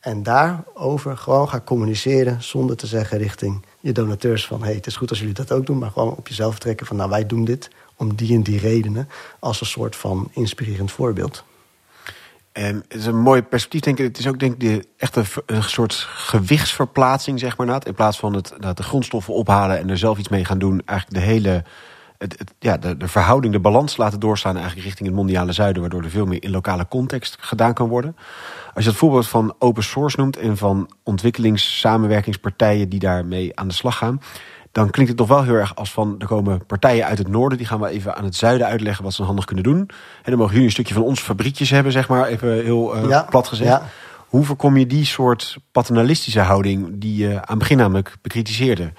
En 0.00 0.22
daarover 0.22 1.16
gewoon 1.16 1.48
gaan 1.48 1.64
communiceren 1.64 2.42
zonder 2.42 2.76
te 2.76 2.86
zeggen 2.86 3.18
richting 3.18 3.64
je 3.84 3.92
donateurs 3.92 4.46
van... 4.46 4.62
hey, 4.62 4.74
het 4.74 4.86
is 4.86 4.96
goed 4.96 5.10
als 5.10 5.18
jullie 5.18 5.34
dat 5.34 5.52
ook 5.52 5.66
doen, 5.66 5.78
maar 5.78 5.90
gewoon 5.90 6.16
op 6.16 6.28
jezelf 6.28 6.58
trekken 6.58 6.86
van... 6.86 6.96
nou, 6.96 7.10
wij 7.10 7.26
doen 7.26 7.44
dit 7.44 7.70
om 7.96 8.14
die 8.14 8.34
en 8.34 8.42
die 8.42 8.58
redenen 8.58 9.08
als 9.38 9.60
een 9.60 9.66
soort 9.66 9.96
van 9.96 10.30
inspirerend 10.32 10.92
voorbeeld. 10.92 11.44
En 12.52 12.84
het 12.88 12.98
is 12.98 13.06
een 13.06 13.20
mooi 13.20 13.42
perspectief, 13.42 13.80
denk 13.80 13.98
ik. 13.98 14.04
Het 14.06 14.18
is 14.18 14.26
ook 14.26 14.38
denk 14.38 14.52
ik 14.52 14.60
de, 14.60 14.86
echt 14.96 15.16
een, 15.46 15.62
soort 15.62 15.94
gewichtsverplaatsing, 16.08 17.38
zeg 17.40 17.56
maar. 17.56 17.86
In 17.86 17.94
plaats 17.94 18.18
van 18.18 18.34
het, 18.34 18.52
dat 18.58 18.76
de 18.76 18.82
grondstoffen 18.82 19.34
ophalen 19.34 19.78
en 19.78 19.90
er 19.90 19.98
zelf 19.98 20.18
iets 20.18 20.28
mee 20.28 20.44
gaan 20.44 20.58
doen. 20.58 20.82
Eigenlijk 20.84 21.20
de 21.20 21.26
hele 21.32 21.64
het, 22.24 22.38
het, 22.38 22.54
ja, 22.58 22.76
de, 22.76 22.96
de 22.96 23.08
verhouding, 23.08 23.52
de 23.52 23.60
balans 23.60 23.96
laten 23.96 24.20
doorstaan 24.20 24.56
eigenlijk 24.56 24.86
richting 24.86 25.08
het 25.08 25.16
mondiale 25.16 25.52
zuiden, 25.52 25.80
waardoor 25.80 26.02
er 26.02 26.10
veel 26.10 26.26
meer 26.26 26.42
in 26.42 26.50
lokale 26.50 26.88
context 26.88 27.36
gedaan 27.40 27.74
kan 27.74 27.88
worden. 27.88 28.16
Als 28.74 28.84
je 28.84 28.90
het 28.90 28.98
voorbeeld 28.98 29.28
van 29.28 29.54
open 29.58 29.82
source 29.82 30.20
noemt 30.20 30.36
en 30.36 30.56
van 30.56 30.90
ontwikkelingssamenwerkingspartijen 31.02 32.88
die 32.88 32.98
daarmee 32.98 33.56
aan 33.56 33.68
de 33.68 33.74
slag 33.74 33.96
gaan, 33.96 34.20
dan 34.72 34.90
klinkt 34.90 35.10
het 35.10 35.20
toch 35.20 35.28
wel 35.28 35.42
heel 35.42 35.54
erg 35.54 35.76
als 35.76 35.92
van 35.92 36.14
er 36.18 36.26
komen 36.26 36.66
partijen 36.66 37.06
uit 37.06 37.18
het 37.18 37.28
noorden, 37.28 37.58
die 37.58 37.66
gaan 37.66 37.80
we 37.80 37.88
even 37.88 38.16
aan 38.16 38.24
het 38.24 38.36
zuiden 38.36 38.66
uitleggen 38.66 39.04
wat 39.04 39.12
ze 39.12 39.22
handig 39.22 39.44
kunnen 39.44 39.64
doen. 39.64 39.78
En 39.78 40.30
dan 40.30 40.36
mogen 40.36 40.50
jullie 40.50 40.66
een 40.66 40.72
stukje 40.72 40.94
van 40.94 41.02
ons 41.02 41.20
fabriekjes 41.20 41.70
hebben, 41.70 41.92
zeg 41.92 42.08
maar, 42.08 42.26
even 42.26 42.62
heel 42.62 42.96
uh, 42.96 43.08
ja, 43.08 43.26
plat 43.30 43.48
gezegd. 43.48 43.70
Ja. 43.70 43.82
Hoe 44.28 44.44
voorkom 44.44 44.76
je 44.76 44.86
die 44.86 45.04
soort 45.04 45.56
paternalistische 45.72 46.40
houding 46.40 46.90
die 46.92 47.16
je 47.16 47.34
aan 47.34 47.42
het 47.46 47.58
begin 47.58 47.76
namelijk 47.76 48.16
bekritiseerde? 48.22 48.92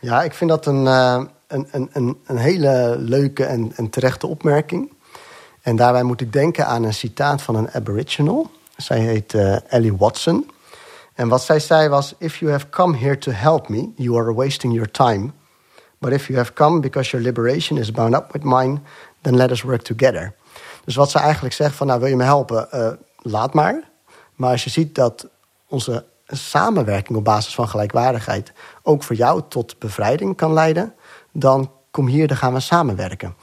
Ja, 0.00 0.22
ik 0.22 0.34
vind 0.34 0.50
dat 0.50 0.66
een, 0.66 0.84
uh, 0.84 1.22
een, 1.48 1.88
een, 1.92 2.18
een 2.24 2.36
hele 2.36 2.96
leuke 2.98 3.44
en, 3.44 3.90
terechte 3.90 4.26
opmerking. 4.26 4.92
En 5.62 5.76
daarbij 5.76 6.02
moet 6.02 6.20
ik 6.20 6.32
denken 6.32 6.66
aan 6.66 6.84
een 6.84 6.94
citaat 6.94 7.42
van 7.42 7.54
een 7.54 7.70
aboriginal. 7.70 8.50
Zij 8.76 9.00
heet 9.00 9.32
uh, 9.32 9.72
Ellie 9.72 9.96
Watson. 9.96 10.50
En 11.14 11.28
wat 11.28 11.42
zij 11.42 11.60
zei 11.60 11.88
was: 11.88 12.14
If 12.18 12.36
you 12.36 12.50
have 12.50 12.68
come 12.68 12.96
here 12.96 13.18
to 13.18 13.30
help 13.32 13.68
me, 13.68 13.92
you 13.96 14.18
are 14.18 14.34
wasting 14.34 14.72
your 14.72 14.90
time. 14.90 15.30
But 15.98 16.12
if 16.12 16.26
you 16.26 16.38
have 16.38 16.52
come 16.52 16.80
because 16.80 17.10
your 17.10 17.26
liberation 17.26 17.78
is 17.78 17.90
bound 17.90 18.14
up 18.14 18.32
with 18.32 18.42
mine, 18.42 18.80
then 19.20 19.36
let 19.36 19.50
us 19.50 19.62
work 19.62 19.82
together. 19.82 20.34
Dus 20.84 20.96
wat 20.96 21.10
ze 21.10 21.18
eigenlijk 21.18 21.54
zegt 21.54 21.74
van, 21.74 21.86
nou 21.86 22.00
wil 22.00 22.08
je 22.08 22.16
me 22.16 22.24
helpen, 22.24 22.68
uh, 22.74 22.88
laat 23.16 23.54
maar. 23.54 23.90
Maar 24.34 24.50
als 24.50 24.64
je 24.64 24.70
ziet 24.70 24.94
dat 24.94 25.28
onze 25.68 26.04
samenwerking 26.26 27.18
op 27.18 27.24
basis 27.24 27.54
van 27.54 27.68
gelijkwaardigheid 27.68 28.52
ook 28.82 29.02
voor 29.02 29.16
jou 29.16 29.42
tot 29.48 29.78
bevrijding 29.78 30.36
kan 30.36 30.52
leiden, 30.52 30.94
dan 31.32 31.70
kom 31.90 32.06
hier, 32.06 32.28
dan 32.28 32.36
gaan 32.36 32.52
we 32.52 32.60
samenwerken. 32.60 33.34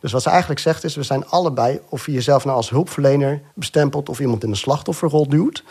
Dus 0.00 0.12
wat 0.12 0.22
ze 0.22 0.28
eigenlijk 0.28 0.60
zegt 0.60 0.84
is, 0.84 0.96
we 0.96 1.02
zijn 1.02 1.26
allebei, 1.26 1.80
of 1.88 2.06
je 2.06 2.12
jezelf 2.12 2.44
nou 2.44 2.56
als 2.56 2.70
hulpverlener 2.70 3.42
bestempelt 3.54 4.08
of 4.08 4.20
iemand 4.20 4.44
in 4.44 4.50
de 4.50 4.56
slachtofferrol 4.56 5.28
duwt, 5.28 5.64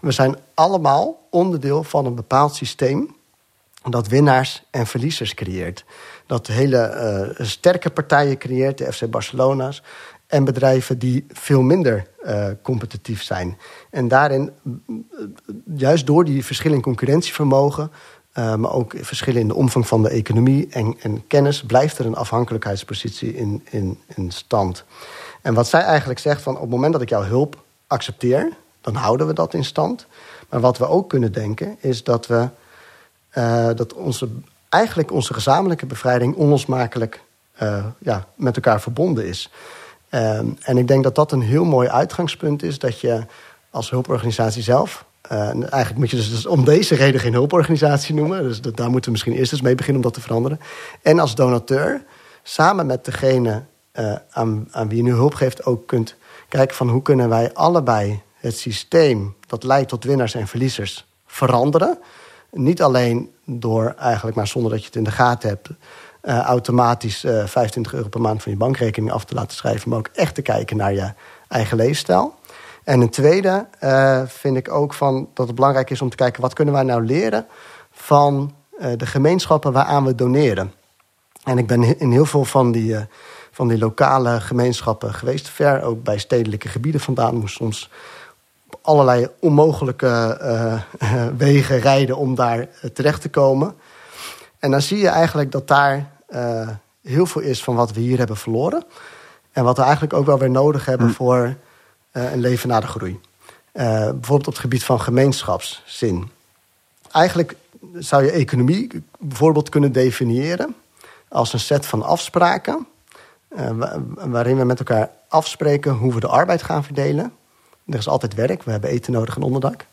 we 0.00 0.12
zijn 0.12 0.36
allemaal 0.54 1.26
onderdeel 1.30 1.84
van 1.84 2.06
een 2.06 2.14
bepaald 2.14 2.54
systeem 2.54 3.16
dat 3.82 4.08
winnaars 4.08 4.62
en 4.70 4.86
verliezers 4.86 5.34
creëert. 5.34 5.84
Dat 6.26 6.46
hele 6.46 7.34
uh, 7.38 7.46
sterke 7.46 7.90
partijen 7.90 8.38
creëert, 8.38 8.78
de 8.78 8.92
FC 8.92 9.10
Barcelona's, 9.10 9.82
en 10.26 10.44
bedrijven 10.44 10.98
die 10.98 11.24
veel 11.28 11.62
minder 11.62 12.06
uh, 12.22 12.46
competitief 12.62 13.22
zijn. 13.22 13.58
En 13.90 14.08
daarin, 14.08 14.50
juist 15.74 16.06
door 16.06 16.24
die 16.24 16.44
verschillen 16.44 16.76
in 16.76 16.82
concurrentievermogen, 16.82 17.90
uh, 18.38 18.54
maar 18.54 18.72
ook 18.72 18.94
verschillen 19.00 19.40
in 19.40 19.48
de 19.48 19.54
omvang 19.54 19.86
van 19.86 20.02
de 20.02 20.08
economie 20.08 20.66
en, 20.70 20.96
en 21.00 21.26
kennis, 21.26 21.62
blijft 21.62 21.98
er 21.98 22.06
een 22.06 22.16
afhankelijkheidspositie 22.16 23.34
in, 23.34 23.66
in, 23.70 24.00
in 24.14 24.30
stand. 24.30 24.84
En 25.42 25.54
wat 25.54 25.68
zij 25.68 25.80
eigenlijk 25.80 26.18
zegt 26.18 26.42
van 26.42 26.54
op 26.54 26.60
het 26.60 26.70
moment 26.70 26.92
dat 26.92 27.02
ik 27.02 27.08
jouw 27.08 27.22
hulp 27.22 27.62
accepteer, 27.86 28.52
dan 28.80 28.94
houden 28.94 29.26
we 29.26 29.32
dat 29.32 29.54
in 29.54 29.64
stand. 29.64 30.06
Maar 30.48 30.60
wat 30.60 30.78
we 30.78 30.88
ook 30.88 31.08
kunnen 31.08 31.32
denken 31.32 31.76
is 31.80 32.04
dat 32.04 32.26
we 32.26 32.48
uh, 33.34 33.70
dat 33.74 33.94
onze, 33.94 34.28
eigenlijk 34.68 35.12
onze 35.12 35.34
gezamenlijke 35.34 35.86
bevrijding 35.86 36.34
onlosmakelijk 36.34 37.22
uh, 37.62 37.84
ja, 37.98 38.26
met 38.34 38.56
elkaar 38.56 38.80
verbonden 38.80 39.26
is. 39.26 39.50
Uh, 40.10 40.38
en 40.38 40.78
ik 40.78 40.88
denk 40.88 41.02
dat 41.02 41.14
dat 41.14 41.32
een 41.32 41.40
heel 41.40 41.64
mooi 41.64 41.88
uitgangspunt 41.88 42.62
is 42.62 42.78
dat 42.78 43.00
je 43.00 43.26
als 43.70 43.90
hulporganisatie 43.90 44.62
zelf 44.62 45.04
uh, 45.32 45.38
eigenlijk 45.48 45.96
moet 45.96 46.10
je 46.10 46.16
dus, 46.16 46.30
dus, 46.30 46.46
om 46.46 46.64
deze 46.64 46.94
reden 46.94 47.20
geen 47.20 47.32
hulporganisatie 47.32 48.14
noemen. 48.14 48.42
Dus 48.42 48.60
daar 48.60 48.90
moeten 48.90 49.04
we 49.04 49.10
misschien 49.10 49.32
eerst 49.32 49.52
eens 49.52 49.60
mee 49.60 49.74
beginnen 49.74 50.02
om 50.02 50.08
dat 50.10 50.14
te 50.14 50.26
veranderen. 50.26 50.60
En 51.02 51.18
als 51.18 51.34
donateur, 51.34 52.04
samen 52.42 52.86
met 52.86 53.04
degene 53.04 53.62
uh, 53.94 54.14
aan, 54.30 54.68
aan 54.70 54.88
wie 54.88 54.96
je 54.96 55.02
nu 55.02 55.12
hulp 55.12 55.34
geeft, 55.34 55.64
ook 55.64 55.86
kunt 55.86 56.16
kijken 56.48 56.76
van 56.76 56.88
hoe 56.88 57.02
kunnen 57.02 57.28
wij 57.28 57.54
allebei 57.54 58.22
het 58.34 58.58
systeem 58.58 59.34
dat 59.46 59.62
leidt 59.62 59.88
tot 59.88 60.04
winnaars 60.04 60.34
en 60.34 60.46
verliezers 60.46 61.06
veranderen. 61.26 61.98
Niet 62.50 62.82
alleen 62.82 63.32
door 63.44 63.94
eigenlijk, 63.98 64.36
maar 64.36 64.46
zonder 64.46 64.70
dat 64.70 64.80
je 64.80 64.86
het 64.86 64.96
in 64.96 65.04
de 65.04 65.10
gaten 65.10 65.48
hebt, 65.48 65.68
uh, 66.22 66.38
automatisch 66.40 67.20
25 67.44 67.94
euro 67.94 68.08
per 68.08 68.20
maand 68.20 68.42
van 68.42 68.52
je 68.52 68.58
bankrekening 68.58 69.12
af 69.12 69.24
te 69.24 69.34
laten 69.34 69.56
schrijven, 69.56 69.88
maar 69.88 69.98
ook 69.98 70.10
echt 70.12 70.34
te 70.34 70.42
kijken 70.42 70.76
naar 70.76 70.92
je 70.92 71.12
eigen 71.48 71.76
leefstijl. 71.76 72.37
En 72.88 73.00
een 73.00 73.10
tweede 73.10 73.66
uh, 73.84 74.22
vind 74.26 74.56
ik 74.56 74.70
ook 74.70 74.94
van 74.94 75.28
dat 75.34 75.46
het 75.46 75.56
belangrijk 75.56 75.90
is 75.90 76.02
om 76.02 76.08
te 76.10 76.16
kijken 76.16 76.42
wat 76.42 76.52
kunnen 76.52 76.74
wij 76.74 76.82
nou 76.82 77.04
leren 77.04 77.46
van 77.90 78.54
uh, 78.78 78.86
de 78.96 79.06
gemeenschappen 79.06 79.72
waaraan 79.72 80.04
we 80.04 80.14
doneren. 80.14 80.72
En 81.44 81.58
ik 81.58 81.66
ben 81.66 81.98
in 81.98 82.10
heel 82.10 82.26
veel 82.26 82.44
van 82.44 82.72
die, 82.72 82.92
uh, 82.92 83.00
van 83.50 83.68
die 83.68 83.78
lokale 83.78 84.40
gemeenschappen 84.40 85.14
geweest, 85.14 85.48
ver 85.48 85.82
ook 85.82 86.02
bij 86.02 86.18
stedelijke 86.18 86.68
gebieden 86.68 87.00
vandaan. 87.00 87.36
Moest 87.36 87.54
soms 87.54 87.90
op 88.66 88.78
allerlei 88.82 89.28
onmogelijke 89.40 90.40
wegen 91.36 91.78
rijden 91.78 92.16
om 92.16 92.34
daar 92.34 92.68
terecht 92.92 93.20
te 93.20 93.30
komen. 93.30 93.74
En 94.58 94.70
dan 94.70 94.82
zie 94.82 94.98
je 94.98 95.08
eigenlijk 95.08 95.52
dat 95.52 95.68
daar 95.68 96.10
heel 97.02 97.26
veel 97.26 97.42
is 97.42 97.64
van 97.64 97.74
wat 97.74 97.92
we 97.92 98.00
hier 98.00 98.18
hebben 98.18 98.36
verloren. 98.36 98.84
En 99.52 99.64
wat 99.64 99.76
we 99.76 99.82
eigenlijk 99.82 100.12
ook 100.12 100.26
wel 100.26 100.38
weer 100.38 100.50
nodig 100.50 100.84
hebben 100.84 101.06
hm. 101.06 101.12
voor 101.12 101.56
een 102.22 102.40
leven 102.40 102.68
na 102.68 102.80
de 102.80 102.86
groei. 102.86 103.20
Uh, 103.72 103.84
bijvoorbeeld 103.84 104.46
op 104.46 104.52
het 104.52 104.58
gebied 104.58 104.84
van 104.84 105.00
gemeenschapszin. 105.00 106.30
Eigenlijk 107.12 107.56
zou 107.94 108.24
je 108.24 108.30
economie 108.30 109.02
bijvoorbeeld 109.18 109.68
kunnen 109.68 109.92
definiëren 109.92 110.74
als 111.28 111.52
een 111.52 111.60
set 111.60 111.86
van 111.86 112.02
afspraken. 112.02 112.86
Uh, 113.58 113.94
waarin 114.14 114.56
we 114.56 114.64
met 114.64 114.78
elkaar 114.78 115.10
afspreken 115.28 115.92
hoe 115.92 116.14
we 116.14 116.20
de 116.20 116.28
arbeid 116.28 116.62
gaan 116.62 116.84
verdelen. 116.84 117.32
Er 117.86 117.98
is 117.98 118.08
altijd 118.08 118.34
werk, 118.34 118.62
we 118.62 118.70
hebben 118.70 118.90
eten 118.90 119.12
nodig 119.12 119.36
en 119.36 119.42
onderdak. 119.42 119.86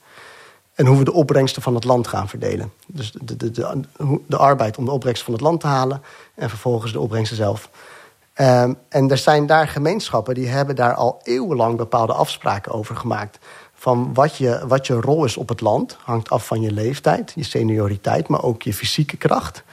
En 0.74 0.86
hoe 0.86 0.98
we 0.98 1.04
de 1.04 1.14
opbrengsten 1.14 1.62
van 1.62 1.76
het 1.76 1.84
land 1.84 2.08
gaan 2.08 2.30
verdelen. 2.30 2.72
Dus 2.88 3.12
de, 3.12 3.36
de, 3.36 3.52
de, 3.52 3.82
de 4.28 4.38
arbeid 4.38 4.78
om 4.78 4.86
de 4.86 4.92
opbrengsten 4.92 5.26
van 5.26 5.34
het 5.34 5.44
land 5.44 5.60
te 5.60 5.68
halen. 5.68 6.02
En 6.34 6.50
vervolgens 6.50 6.92
de 6.92 7.00
opbrengsten 7.00 7.38
zelf 7.38 7.70
Um, 8.42 8.78
en 8.90 9.10
er 9.10 9.18
zijn 9.18 9.46
daar 9.46 9.68
gemeenschappen 9.68 10.34
die 10.34 10.48
hebben 10.48 10.76
daar 10.76 10.94
al 10.94 11.20
eeuwenlang 11.24 11.78
bepaalde 11.78 12.14
afspraken 12.14 12.72
over 12.72 12.96
gemaakt. 12.96 13.38
Van 13.74 14.14
wat 14.14 14.36
je, 14.36 14.64
wat 14.68 14.88
je 14.88 14.94
rol 14.94 15.26
is 15.26 15.38
op 15.38 15.50
het 15.50 15.62
land, 15.62 15.98
hangt 16.04 16.30
af 16.30 16.46
van 16.46 16.62
je 16.62 16.72
leeftijd, 16.72 17.32
je 17.36 17.44
senioriteit, 17.44 18.28
maar 18.28 18.44
ook 18.44 18.62
je 18.62 18.74
fysieke 18.74 19.18
kracht. 19.18 19.64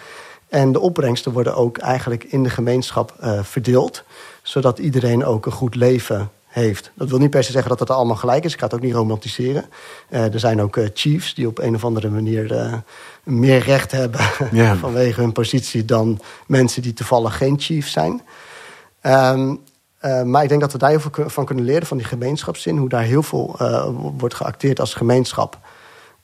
En 0.48 0.72
de 0.72 0.80
opbrengsten 0.80 1.32
worden 1.32 1.54
ook 1.54 1.78
eigenlijk 1.78 2.24
in 2.24 2.42
de 2.42 2.50
gemeenschap 2.50 3.14
uh, 3.22 3.42
verdeeld, 3.42 4.02
zodat 4.42 4.78
iedereen 4.78 5.24
ook 5.24 5.46
een 5.46 5.52
goed 5.52 5.74
leven 5.74 6.30
heeft. 6.46 6.90
Dat 6.94 7.08
wil 7.08 7.18
niet 7.18 7.30
per 7.30 7.44
se 7.44 7.52
zeggen 7.52 7.70
dat 7.70 7.80
het 7.80 7.90
allemaal 7.90 8.16
gelijk 8.16 8.44
is. 8.44 8.52
Ik 8.52 8.58
ga 8.58 8.64
het 8.64 8.74
ook 8.74 8.80
niet 8.80 8.94
romantiseren. 8.94 9.64
Uh, 10.10 10.32
er 10.32 10.40
zijn 10.40 10.62
ook 10.62 10.76
uh, 10.76 10.88
chiefs 10.94 11.34
die 11.34 11.46
op 11.46 11.58
een 11.58 11.74
of 11.74 11.84
andere 11.84 12.10
manier 12.10 12.80
meer 13.22 13.58
recht 13.58 13.92
hebben 13.92 14.20
yeah. 14.50 14.78
vanwege 14.80 15.20
hun 15.20 15.32
positie 15.32 15.84
dan 15.84 16.20
mensen 16.46 16.82
die 16.82 16.92
toevallig 16.92 17.36
geen 17.36 17.60
chief 17.60 17.88
zijn. 17.88 18.22
Um, 19.03 19.61
uh, 20.03 20.22
maar 20.22 20.42
ik 20.42 20.48
denk 20.48 20.61
dat 20.61 20.72
we 20.72 20.78
daar 20.78 20.90
heel 20.90 21.00
veel 21.00 21.28
van 21.28 21.44
kunnen 21.44 21.64
leren, 21.64 21.86
van 21.86 21.96
die 21.96 22.07
gemeenschapszin. 22.07 22.76
Hoe 22.76 22.88
daar 22.88 23.03
heel 23.03 23.22
veel 23.22 23.57
uh, 23.61 23.88
wordt 24.18 24.34
geacteerd 24.34 24.80
als 24.80 24.94
gemeenschap. 24.94 25.59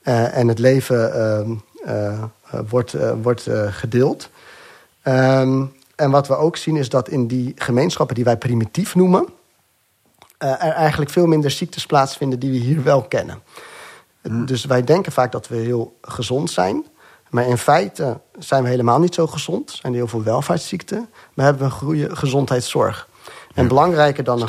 Uh, 0.02 0.36
en 0.36 0.48
het 0.48 0.58
leven 0.58 1.62
wordt, 2.68 2.96
wordt 3.22 3.46
gedeeld. 3.68 4.30
Um, 5.04 5.72
en 5.96 6.10
wat 6.10 6.28
we 6.28 6.36
ook 6.36 6.56
zien 6.56 6.76
is 6.76 6.88
dat 6.88 7.08
in 7.08 7.26
die 7.26 7.52
gemeenschappen 7.56 8.14
die 8.14 8.24
wij 8.24 8.36
primitief 8.36 8.94
noemen... 8.94 9.26
er 10.38 10.56
eigenlijk 10.58 11.10
veel 11.10 11.26
minder 11.26 11.50
ziektes 11.50 11.86
plaatsvinden 11.86 12.38
die 12.38 12.50
we 12.50 12.56
hier 12.56 12.82
wel 12.82 13.02
kennen. 13.02 13.42
Hmm. 14.22 14.46
Dus 14.46 14.64
wij 14.64 14.84
denken 14.84 15.12
vaak 15.12 15.32
dat 15.32 15.48
we 15.48 15.56
heel 15.56 15.96
gezond 16.02 16.50
zijn... 16.50 16.86
Maar 17.30 17.46
in 17.46 17.58
feite 17.58 18.20
zijn 18.38 18.62
we 18.62 18.68
helemaal 18.68 19.00
niet 19.00 19.14
zo 19.14 19.26
gezond. 19.26 19.70
Er 19.70 19.76
zijn 19.76 19.94
heel 19.94 20.08
veel 20.08 20.22
welvaartsziekten. 20.22 21.08
Maar 21.34 21.44
hebben 21.44 21.62
we 21.62 21.74
een 21.74 21.80
goede 21.80 22.16
gezondheidszorg. 22.16 23.08
En 23.54 23.68
belangrijker 23.68 24.24
dan... 24.24 24.38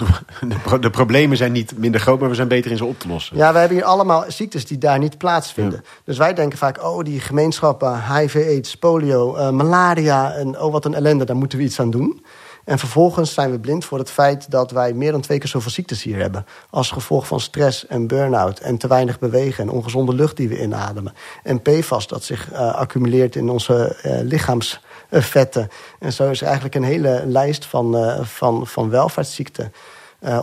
De, 0.70 0.80
de, 0.80 0.90
problemen 0.90 1.38
zijn 1.38 1.52
niet 1.52 1.78
minder 1.78 2.02
groot, 2.02 2.20
maar 2.20 2.30
we 2.30 2.36
zijn 2.36 2.48
beter 2.48 2.72
in 2.72 2.78
ze 2.78 2.86
op 2.86 3.00
te 3.00 3.08
lossen. 3.08 3.38
Ja, 3.38 3.54
we 3.54 3.60
hebben 3.60 3.78
hier 3.78 3.86
allemaal 3.86 4.24
ziektes 4.28 4.66
die 4.66 4.78
daar 4.78 5.00
niet 5.00 5.18
plaatsvinden. 5.18 5.84
Dus 6.04 6.18
wij 6.18 6.34
denken 6.34 6.58
vaak, 6.58 6.84
oh, 6.84 7.04
die 7.04 7.20
gemeenschappen, 7.20 8.04
HIV, 8.14 8.36
AIDS, 8.36 8.78
polio, 8.78 9.38
uh, 9.38 9.50
malaria... 9.50 10.34
en 10.34 10.62
oh, 10.62 10.72
wat 10.72 10.86
een 10.86 10.94
ellende, 10.94 11.26
daar 11.26 11.36
moeten 11.36 11.58
we 11.58 11.64
iets 11.64 11.80
aan 11.80 11.90
doen. 11.90 12.26
En 12.70 12.80
vervolgens 12.80 13.34
zijn 13.34 13.52
we 13.52 13.60
blind 13.60 13.86
voor 13.86 13.98
het 13.98 14.12
feit 14.12 14.52
dat 14.52 14.72
wij 14.72 14.94
meer 14.94 15.12
dan 15.12 15.22
twee 15.22 15.38
keer 15.38 15.50
zoveel 15.50 15.72
ziektes 15.72 16.04
hier 16.04 16.18
hebben. 16.18 16.46
Als 16.70 16.92
gevolg 16.92 17.28
van 17.28 17.40
stress 17.40 17.88
en 17.88 18.08
burn-out 18.08 18.60
en 18.60 18.78
te 18.78 18.88
weinig 18.88 19.20
bewegen 19.20 19.64
en 19.64 19.70
ongezonde 19.70 20.14
lucht 20.14 20.38
die 20.38 20.50
we 20.50 20.62
inademen. 20.62 21.14
En 21.44 21.62
PFAS 21.62 22.08
dat 22.08 22.24
zich 22.24 22.52
uh, 22.52 22.74
accumuleert 22.74 23.36
in 23.36 23.50
onze 23.50 23.98
uh, 24.06 24.20
lichaamsvetten. 24.22 25.70
En 26.00 26.14
zo 26.14 26.30
is 26.30 26.40
er 26.40 26.46
eigenlijk 26.46 26.76
een 26.76 26.84
hele 26.84 27.24
lijst 27.26 27.66
van, 27.66 27.96
uh, 27.96 28.24
van, 28.24 28.68
van 28.68 28.90
welvaartsziekten. 28.90 29.74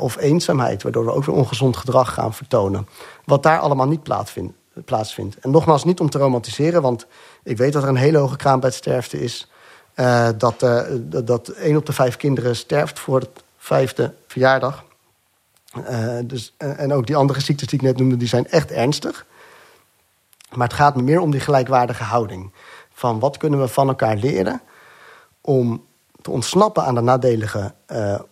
of 0.00 0.16
eenzaamheid, 0.16 0.82
waardoor 0.82 1.04
we 1.04 1.12
ook 1.12 1.24
weer 1.24 1.34
ongezond 1.34 1.76
gedrag 1.76 2.14
gaan 2.14 2.34
vertonen. 2.34 2.88
Wat 3.24 3.42
daar 3.42 3.58
allemaal 3.58 3.88
niet 3.88 4.02
plaatsvindt. 4.02 4.52
plaatsvindt. 4.84 5.38
En 5.38 5.50
nogmaals, 5.50 5.84
niet 5.84 6.00
om 6.00 6.10
te 6.10 6.18
romantiseren, 6.18 6.82
want 6.82 7.06
ik 7.42 7.56
weet 7.56 7.72
dat 7.72 7.82
er 7.82 7.88
een 7.88 7.96
hele 7.96 8.18
hoge 8.18 8.36
kraambedsterfte 8.36 9.22
is. 9.22 9.48
Uh, 9.96 10.28
dat, 10.38 10.62
uh, 10.62 10.80
dat 11.24 11.48
één 11.48 11.76
op 11.76 11.86
de 11.86 11.92
vijf 11.92 12.16
kinderen 12.16 12.56
sterft 12.56 12.98
voor 12.98 13.20
het 13.20 13.42
vijfde 13.58 14.14
verjaardag. 14.26 14.84
Uh, 15.76 16.18
dus, 16.24 16.54
en 16.56 16.92
ook 16.92 17.06
die 17.06 17.16
andere 17.16 17.40
ziektes 17.40 17.68
die 17.68 17.78
ik 17.78 17.84
net 17.84 17.96
noemde, 17.96 18.16
die 18.16 18.28
zijn 18.28 18.46
echt 18.46 18.70
ernstig. 18.70 19.26
Maar 20.54 20.66
het 20.66 20.76
gaat 20.76 20.96
me 20.96 21.02
meer 21.02 21.20
om 21.20 21.30
die 21.30 21.40
gelijkwaardige 21.40 22.02
houding. 22.02 22.52
Van 22.92 23.18
wat 23.18 23.36
kunnen 23.36 23.60
we 23.60 23.68
van 23.68 23.88
elkaar 23.88 24.16
leren 24.16 24.60
om 25.40 25.84
te 26.22 26.30
ontsnappen 26.30 26.84
aan 26.84 26.94
de 26.94 27.00
nadelige 27.00 27.74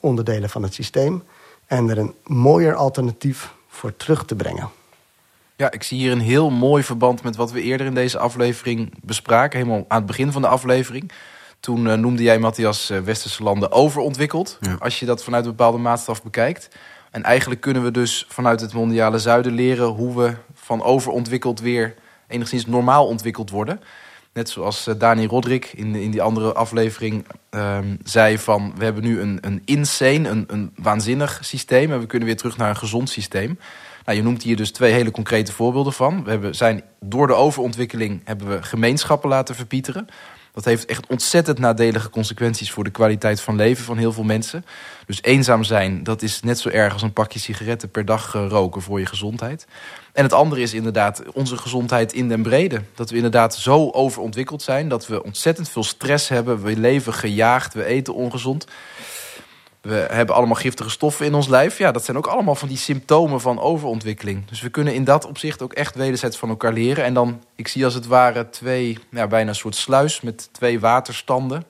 onderdelen 0.01 0.51
van 0.51 0.63
het 0.63 0.75
systeem... 0.75 1.25
en 1.67 1.89
er 1.89 1.99
een 1.99 2.15
mooier 2.25 2.75
alternatief 2.75 3.55
voor 3.69 3.97
terug 3.97 4.25
te 4.25 4.35
brengen. 4.35 4.69
Ja, 5.57 5.71
ik 5.71 5.83
zie 5.83 5.99
hier 5.99 6.13
een 6.13 6.21
heel 6.21 6.51
mooi 6.51 6.83
verband 6.83 7.23
met 7.23 7.37
wat 7.37 7.51
we 7.51 7.61
eerder 7.61 7.87
in 7.87 7.95
deze 7.95 8.19
aflevering 8.19 8.95
bespraken. 9.03 9.59
Helemaal 9.59 9.85
aan 9.89 9.99
het 9.99 10.07
begin 10.07 10.33
van 10.33 10.43
de 10.43 10.49
aflevering. 10.49 11.13
Toen 11.65 11.87
uh, 11.87 11.95
noemde 11.95 12.23
jij, 12.23 12.39
Matthias, 12.39 12.91
uh, 12.91 12.99
westerse 12.99 13.43
landen 13.43 13.73
overontwikkeld. 13.73 14.59
Ja. 14.61 14.77
Als 14.79 14.99
je 15.01 15.07
dat 15.07 15.25
vanuit 15.25 15.45
een 15.45 15.51
bepaalde 15.51 15.79
maatstaf 15.79 16.23
bekijkt. 16.23 16.69
En 17.11 17.23
eigenlijk 17.23 17.61
kunnen 17.61 17.83
we 17.83 17.91
dus 17.91 18.27
vanuit 18.29 18.61
het 18.61 18.73
mondiale 18.73 19.19
zuiden 19.19 19.53
leren... 19.53 19.87
hoe 19.87 20.17
we 20.17 20.35
van 20.55 20.83
overontwikkeld 20.83 21.61
weer 21.61 21.95
enigszins 22.29 22.67
normaal 22.67 23.07
ontwikkeld 23.07 23.51
worden. 23.51 23.81
Net 24.33 24.49
zoals 24.49 24.89
uh, 24.89 24.95
Dani 24.99 25.27
Rodrik 25.27 25.73
in, 25.75 25.95
in 25.95 26.11
die 26.11 26.23
andere 26.23 26.53
aflevering 26.53 27.27
ehm, 27.51 27.97
zei 28.03 28.39
van... 28.39 28.73
we 28.77 28.85
hebben 28.85 29.03
nu 29.03 29.21
een, 29.21 29.39
een 29.41 29.63
insane, 29.65 30.29
een, 30.29 30.45
een 30.47 30.73
waanzinnig 30.77 31.39
systeem... 31.43 31.93
en 31.93 32.01
we 32.01 32.07
kunnen 32.07 32.29
weer 32.29 32.37
terug 32.37 32.57
naar 32.57 32.69
een 32.69 32.77
gezond 32.77 33.11
systeem... 33.11 33.59
Nou, 34.05 34.19
je 34.19 34.25
noemt 34.25 34.43
hier 34.43 34.57
dus 34.57 34.71
twee 34.71 34.93
hele 34.93 35.11
concrete 35.11 35.53
voorbeelden 35.53 35.93
van. 35.93 36.25
We 36.25 36.31
hebben, 36.31 36.55
zijn, 36.55 36.83
door 37.01 37.27
de 37.27 37.35
overontwikkeling 37.35 38.21
hebben 38.25 38.49
we 38.49 38.63
gemeenschappen 38.63 39.29
laten 39.29 39.55
verpieteren. 39.55 40.07
Dat 40.55 40.65
heeft 40.65 40.85
echt 40.85 41.07
ontzettend 41.07 41.59
nadelige 41.59 42.11
consequenties 42.11 42.71
voor 42.71 42.85
de 42.85 42.91
kwaliteit 42.91 43.41
van 43.41 43.57
leven 43.57 43.85
van 43.85 43.99
heel 43.99 44.13
veel 44.13 44.25
mensen. 44.25 44.65
Dus 45.07 45.23
eenzaam 45.23 45.65
zijn, 45.65 46.03
dat 46.03 46.23
is 46.23 46.41
net 46.41 46.59
zo 46.59 46.69
erg 46.69 46.93
als 46.93 47.03
een 47.03 47.13
pakje 47.13 47.39
sigaretten 47.39 47.91
per 47.91 48.05
dag 48.05 48.35
eh, 48.35 48.47
roken 48.49 48.83
voor 48.83 49.01
je 49.01 49.07
gezondheid. 49.07 49.67
En 50.13 50.23
het 50.23 50.33
andere 50.33 50.61
is 50.61 50.75
inderdaad 50.75 51.23
onze 51.33 51.57
gezondheid 51.57 52.13
in 52.13 52.29
den 52.29 52.43
brede. 52.43 52.83
Dat 52.95 53.11
we 53.11 53.17
inderdaad 53.17 53.55
zo 53.55 53.91
overontwikkeld 53.91 54.63
zijn 54.63 54.89
dat 54.89 55.07
we 55.07 55.25
ontzettend 55.25 55.69
veel 55.69 55.85
stress 55.85 56.29
hebben. 56.29 56.63
We 56.63 56.77
leven 56.77 57.13
gejaagd, 57.13 57.75
we 57.75 57.85
eten 57.85 58.15
ongezond 58.15 58.67
we 59.85 60.07
hebben 60.11 60.35
allemaal 60.35 60.55
giftige 60.55 60.91
stoffen 60.91 61.27
in 61.27 61.35
ons 61.35 61.49
lijf. 61.49 61.79
Ja, 61.79 61.93
dat 61.93 62.05
zijn 62.05 62.17
ook 62.17 62.27
allemaal 62.27 62.55
van 62.55 62.69
die 62.69 62.77
symptomen 62.77 63.41
van 63.41 63.61
overontwikkeling. 63.61 64.47
Dus 64.49 64.61
we 64.61 64.69
kunnen 64.69 64.95
in 64.95 65.05
dat 65.05 65.27
opzicht 65.27 65.63
ook 65.63 65.73
echt 65.73 65.95
wederzijds 65.95 66.37
van 66.37 66.49
elkaar 66.49 66.73
leren. 66.73 67.05
En 67.05 67.15
dan, 67.15 67.43
ik 67.55 67.69
zie 67.69 67.85
als 67.85 67.95
het 67.95 68.07
ware 68.07 68.51
twee, 68.51 68.99
ja, 69.11 69.27
bijna 69.27 69.49
een 69.49 69.55
soort 69.55 69.77
sluis 69.77 70.21
met 70.21 70.49
twee 70.53 70.81
waterstanden. 70.81 71.65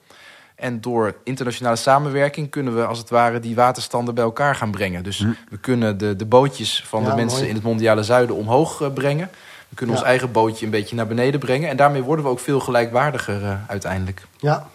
En 0.54 0.80
door 0.80 1.14
internationale 1.24 1.76
samenwerking 1.76 2.50
kunnen 2.50 2.76
we 2.76 2.86
als 2.86 2.98
het 2.98 3.10
ware 3.10 3.40
die 3.40 3.54
waterstanden 3.54 4.14
bij 4.14 4.24
elkaar 4.24 4.54
gaan 4.54 4.70
brengen. 4.70 5.02
Dus 5.02 5.18
hm. 5.18 5.32
we 5.48 5.56
kunnen 5.56 5.98
de, 5.98 6.16
de 6.16 6.26
bootjes 6.26 6.84
van 6.86 7.02
ja, 7.02 7.10
de 7.10 7.16
mensen 7.16 7.38
mooi. 7.38 7.48
in 7.48 7.54
het 7.54 7.64
mondiale 7.64 8.02
zuiden 8.02 8.36
omhoog 8.36 8.80
uh, 8.80 8.92
brengen. 8.92 9.30
We 9.68 9.76
kunnen 9.76 9.94
ja. 9.94 10.00
ons 10.00 10.10
eigen 10.10 10.32
bootje 10.32 10.64
een 10.64 10.70
beetje 10.70 10.96
naar 10.96 11.06
beneden 11.06 11.40
brengen. 11.40 11.68
En 11.68 11.76
daarmee 11.76 12.02
worden 12.02 12.24
we 12.24 12.30
ook 12.30 12.40
veel 12.40 12.60
gelijkwaardiger 12.60 13.42
uh, 13.42 13.68
uiteindelijk. 13.68 14.26
Ja. 14.38 14.68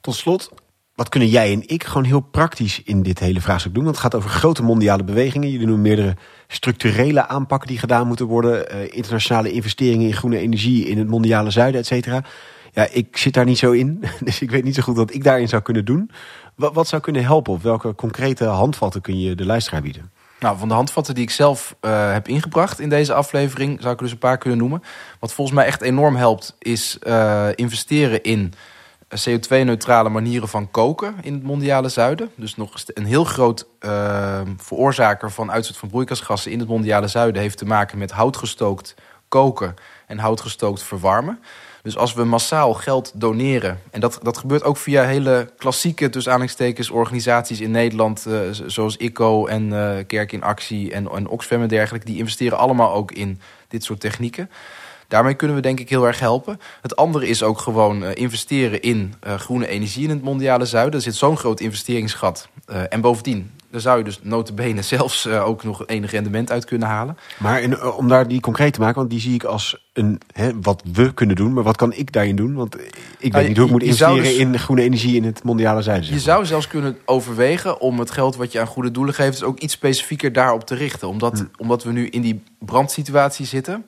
Tot 0.00 0.14
slot, 0.14 0.50
wat 0.98 1.08
kunnen 1.08 1.28
jij 1.28 1.52
en 1.52 1.62
ik 1.66 1.84
gewoon 1.84 2.04
heel 2.04 2.20
praktisch 2.20 2.82
in 2.84 3.02
dit 3.02 3.18
hele 3.18 3.40
vraagstuk 3.40 3.74
doen? 3.74 3.84
Want 3.84 3.96
het 3.96 4.04
gaat 4.04 4.14
over 4.14 4.30
grote 4.30 4.62
mondiale 4.62 5.04
bewegingen. 5.04 5.50
Jullie 5.50 5.66
noemen 5.66 5.84
meerdere 5.84 6.16
structurele 6.48 7.28
aanpakken 7.28 7.68
die 7.68 7.78
gedaan 7.78 8.06
moeten 8.06 8.26
worden. 8.26 8.74
Uh, 8.74 8.82
internationale 8.90 9.52
investeringen 9.52 10.06
in 10.06 10.14
groene 10.14 10.38
energie 10.38 10.86
in 10.86 10.98
het 10.98 11.08
mondiale 11.08 11.50
zuiden, 11.50 11.80
et 11.80 11.86
cetera. 11.86 12.22
Ja, 12.72 12.88
ik 12.90 13.16
zit 13.16 13.34
daar 13.34 13.44
niet 13.44 13.58
zo 13.58 13.70
in. 13.70 14.04
Dus 14.24 14.40
ik 14.40 14.50
weet 14.50 14.64
niet 14.64 14.74
zo 14.74 14.82
goed 14.82 14.96
wat 14.96 15.14
ik 15.14 15.24
daarin 15.24 15.48
zou 15.48 15.62
kunnen 15.62 15.84
doen. 15.84 16.10
Wat, 16.54 16.88
zou 16.88 17.02
kunnen 17.02 17.24
helpen? 17.24 17.52
Of 17.52 17.62
welke 17.62 17.94
concrete 17.94 18.44
handvatten 18.44 19.00
kun 19.00 19.20
je 19.20 19.34
de 19.34 19.46
luisteraar 19.46 19.82
bieden? 19.82 20.10
Nou, 20.40 20.58
van 20.58 20.68
de 20.68 20.74
handvatten 20.74 21.14
die 21.14 21.24
ik 21.24 21.30
zelf 21.30 21.76
uh, 21.80 22.12
heb 22.12 22.28
ingebracht 22.28 22.80
in 22.80 22.88
deze 22.88 23.14
aflevering... 23.14 23.80
zou 23.80 23.92
ik 23.92 23.98
er 23.98 24.04
dus 24.04 24.12
een 24.12 24.18
paar 24.18 24.38
kunnen 24.38 24.58
noemen. 24.58 24.82
Wat 25.20 25.32
volgens 25.32 25.56
mij 25.56 25.66
echt 25.66 25.82
enorm 25.82 26.16
helpt, 26.16 26.56
is 26.58 26.98
uh, 27.06 27.48
investeren 27.54 28.22
in 28.22 28.52
CO2-neutrale 29.08 30.08
manieren 30.08 30.48
van 30.48 30.70
koken 30.70 31.14
in 31.22 31.32
het 31.32 31.42
mondiale 31.42 31.88
zuiden. 31.88 32.30
Dus 32.34 32.56
nog 32.56 32.72
een 32.86 33.04
heel 33.04 33.24
groot 33.24 33.66
uh, 33.80 34.40
veroorzaker 34.56 35.30
van 35.30 35.50
uitstoot 35.50 35.76
van 35.76 35.88
broeikasgassen 35.88 36.52
in 36.52 36.58
het 36.58 36.68
mondiale 36.68 37.08
zuiden 37.08 37.42
heeft 37.42 37.58
te 37.58 37.64
maken 37.64 37.98
met 37.98 38.10
houtgestookt 38.10 38.94
koken 39.28 39.74
en 40.06 40.18
houtgestookt 40.18 40.82
verwarmen. 40.82 41.38
Dus 41.82 41.96
als 41.96 42.14
we 42.14 42.24
massaal 42.24 42.74
geld 42.74 43.12
doneren, 43.14 43.80
en 43.90 44.00
dat, 44.00 44.18
dat 44.22 44.38
gebeurt 44.38 44.62
ook 44.62 44.76
via 44.76 45.02
hele 45.02 45.52
klassieke, 45.56 46.08
tussen 46.08 46.32
aanhalingstekens, 46.32 46.90
organisaties 46.90 47.60
in 47.60 47.70
Nederland, 47.70 48.24
uh, 48.28 48.40
zoals 48.66 48.96
ICO 48.96 49.46
en 49.46 49.68
uh, 49.68 49.96
Kerk 50.06 50.32
in 50.32 50.42
Actie 50.42 50.92
en, 50.92 51.10
en 51.10 51.28
Oxfam 51.28 51.62
en 51.62 51.68
dergelijke, 51.68 52.06
die 52.06 52.18
investeren 52.18 52.58
allemaal 52.58 52.92
ook 52.92 53.12
in 53.12 53.40
dit 53.68 53.84
soort 53.84 54.00
technieken. 54.00 54.50
Daarmee 55.08 55.34
kunnen 55.34 55.56
we 55.56 55.62
denk 55.62 55.80
ik 55.80 55.88
heel 55.88 56.06
erg 56.06 56.20
helpen. 56.20 56.60
Het 56.82 56.96
andere 56.96 57.28
is 57.28 57.42
ook 57.42 57.58
gewoon 57.58 58.02
uh, 58.02 58.08
investeren 58.14 58.82
in 58.82 59.14
uh, 59.26 59.34
groene 59.34 59.66
energie 59.66 60.04
in 60.04 60.10
het 60.10 60.22
mondiale 60.22 60.64
zuiden. 60.64 60.94
Er 60.94 61.00
zit 61.00 61.14
zo'n 61.14 61.36
groot 61.36 61.60
investeringsgat. 61.60 62.48
Uh, 62.70 62.82
en 62.88 63.00
bovendien, 63.00 63.50
daar 63.70 63.80
zou 63.80 63.98
je 63.98 64.04
dus 64.04 64.20
notabene 64.22 64.82
zelfs 64.96 65.26
ook 65.26 65.64
nog 65.64 65.86
enig 65.86 66.10
rendement 66.10 66.50
uit 66.50 66.64
kunnen 66.64 66.88
halen. 66.88 67.16
Maar 67.38 67.62
in, 67.62 67.82
om 67.82 68.08
daar 68.08 68.28
die 68.28 68.40
concreet 68.40 68.72
te 68.72 68.80
maken, 68.80 68.96
want 68.96 69.10
die 69.10 69.20
zie 69.20 69.34
ik 69.34 69.44
als 69.44 69.86
een, 69.92 70.20
hè, 70.32 70.50
wat 70.60 70.82
we 70.92 71.14
kunnen 71.14 71.36
doen. 71.36 71.52
Maar 71.52 71.64
wat 71.64 71.76
kan 71.76 71.92
ik 71.92 72.12
daarin 72.12 72.36
doen? 72.36 72.54
Want 72.54 72.76
ik 73.18 73.32
weet 73.32 73.48
niet 73.48 73.56
hoe 73.56 73.66
ik 73.66 73.72
moet 73.72 73.82
investeren 73.82 74.22
dus, 74.22 74.36
in 74.36 74.58
groene 74.58 74.82
energie 74.82 75.16
in 75.16 75.24
het 75.24 75.42
mondiale 75.42 75.82
zuiden. 75.82 76.12
Je 76.12 76.20
zou 76.20 76.46
zelfs 76.46 76.68
kunnen 76.68 76.98
overwegen 77.04 77.80
om 77.80 77.98
het 77.98 78.10
geld 78.10 78.36
wat 78.36 78.52
je 78.52 78.60
aan 78.60 78.66
goede 78.66 78.90
doelen 78.90 79.14
geeft... 79.14 79.38
Dus 79.38 79.42
ook 79.42 79.58
iets 79.58 79.72
specifieker 79.72 80.32
daarop 80.32 80.66
te 80.66 80.74
richten. 80.74 81.08
Omdat, 81.08 81.38
hm. 81.38 81.44
omdat 81.56 81.84
we 81.84 81.92
nu 81.92 82.08
in 82.08 82.20
die 82.20 82.42
brandsituatie 82.58 83.46
zitten 83.46 83.84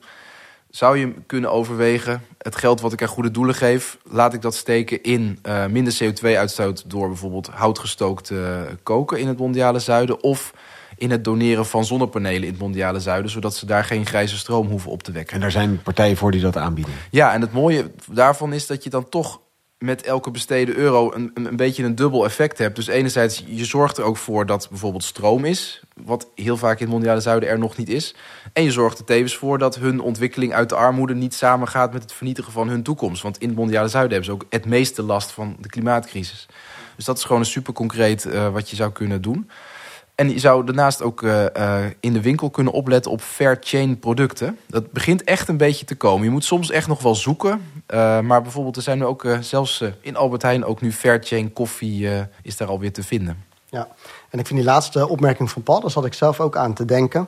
zou 0.71 0.97
je 0.97 1.13
kunnen 1.25 1.51
overwegen... 1.51 2.21
het 2.37 2.55
geld 2.55 2.81
wat 2.81 2.93
ik 2.93 3.01
aan 3.01 3.07
goede 3.07 3.31
doelen 3.31 3.55
geef... 3.55 3.97
laat 4.03 4.33
ik 4.33 4.41
dat 4.41 4.55
steken 4.55 5.03
in 5.03 5.39
uh, 5.43 5.65
minder 5.65 5.97
CO2-uitstoot... 6.03 6.89
door 6.89 7.07
bijvoorbeeld 7.07 7.47
houtgestookt 7.47 8.29
uh, 8.29 8.59
koken 8.83 9.19
in 9.19 9.27
het 9.27 9.37
mondiale 9.37 9.79
zuiden... 9.79 10.23
of 10.23 10.53
in 10.97 11.11
het 11.11 11.23
doneren 11.23 11.65
van 11.65 11.85
zonnepanelen 11.85 12.43
in 12.43 12.49
het 12.49 12.59
mondiale 12.59 12.99
zuiden... 12.99 13.31
zodat 13.31 13.55
ze 13.55 13.65
daar 13.65 13.83
geen 13.83 14.05
grijze 14.05 14.37
stroom 14.37 14.67
hoeven 14.67 14.91
op 14.91 15.03
te 15.03 15.11
wekken. 15.11 15.35
En 15.35 15.41
daar 15.41 15.51
zijn 15.51 15.81
partijen 15.81 16.17
voor 16.17 16.31
die 16.31 16.41
dat 16.41 16.57
aanbieden? 16.57 16.93
Ja, 17.11 17.33
en 17.33 17.41
het 17.41 17.53
mooie 17.53 17.91
daarvan 18.11 18.53
is 18.53 18.67
dat 18.67 18.83
je 18.83 18.89
dan 18.89 19.09
toch 19.09 19.39
met 19.81 20.01
elke 20.01 20.31
besteden 20.31 20.75
euro 20.75 21.11
een, 21.13 21.31
een, 21.33 21.55
beetje 21.55 21.83
een 21.83 21.95
dubbel 21.95 22.25
effect 22.25 22.57
hebt. 22.57 22.75
Dus 22.75 22.87
enerzijds, 22.87 23.43
je 23.47 23.65
zorgt 23.65 23.97
er 23.97 24.03
ook 24.03 24.17
voor 24.17 24.45
dat 24.45 24.67
bijvoorbeeld 24.69 25.03
stroom 25.03 25.45
is... 25.45 25.81
wat 26.03 26.27
heel 26.35 26.57
vaak 26.57 26.79
in 26.79 26.85
het 26.85 26.93
mondiale 26.93 27.19
zuiden 27.19 27.49
er 27.49 27.59
nog 27.59 27.77
niet 27.77 27.89
is. 27.89 28.15
En 28.53 28.63
je 28.63 28.71
zorgt 28.71 28.99
er 28.99 29.05
tevens 29.05 29.35
voor 29.35 29.57
dat 29.57 29.75
hun 29.75 29.99
ontwikkeling 29.99 30.53
uit 30.53 30.69
de 30.69 30.75
armoede... 30.75 31.13
niet 31.13 31.33
samengaat 31.33 31.93
met 31.93 32.01
het 32.01 32.13
vernietigen 32.13 32.51
van 32.51 32.69
hun 32.69 32.83
toekomst. 32.83 33.21
Want 33.21 33.37
in 33.37 33.47
het 33.47 33.57
mondiale 33.57 33.87
zuiden 33.87 34.11
hebben 34.11 34.37
ze 34.37 34.43
ook 34.43 34.45
het 34.49 34.65
meeste 34.65 35.03
last 35.03 35.31
van 35.31 35.55
de 35.59 35.69
klimaatcrisis. 35.69 36.47
Dus 36.95 37.05
dat 37.05 37.17
is 37.17 37.23
gewoon 37.23 37.41
een 37.41 37.47
super 37.47 37.73
concreet 37.73 38.25
uh, 38.25 38.49
wat 38.49 38.69
je 38.69 38.75
zou 38.75 38.91
kunnen 38.91 39.21
doen. 39.21 39.49
En 40.21 40.29
je 40.29 40.39
zou 40.39 40.65
daarnaast 40.65 41.01
ook 41.01 41.21
uh, 41.21 41.45
uh, 41.57 41.79
in 41.99 42.13
de 42.13 42.21
winkel 42.21 42.49
kunnen 42.49 42.73
opletten 42.73 43.11
op 43.11 43.21
fair 43.21 43.57
chain 43.59 43.99
producten. 43.99 44.57
Dat 44.67 44.91
begint 44.91 45.23
echt 45.23 45.47
een 45.47 45.57
beetje 45.57 45.85
te 45.85 45.95
komen. 45.95 46.23
Je 46.23 46.29
moet 46.29 46.43
soms 46.43 46.71
echt 46.71 46.87
nog 46.87 47.01
wel 47.01 47.15
zoeken. 47.15 47.61
Uh, 47.93 48.19
maar 48.19 48.41
bijvoorbeeld 48.41 48.75
er 48.75 48.81
zijn 48.81 48.97
nu 48.97 49.05
ook 49.05 49.27
zelfs 49.39 49.83
in 50.01 50.15
Albert 50.15 50.41
Heijn 50.41 50.65
ook 50.65 50.81
nu 50.81 50.91
fair 50.91 51.19
chain 51.23 51.53
koffie 51.53 52.07
is 52.41 52.57
daar 52.57 52.67
alweer 52.67 52.93
te 52.93 53.03
vinden. 53.03 53.50
Ja, 53.71 53.87
en 54.29 54.39
ik 54.39 54.47
vind 54.47 54.59
die 54.59 54.67
laatste 54.69 55.07
opmerking 55.07 55.51
van 55.51 55.63
Paul, 55.63 55.79
daar 55.79 55.91
zat 55.91 56.05
ik 56.05 56.13
zelf 56.13 56.39
ook 56.39 56.55
aan 56.55 56.73
te 56.73 56.85
denken. 56.85 57.27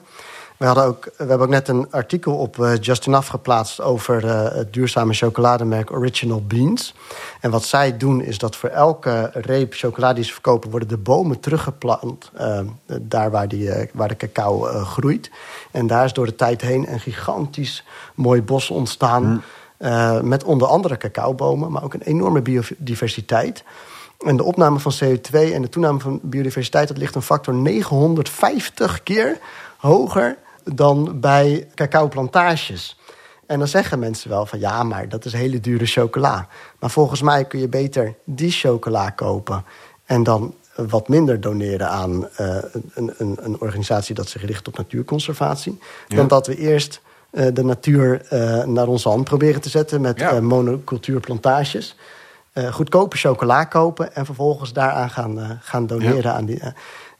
We, 0.57 0.65
hadden 0.65 0.83
ook, 0.83 1.03
we 1.05 1.13
hebben 1.17 1.41
ook 1.41 1.49
net 1.49 1.67
een 1.67 1.91
artikel 1.91 2.35
op 2.35 2.57
uh, 2.57 2.75
Just 2.79 3.07
Enough 3.07 3.29
geplaatst... 3.29 3.81
over 3.81 4.25
uh, 4.25 4.55
het 4.55 4.73
duurzame 4.73 5.13
chocolademerk 5.13 5.91
Original 5.91 6.43
Beans. 6.45 6.95
En 7.41 7.51
wat 7.51 7.63
zij 7.63 7.97
doen 7.97 8.21
is 8.21 8.37
dat 8.37 8.55
voor 8.55 8.69
elke 8.69 9.29
reep 9.33 9.73
chocolade 9.73 10.13
die 10.13 10.23
ze 10.23 10.31
verkopen... 10.31 10.69
worden 10.69 10.87
de 10.87 10.97
bomen 10.97 11.39
teruggeplant 11.39 12.31
uh, 12.39 12.59
daar 13.01 13.31
waar, 13.31 13.47
die, 13.47 13.89
waar 13.93 14.07
de 14.07 14.17
cacao 14.17 14.59
groeit. 14.83 15.31
En 15.71 15.87
daar 15.87 16.05
is 16.05 16.13
door 16.13 16.25
de 16.25 16.35
tijd 16.35 16.61
heen 16.61 16.91
een 16.91 16.99
gigantisch 16.99 17.83
mooi 18.15 18.41
bos 18.41 18.69
ontstaan... 18.69 19.23
Mm. 19.23 19.41
met 20.27 20.43
onder 20.43 20.67
andere 20.67 20.97
cacaobomen, 20.97 21.71
maar 21.71 21.83
ook 21.83 21.93
een 21.93 22.01
enorme 22.01 22.41
biodiversiteit... 22.41 23.63
En 24.19 24.37
de 24.37 24.43
opname 24.43 24.79
van 24.79 24.93
CO2 25.03 25.31
en 25.31 25.61
de 25.61 25.69
toename 25.69 25.99
van 25.99 26.19
biodiversiteit... 26.21 26.87
dat 26.87 26.97
ligt 26.97 27.15
een 27.15 27.21
factor 27.21 27.53
950 27.53 29.03
keer 29.03 29.37
hoger 29.77 30.37
dan 30.63 31.19
bij 31.19 31.67
cacaoplantages. 31.75 32.99
En 33.45 33.59
dan 33.59 33.67
zeggen 33.67 33.99
mensen 33.99 34.29
wel 34.29 34.45
van 34.45 34.59
ja, 34.59 34.83
maar 34.83 35.09
dat 35.09 35.25
is 35.25 35.33
hele 35.33 35.59
dure 35.59 35.85
chocola. 35.85 36.47
Maar 36.79 36.89
volgens 36.89 37.21
mij 37.21 37.45
kun 37.45 37.59
je 37.59 37.67
beter 37.67 38.15
die 38.23 38.51
chocola 38.51 39.09
kopen 39.09 39.65
en 40.05 40.23
dan 40.23 40.53
wat 40.75 41.07
minder 41.07 41.41
doneren 41.41 41.89
aan 41.89 42.27
uh, 42.39 42.55
een, 42.93 43.13
een, 43.17 43.37
een, 43.41 43.61
organisatie 43.61 44.15
dat 44.15 44.29
zich 44.29 44.45
richt 44.45 44.67
op 44.67 44.77
natuurconservatie. 44.77 45.79
Ja. 46.07 46.15
Dan 46.15 46.27
dat 46.27 46.47
we 46.47 46.57
eerst 46.57 47.01
uh, 47.31 47.47
de 47.53 47.63
natuur 47.63 48.25
uh, 48.33 48.63
naar 48.63 48.87
onze 48.87 49.09
hand 49.09 49.23
proberen 49.23 49.61
te 49.61 49.69
zetten 49.69 50.01
met 50.01 50.19
ja. 50.19 50.41
monocultuurplantages. 50.41 51.95
Goedkope 52.71 53.17
chocola 53.17 53.63
kopen 53.63 54.15
en 54.15 54.25
vervolgens 54.25 54.73
daaraan 54.73 55.09
gaan, 55.09 55.59
gaan 55.61 55.87
doneren 55.87 56.21
ja. 56.21 56.33
aan 56.33 56.45
die. 56.45 56.61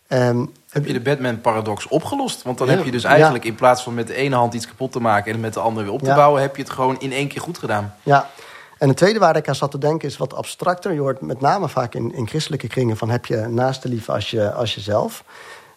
Um, 0.07 0.51
heb 0.69 0.85
je 0.85 0.93
de 0.93 1.01
Batman-paradox 1.01 1.87
opgelost? 1.87 2.43
Want 2.43 2.57
dan 2.57 2.69
heb 2.69 2.85
je 2.85 2.91
dus 2.91 3.03
eigenlijk 3.03 3.45
in 3.45 3.55
plaats 3.55 3.83
van 3.83 3.93
met 3.93 4.07
de 4.07 4.15
ene 4.15 4.35
hand 4.35 4.53
iets 4.53 4.67
kapot 4.67 4.91
te 4.91 4.99
maken 4.99 5.33
en 5.33 5.39
met 5.39 5.53
de 5.53 5.59
andere 5.59 5.85
weer 5.85 5.93
op 5.93 6.01
te 6.01 6.13
bouwen, 6.13 6.41
heb 6.41 6.55
je 6.55 6.61
het 6.61 6.71
gewoon 6.71 6.99
in 6.99 7.11
één 7.11 7.27
keer 7.27 7.41
goed 7.41 7.57
gedaan. 7.57 7.95
Ja, 8.03 8.29
en 8.77 8.87
het 8.87 8.97
tweede 8.97 9.19
waar 9.19 9.35
ik 9.35 9.47
aan 9.47 9.55
zat 9.55 9.71
te 9.71 9.77
denken 9.77 10.07
is 10.07 10.17
wat 10.17 10.33
abstracter. 10.33 10.93
Je 10.93 10.99
hoort 10.99 11.21
met 11.21 11.41
name 11.41 11.69
vaak 11.69 11.95
in, 11.95 12.15
in 12.15 12.27
christelijke 12.27 12.67
kringen 12.67 12.97
van 12.97 13.09
heb 13.09 13.25
je 13.25 13.35
naaste 13.35 13.87
lief 13.87 14.09
als, 14.09 14.31
je, 14.31 14.53
als 14.53 14.75
jezelf. 14.75 15.23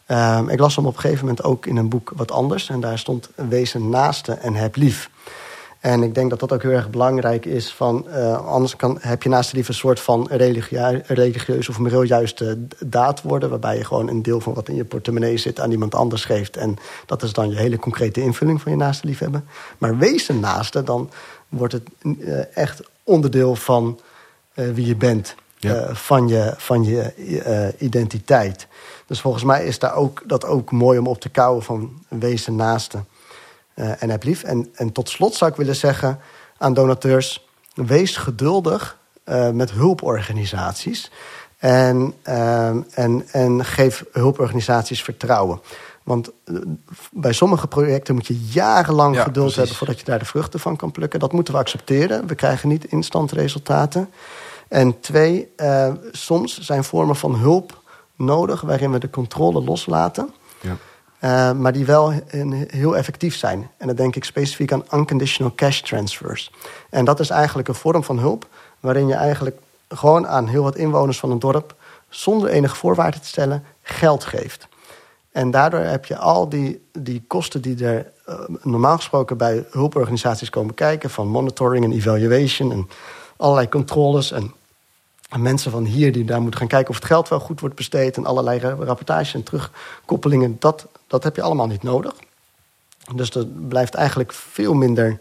Um, 0.09 0.49
ik 0.49 0.59
las 0.59 0.77
hem 0.77 0.87
op 0.87 0.95
een 0.95 1.01
gegeven 1.01 1.27
moment 1.27 1.45
ook 1.45 1.67
in 1.67 1.77
een 1.77 1.89
boek 1.89 2.13
wat 2.17 2.31
anders. 2.31 2.69
En 2.69 2.81
daar 2.81 2.99
stond 2.99 3.29
wezen 3.35 3.89
naaste 3.89 4.33
en 4.33 4.55
heb 4.55 4.77
lief. 4.77 5.11
En 5.87 6.03
ik 6.03 6.14
denk 6.14 6.30
dat 6.30 6.41
dat 6.41 6.53
ook 6.53 6.62
heel 6.62 6.70
erg 6.70 6.91
belangrijk 6.91 7.45
is. 7.45 7.72
Van, 7.72 8.07
uh, 8.09 8.47
anders 8.47 8.76
kan, 8.76 8.99
heb 9.01 9.22
je 9.22 9.28
naast 9.28 9.53
lief 9.53 9.68
een 9.68 9.74
soort 9.74 10.01
van 10.01 10.28
religieus, 10.30 11.01
religieus 11.07 11.68
of 11.68 11.78
moreel 11.78 12.03
juiste 12.03 12.59
daad 12.87 13.22
worden. 13.22 13.51
Waarbij 13.51 13.76
je 13.76 13.84
gewoon 13.84 14.09
een 14.09 14.22
deel 14.22 14.41
van 14.41 14.55
wat 14.55 14.68
in 14.68 14.74
je 14.74 14.84
portemonnee 14.84 15.37
zit 15.37 15.61
aan 15.61 15.70
iemand 15.70 15.95
anders 15.95 16.24
geeft. 16.24 16.57
En 16.57 16.76
dat 17.07 17.22
is 17.22 17.32
dan 17.32 17.51
je 17.51 17.57
hele 17.57 17.78
concrete 17.78 18.20
invulling 18.20 18.61
van 18.62 18.72
je 18.72 18.78
naaste 18.78 19.07
liefhebben. 19.07 19.49
Maar 19.78 19.99
wees 19.99 20.28
een 20.28 20.41
naaste, 20.41 20.82
dan 20.82 21.11
wordt 21.49 21.72
het 21.72 21.89
uh, 22.03 22.57
echt 22.57 22.82
onderdeel 23.03 23.55
van 23.55 24.01
uh, 24.55 24.70
wie 24.74 24.87
je 24.87 24.97
bent. 24.97 25.34
Ja. 25.59 25.95
van 25.95 26.28
je, 26.28 26.55
van 26.57 26.84
je 26.84 27.74
identiteit. 27.78 28.66
Dus 29.07 29.20
volgens 29.20 29.45
mij 29.45 29.66
is 29.66 29.78
daar 29.78 29.95
ook, 29.95 30.22
dat 30.26 30.45
ook 30.45 30.70
mooi 30.70 30.99
om 30.99 31.07
op 31.07 31.20
te 31.20 31.28
kouwen 31.28 31.62
van 31.62 32.03
wees 32.09 32.47
een 32.47 32.57
naaste. 32.57 32.99
Uh, 33.77 34.03
en 34.03 34.11
heb 34.11 34.22
lief. 34.22 34.43
En, 34.43 34.68
en 34.74 34.93
tot 34.93 35.09
slot 35.09 35.35
zou 35.35 35.51
ik 35.51 35.57
willen 35.57 35.77
zeggen 35.77 36.20
aan 36.59 36.74
donateurs: 36.74 37.47
wees 37.74 38.16
geduldig 38.16 38.99
uh, 39.24 39.51
met 39.51 39.70
hulporganisaties. 39.70 41.11
En, 41.59 42.14
uh, 42.29 42.68
en, 42.99 43.24
en 43.31 43.64
geef 43.64 44.05
hulporganisaties 44.12 45.03
vertrouwen. 45.03 45.61
Want 46.03 46.31
bij 47.11 47.33
sommige 47.33 47.66
projecten 47.66 48.14
moet 48.14 48.27
je 48.27 48.41
jarenlang 48.41 49.14
ja, 49.14 49.22
geduld 49.22 49.35
precies. 49.35 49.57
hebben 49.57 49.77
voordat 49.77 49.99
je 49.99 50.05
daar 50.05 50.18
de 50.18 50.24
vruchten 50.24 50.61
van 50.61 50.77
kan 50.77 50.91
plukken. 50.91 51.20
Dat 51.20 51.33
moeten 51.33 51.55
we 51.55 51.61
accepteren. 51.61 52.27
We 52.27 52.35
krijgen 52.35 52.68
niet 52.68 52.85
instant 52.85 53.33
resultaten. 53.33 54.11
En 54.68 55.01
twee, 55.01 55.53
soms 56.11 56.61
zijn 56.61 56.85
vormen 56.85 57.16
van 57.16 57.35
hulp 57.35 57.83
nodig 58.16 58.61
waarin 58.61 58.93
we 58.93 58.99
de 58.99 59.11
controle 59.11 59.62
loslaten. 59.62 60.35
Ja. 60.61 60.77
Uh, 61.27 61.53
maar 61.53 61.72
die 61.72 61.85
wel 61.85 62.12
heel 62.68 62.97
effectief 62.97 63.37
zijn. 63.37 63.70
En 63.77 63.87
dan 63.87 63.97
denk 63.97 64.16
ik 64.16 64.24
specifiek 64.24 64.72
aan 64.72 64.85
unconditional 64.95 65.53
cash 65.55 65.81
transfers. 65.81 66.51
En 66.91 67.05
dat 67.05 67.20
is 67.20 67.31
eigenlijk 67.31 67.68
een 67.68 67.74
vorm 67.74 68.05
van 68.05 68.18
hulp 68.18 68.49
waarin 68.81 69.07
je 69.07 69.14
eigenlijk 69.14 69.59
gewoon 69.89 70.27
aan 70.27 70.47
heel 70.47 70.62
wat 70.62 70.77
inwoners 70.77 71.18
van 71.18 71.31
een 71.31 71.39
dorp, 71.39 71.74
zonder 72.09 72.49
enige 72.49 72.77
voorwaarden 72.77 73.20
te 73.20 73.27
stellen, 73.27 73.64
geld 73.83 74.24
geeft. 74.24 74.68
En 75.33 75.51
daardoor 75.51 75.81
heb 75.81 76.05
je 76.05 76.16
al 76.16 76.49
die, 76.49 76.87
die 76.93 77.24
kosten 77.27 77.61
die 77.61 77.85
er 77.85 78.12
uh, 78.29 78.35
normaal 78.62 78.97
gesproken 78.97 79.37
bij 79.37 79.66
hulporganisaties 79.70 80.51
komen 80.51 80.74
kijken, 80.74 81.11
van 81.11 81.29
monitoring 81.29 81.85
en 81.85 81.93
evaluation 81.93 82.72
en 82.72 82.89
allerlei 83.37 83.68
controles 83.68 84.33
en 84.33 84.53
mensen 85.37 85.70
van 85.70 85.85
hier 85.85 86.12
die 86.12 86.24
daar 86.24 86.41
moeten 86.41 86.61
gaan 86.61 86.68
kijken 86.68 86.91
of 86.91 86.97
het 86.97 87.05
geld 87.05 87.29
wel 87.29 87.41
goed 87.41 87.61
wordt 87.61 87.74
besteed 87.74 88.16
en 88.16 88.27
allerlei 88.27 88.59
rapportages 88.59 89.35
en 89.35 89.43
terugkoppelingen, 89.43 90.57
dat, 90.59 90.87
dat 91.07 91.23
heb 91.23 91.37
je 91.37 91.43
allemaal 91.43 91.67
niet 91.67 91.83
nodig. 91.83 92.15
Dus 93.15 93.31
er 93.31 93.47
blijft 93.47 93.95
eigenlijk 93.95 94.33
veel 94.33 94.75
minder 94.75 95.21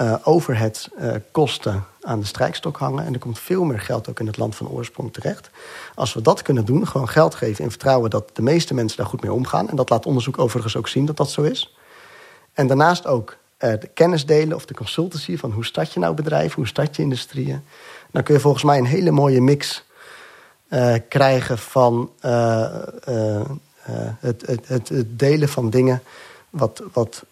uh, 0.00 0.14
overhead 0.22 0.88
uh, 0.98 1.14
kosten 1.30 1.84
aan 2.00 2.20
de 2.20 2.26
strijkstok 2.26 2.76
hangen. 2.76 3.04
En 3.04 3.12
er 3.12 3.18
komt 3.18 3.38
veel 3.38 3.64
meer 3.64 3.80
geld 3.80 4.08
ook 4.08 4.20
in 4.20 4.26
het 4.26 4.36
land 4.36 4.54
van 4.54 4.68
oorsprong 4.68 5.12
terecht. 5.12 5.50
Als 5.94 6.14
we 6.14 6.22
dat 6.22 6.42
kunnen 6.42 6.64
doen, 6.64 6.88
gewoon 6.88 7.08
geld 7.08 7.34
geven 7.34 7.64
in 7.64 7.70
vertrouwen 7.70 8.10
dat 8.10 8.30
de 8.32 8.42
meeste 8.42 8.74
mensen 8.74 8.96
daar 8.98 9.06
goed 9.06 9.22
mee 9.22 9.32
omgaan. 9.32 9.68
En 9.68 9.76
dat 9.76 9.90
laat 9.90 10.06
onderzoek 10.06 10.38
overigens 10.38 10.76
ook 10.76 10.88
zien 10.88 11.06
dat 11.06 11.16
dat 11.16 11.30
zo 11.30 11.42
is. 11.42 11.76
En 12.52 12.66
daarnaast 12.66 13.06
ook 13.06 13.36
uh, 13.58 13.70
de 13.80 13.90
kennis 13.94 14.26
delen 14.26 14.56
of 14.56 14.64
de 14.66 14.74
consultancy 14.74 15.36
van 15.36 15.50
hoe 15.50 15.64
start 15.64 15.92
je 15.92 16.00
nou 16.00 16.14
bedrijven, 16.14 16.56
hoe 16.56 16.66
start 16.66 16.96
je 16.96 17.02
industrieën 17.02 17.64
dan 18.12 18.22
kun 18.22 18.34
je 18.34 18.40
volgens 18.40 18.64
mij 18.64 18.78
een 18.78 18.86
hele 18.86 19.10
mooie 19.10 19.40
mix 19.40 19.84
krijgen 21.08 21.58
van 21.58 22.10
het, 24.18 24.46
het, 24.46 24.68
het, 24.68 24.88
het, 24.88 25.18
delen 25.18 25.48
van 25.48 25.70
dingen 25.70 26.02
wat, 26.50 26.82
wat, 26.92 27.24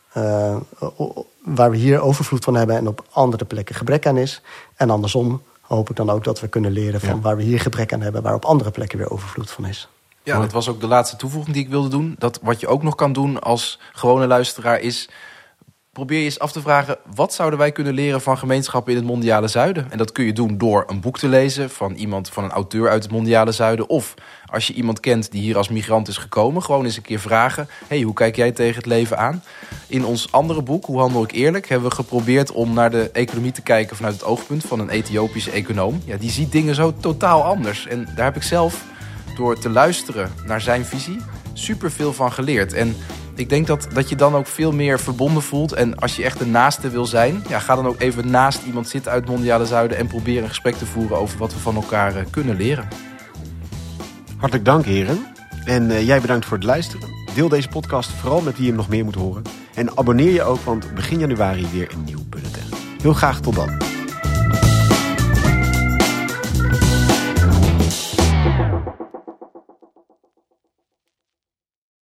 waar 1.44 1.70
we 1.70 1.76
hier 1.76 2.01
overvloed 2.01 2.44
van 2.44 2.55
hebben 2.55 2.76
en 2.76 2.88
op 2.88 3.05
andere 3.11 3.44
plekken 3.44 3.74
gebrek 3.74 4.07
aan 4.07 4.16
is. 4.16 4.42
En 4.76 4.90
andersom 4.90 5.42
hoop 5.61 5.90
ik 5.90 5.96
dan 5.96 6.11
ook 6.11 6.24
dat 6.24 6.40
we 6.40 6.48
kunnen 6.48 6.70
leren 6.70 7.01
van 7.01 7.09
ja. 7.14 7.20
waar 7.20 7.36
we 7.36 7.42
hier 7.42 7.61
gebrek 7.61 7.92
aan 7.92 8.01
hebben, 8.01 8.22
waar 8.22 8.34
op 8.34 8.44
andere 8.44 8.70
plekken 8.70 8.98
weer 8.98 9.11
overvloed 9.11 9.51
van 9.51 9.66
is. 9.66 9.88
Ja, 10.22 10.40
dat 10.40 10.53
was 10.53 10.68
ook 10.68 10.80
de 10.80 10.86
laatste 10.86 11.16
toevoeging 11.16 11.55
die 11.55 11.64
ik 11.64 11.70
wilde 11.70 11.88
doen. 11.88 12.14
Dat 12.18 12.38
wat 12.42 12.61
je 12.61 12.66
ook 12.66 12.82
nog 12.82 12.94
kan 12.94 13.12
doen 13.12 13.40
als 13.40 13.78
gewone 13.92 14.26
luisteraar 14.26 14.80
is 14.80 15.09
probeer 15.93 16.18
je 16.18 16.24
eens 16.24 16.38
af 16.38 16.53
te 16.53 16.61
vragen... 16.61 16.99
wat 17.14 17.34
zouden 17.34 17.59
wij 17.59 17.72
kunnen 17.72 17.95
leren 17.95 18.20
van 18.20 18.38
gemeenschappen 18.38 18.93
in 18.93 18.99
het 18.99 19.07
mondiale 19.07 19.49
zuiden? 19.49 19.91
En 19.91 19.99
dat 19.99 20.12
kun 20.12 20.24
je 20.24 20.32
doen 20.32 20.59
door 20.59 20.84
een 20.86 21.01
boek 21.01 21.18
te 21.18 21.28
lezen 21.28 21.70
van 21.70 21.95
iemand, 21.95 22.28
van 22.30 22.45
een 22.45 22.51
auteur 22.51 22.88
uit 22.88 23.03
het 23.03 23.12
mondiale 23.12 23.53
zuiden. 23.53 23.88
Of 23.88 24.14
als 24.47 24.66
je 24.66 24.72
iemand 24.72 25.01
kent 25.01 25.30
die 25.30 25.41
hier 25.41 25.57
als 25.57 25.68
migrant 25.68 26.09
is 26.09 26.16
gekomen... 26.16 26.62
gewoon 26.62 26.84
eens 26.84 26.97
een 26.97 27.03
keer 27.03 27.20
vragen, 27.20 27.68
hey, 27.86 28.01
hoe 28.01 28.14
kijk 28.14 28.36
jij 28.36 28.53
tegen 28.53 28.76
het 28.76 28.86
leven 28.86 29.18
aan? 29.18 29.43
In 29.86 30.05
ons 30.05 30.32
andere 30.32 30.62
boek, 30.62 30.84
Hoe 30.84 30.99
handel 30.99 31.22
ik 31.22 31.32
eerlijk... 31.32 31.68
hebben 31.68 31.88
we 31.88 31.95
geprobeerd 31.95 32.53
om 32.53 32.72
naar 32.72 32.91
de 32.91 33.11
economie 33.12 33.53
te 33.53 33.62
kijken... 33.62 33.97
vanuit 33.97 34.14
het 34.14 34.24
oogpunt 34.24 34.64
van 34.64 34.80
een 34.80 34.91
Ethiopische 34.91 35.51
econoom. 35.51 36.03
Ja, 36.05 36.16
die 36.16 36.30
ziet 36.30 36.53
dingen 36.53 36.74
zo 36.74 36.95
totaal 37.01 37.43
anders. 37.43 37.86
En 37.86 38.09
daar 38.14 38.24
heb 38.24 38.36
ik 38.36 38.43
zelf, 38.43 38.84
door 39.36 39.59
te 39.59 39.68
luisteren 39.68 40.32
naar 40.47 40.61
zijn 40.61 40.84
visie... 40.84 41.16
super 41.53 41.91
veel 41.91 42.12
van 42.12 42.32
geleerd. 42.32 42.72
En 42.72 42.97
ik 43.41 43.49
denk 43.49 43.66
dat, 43.66 43.88
dat 43.93 44.09
je 44.09 44.16
dan 44.16 44.34
ook 44.34 44.47
veel 44.47 44.72
meer 44.72 45.01
verbonden 45.01 45.43
voelt. 45.43 45.72
En 45.72 45.97
als 45.97 46.16
je 46.16 46.24
echt 46.24 46.41
een 46.41 46.51
naaste 46.51 46.91
wil 46.91 47.07
zijn, 47.07 47.43
ja, 47.49 47.59
ga 47.59 47.74
dan 47.74 47.86
ook 47.86 48.01
even 48.01 48.30
naast 48.30 48.62
iemand 48.66 48.88
zitten 48.88 49.12
uit 49.12 49.26
Mondiale 49.26 49.66
Zuiden 49.66 49.97
en 49.97 50.07
probeer 50.07 50.43
een 50.43 50.49
gesprek 50.49 50.74
te 50.74 50.86
voeren 50.86 51.18
over 51.18 51.38
wat 51.38 51.53
we 51.53 51.59
van 51.59 51.74
elkaar 51.74 52.16
uh, 52.16 52.22
kunnen 52.30 52.57
leren. 52.57 52.88
Hartelijk 54.36 54.64
dank, 54.64 54.84
heren. 54.84 55.26
En 55.64 55.91
uh, 55.91 56.07
jij 56.07 56.20
bedankt 56.20 56.47
voor 56.47 56.57
het 56.57 56.66
luisteren. 56.66 57.09
Deel 57.34 57.49
deze 57.49 57.68
podcast 57.68 58.11
vooral 58.11 58.41
met 58.41 58.57
wie 58.57 58.66
je 58.66 58.72
nog 58.72 58.88
meer 58.88 59.05
moet 59.05 59.14
horen. 59.14 59.43
En 59.74 59.97
abonneer 59.99 60.32
je 60.32 60.43
ook, 60.43 60.61
want 60.61 60.95
begin 60.95 61.18
januari 61.18 61.66
weer 61.72 61.93
een 61.93 62.05
nieuw 62.05 62.24
bulletin. 62.28 62.64
Heel 63.03 63.12
graag 63.12 63.41
tot 63.41 63.55
dan. 63.55 63.99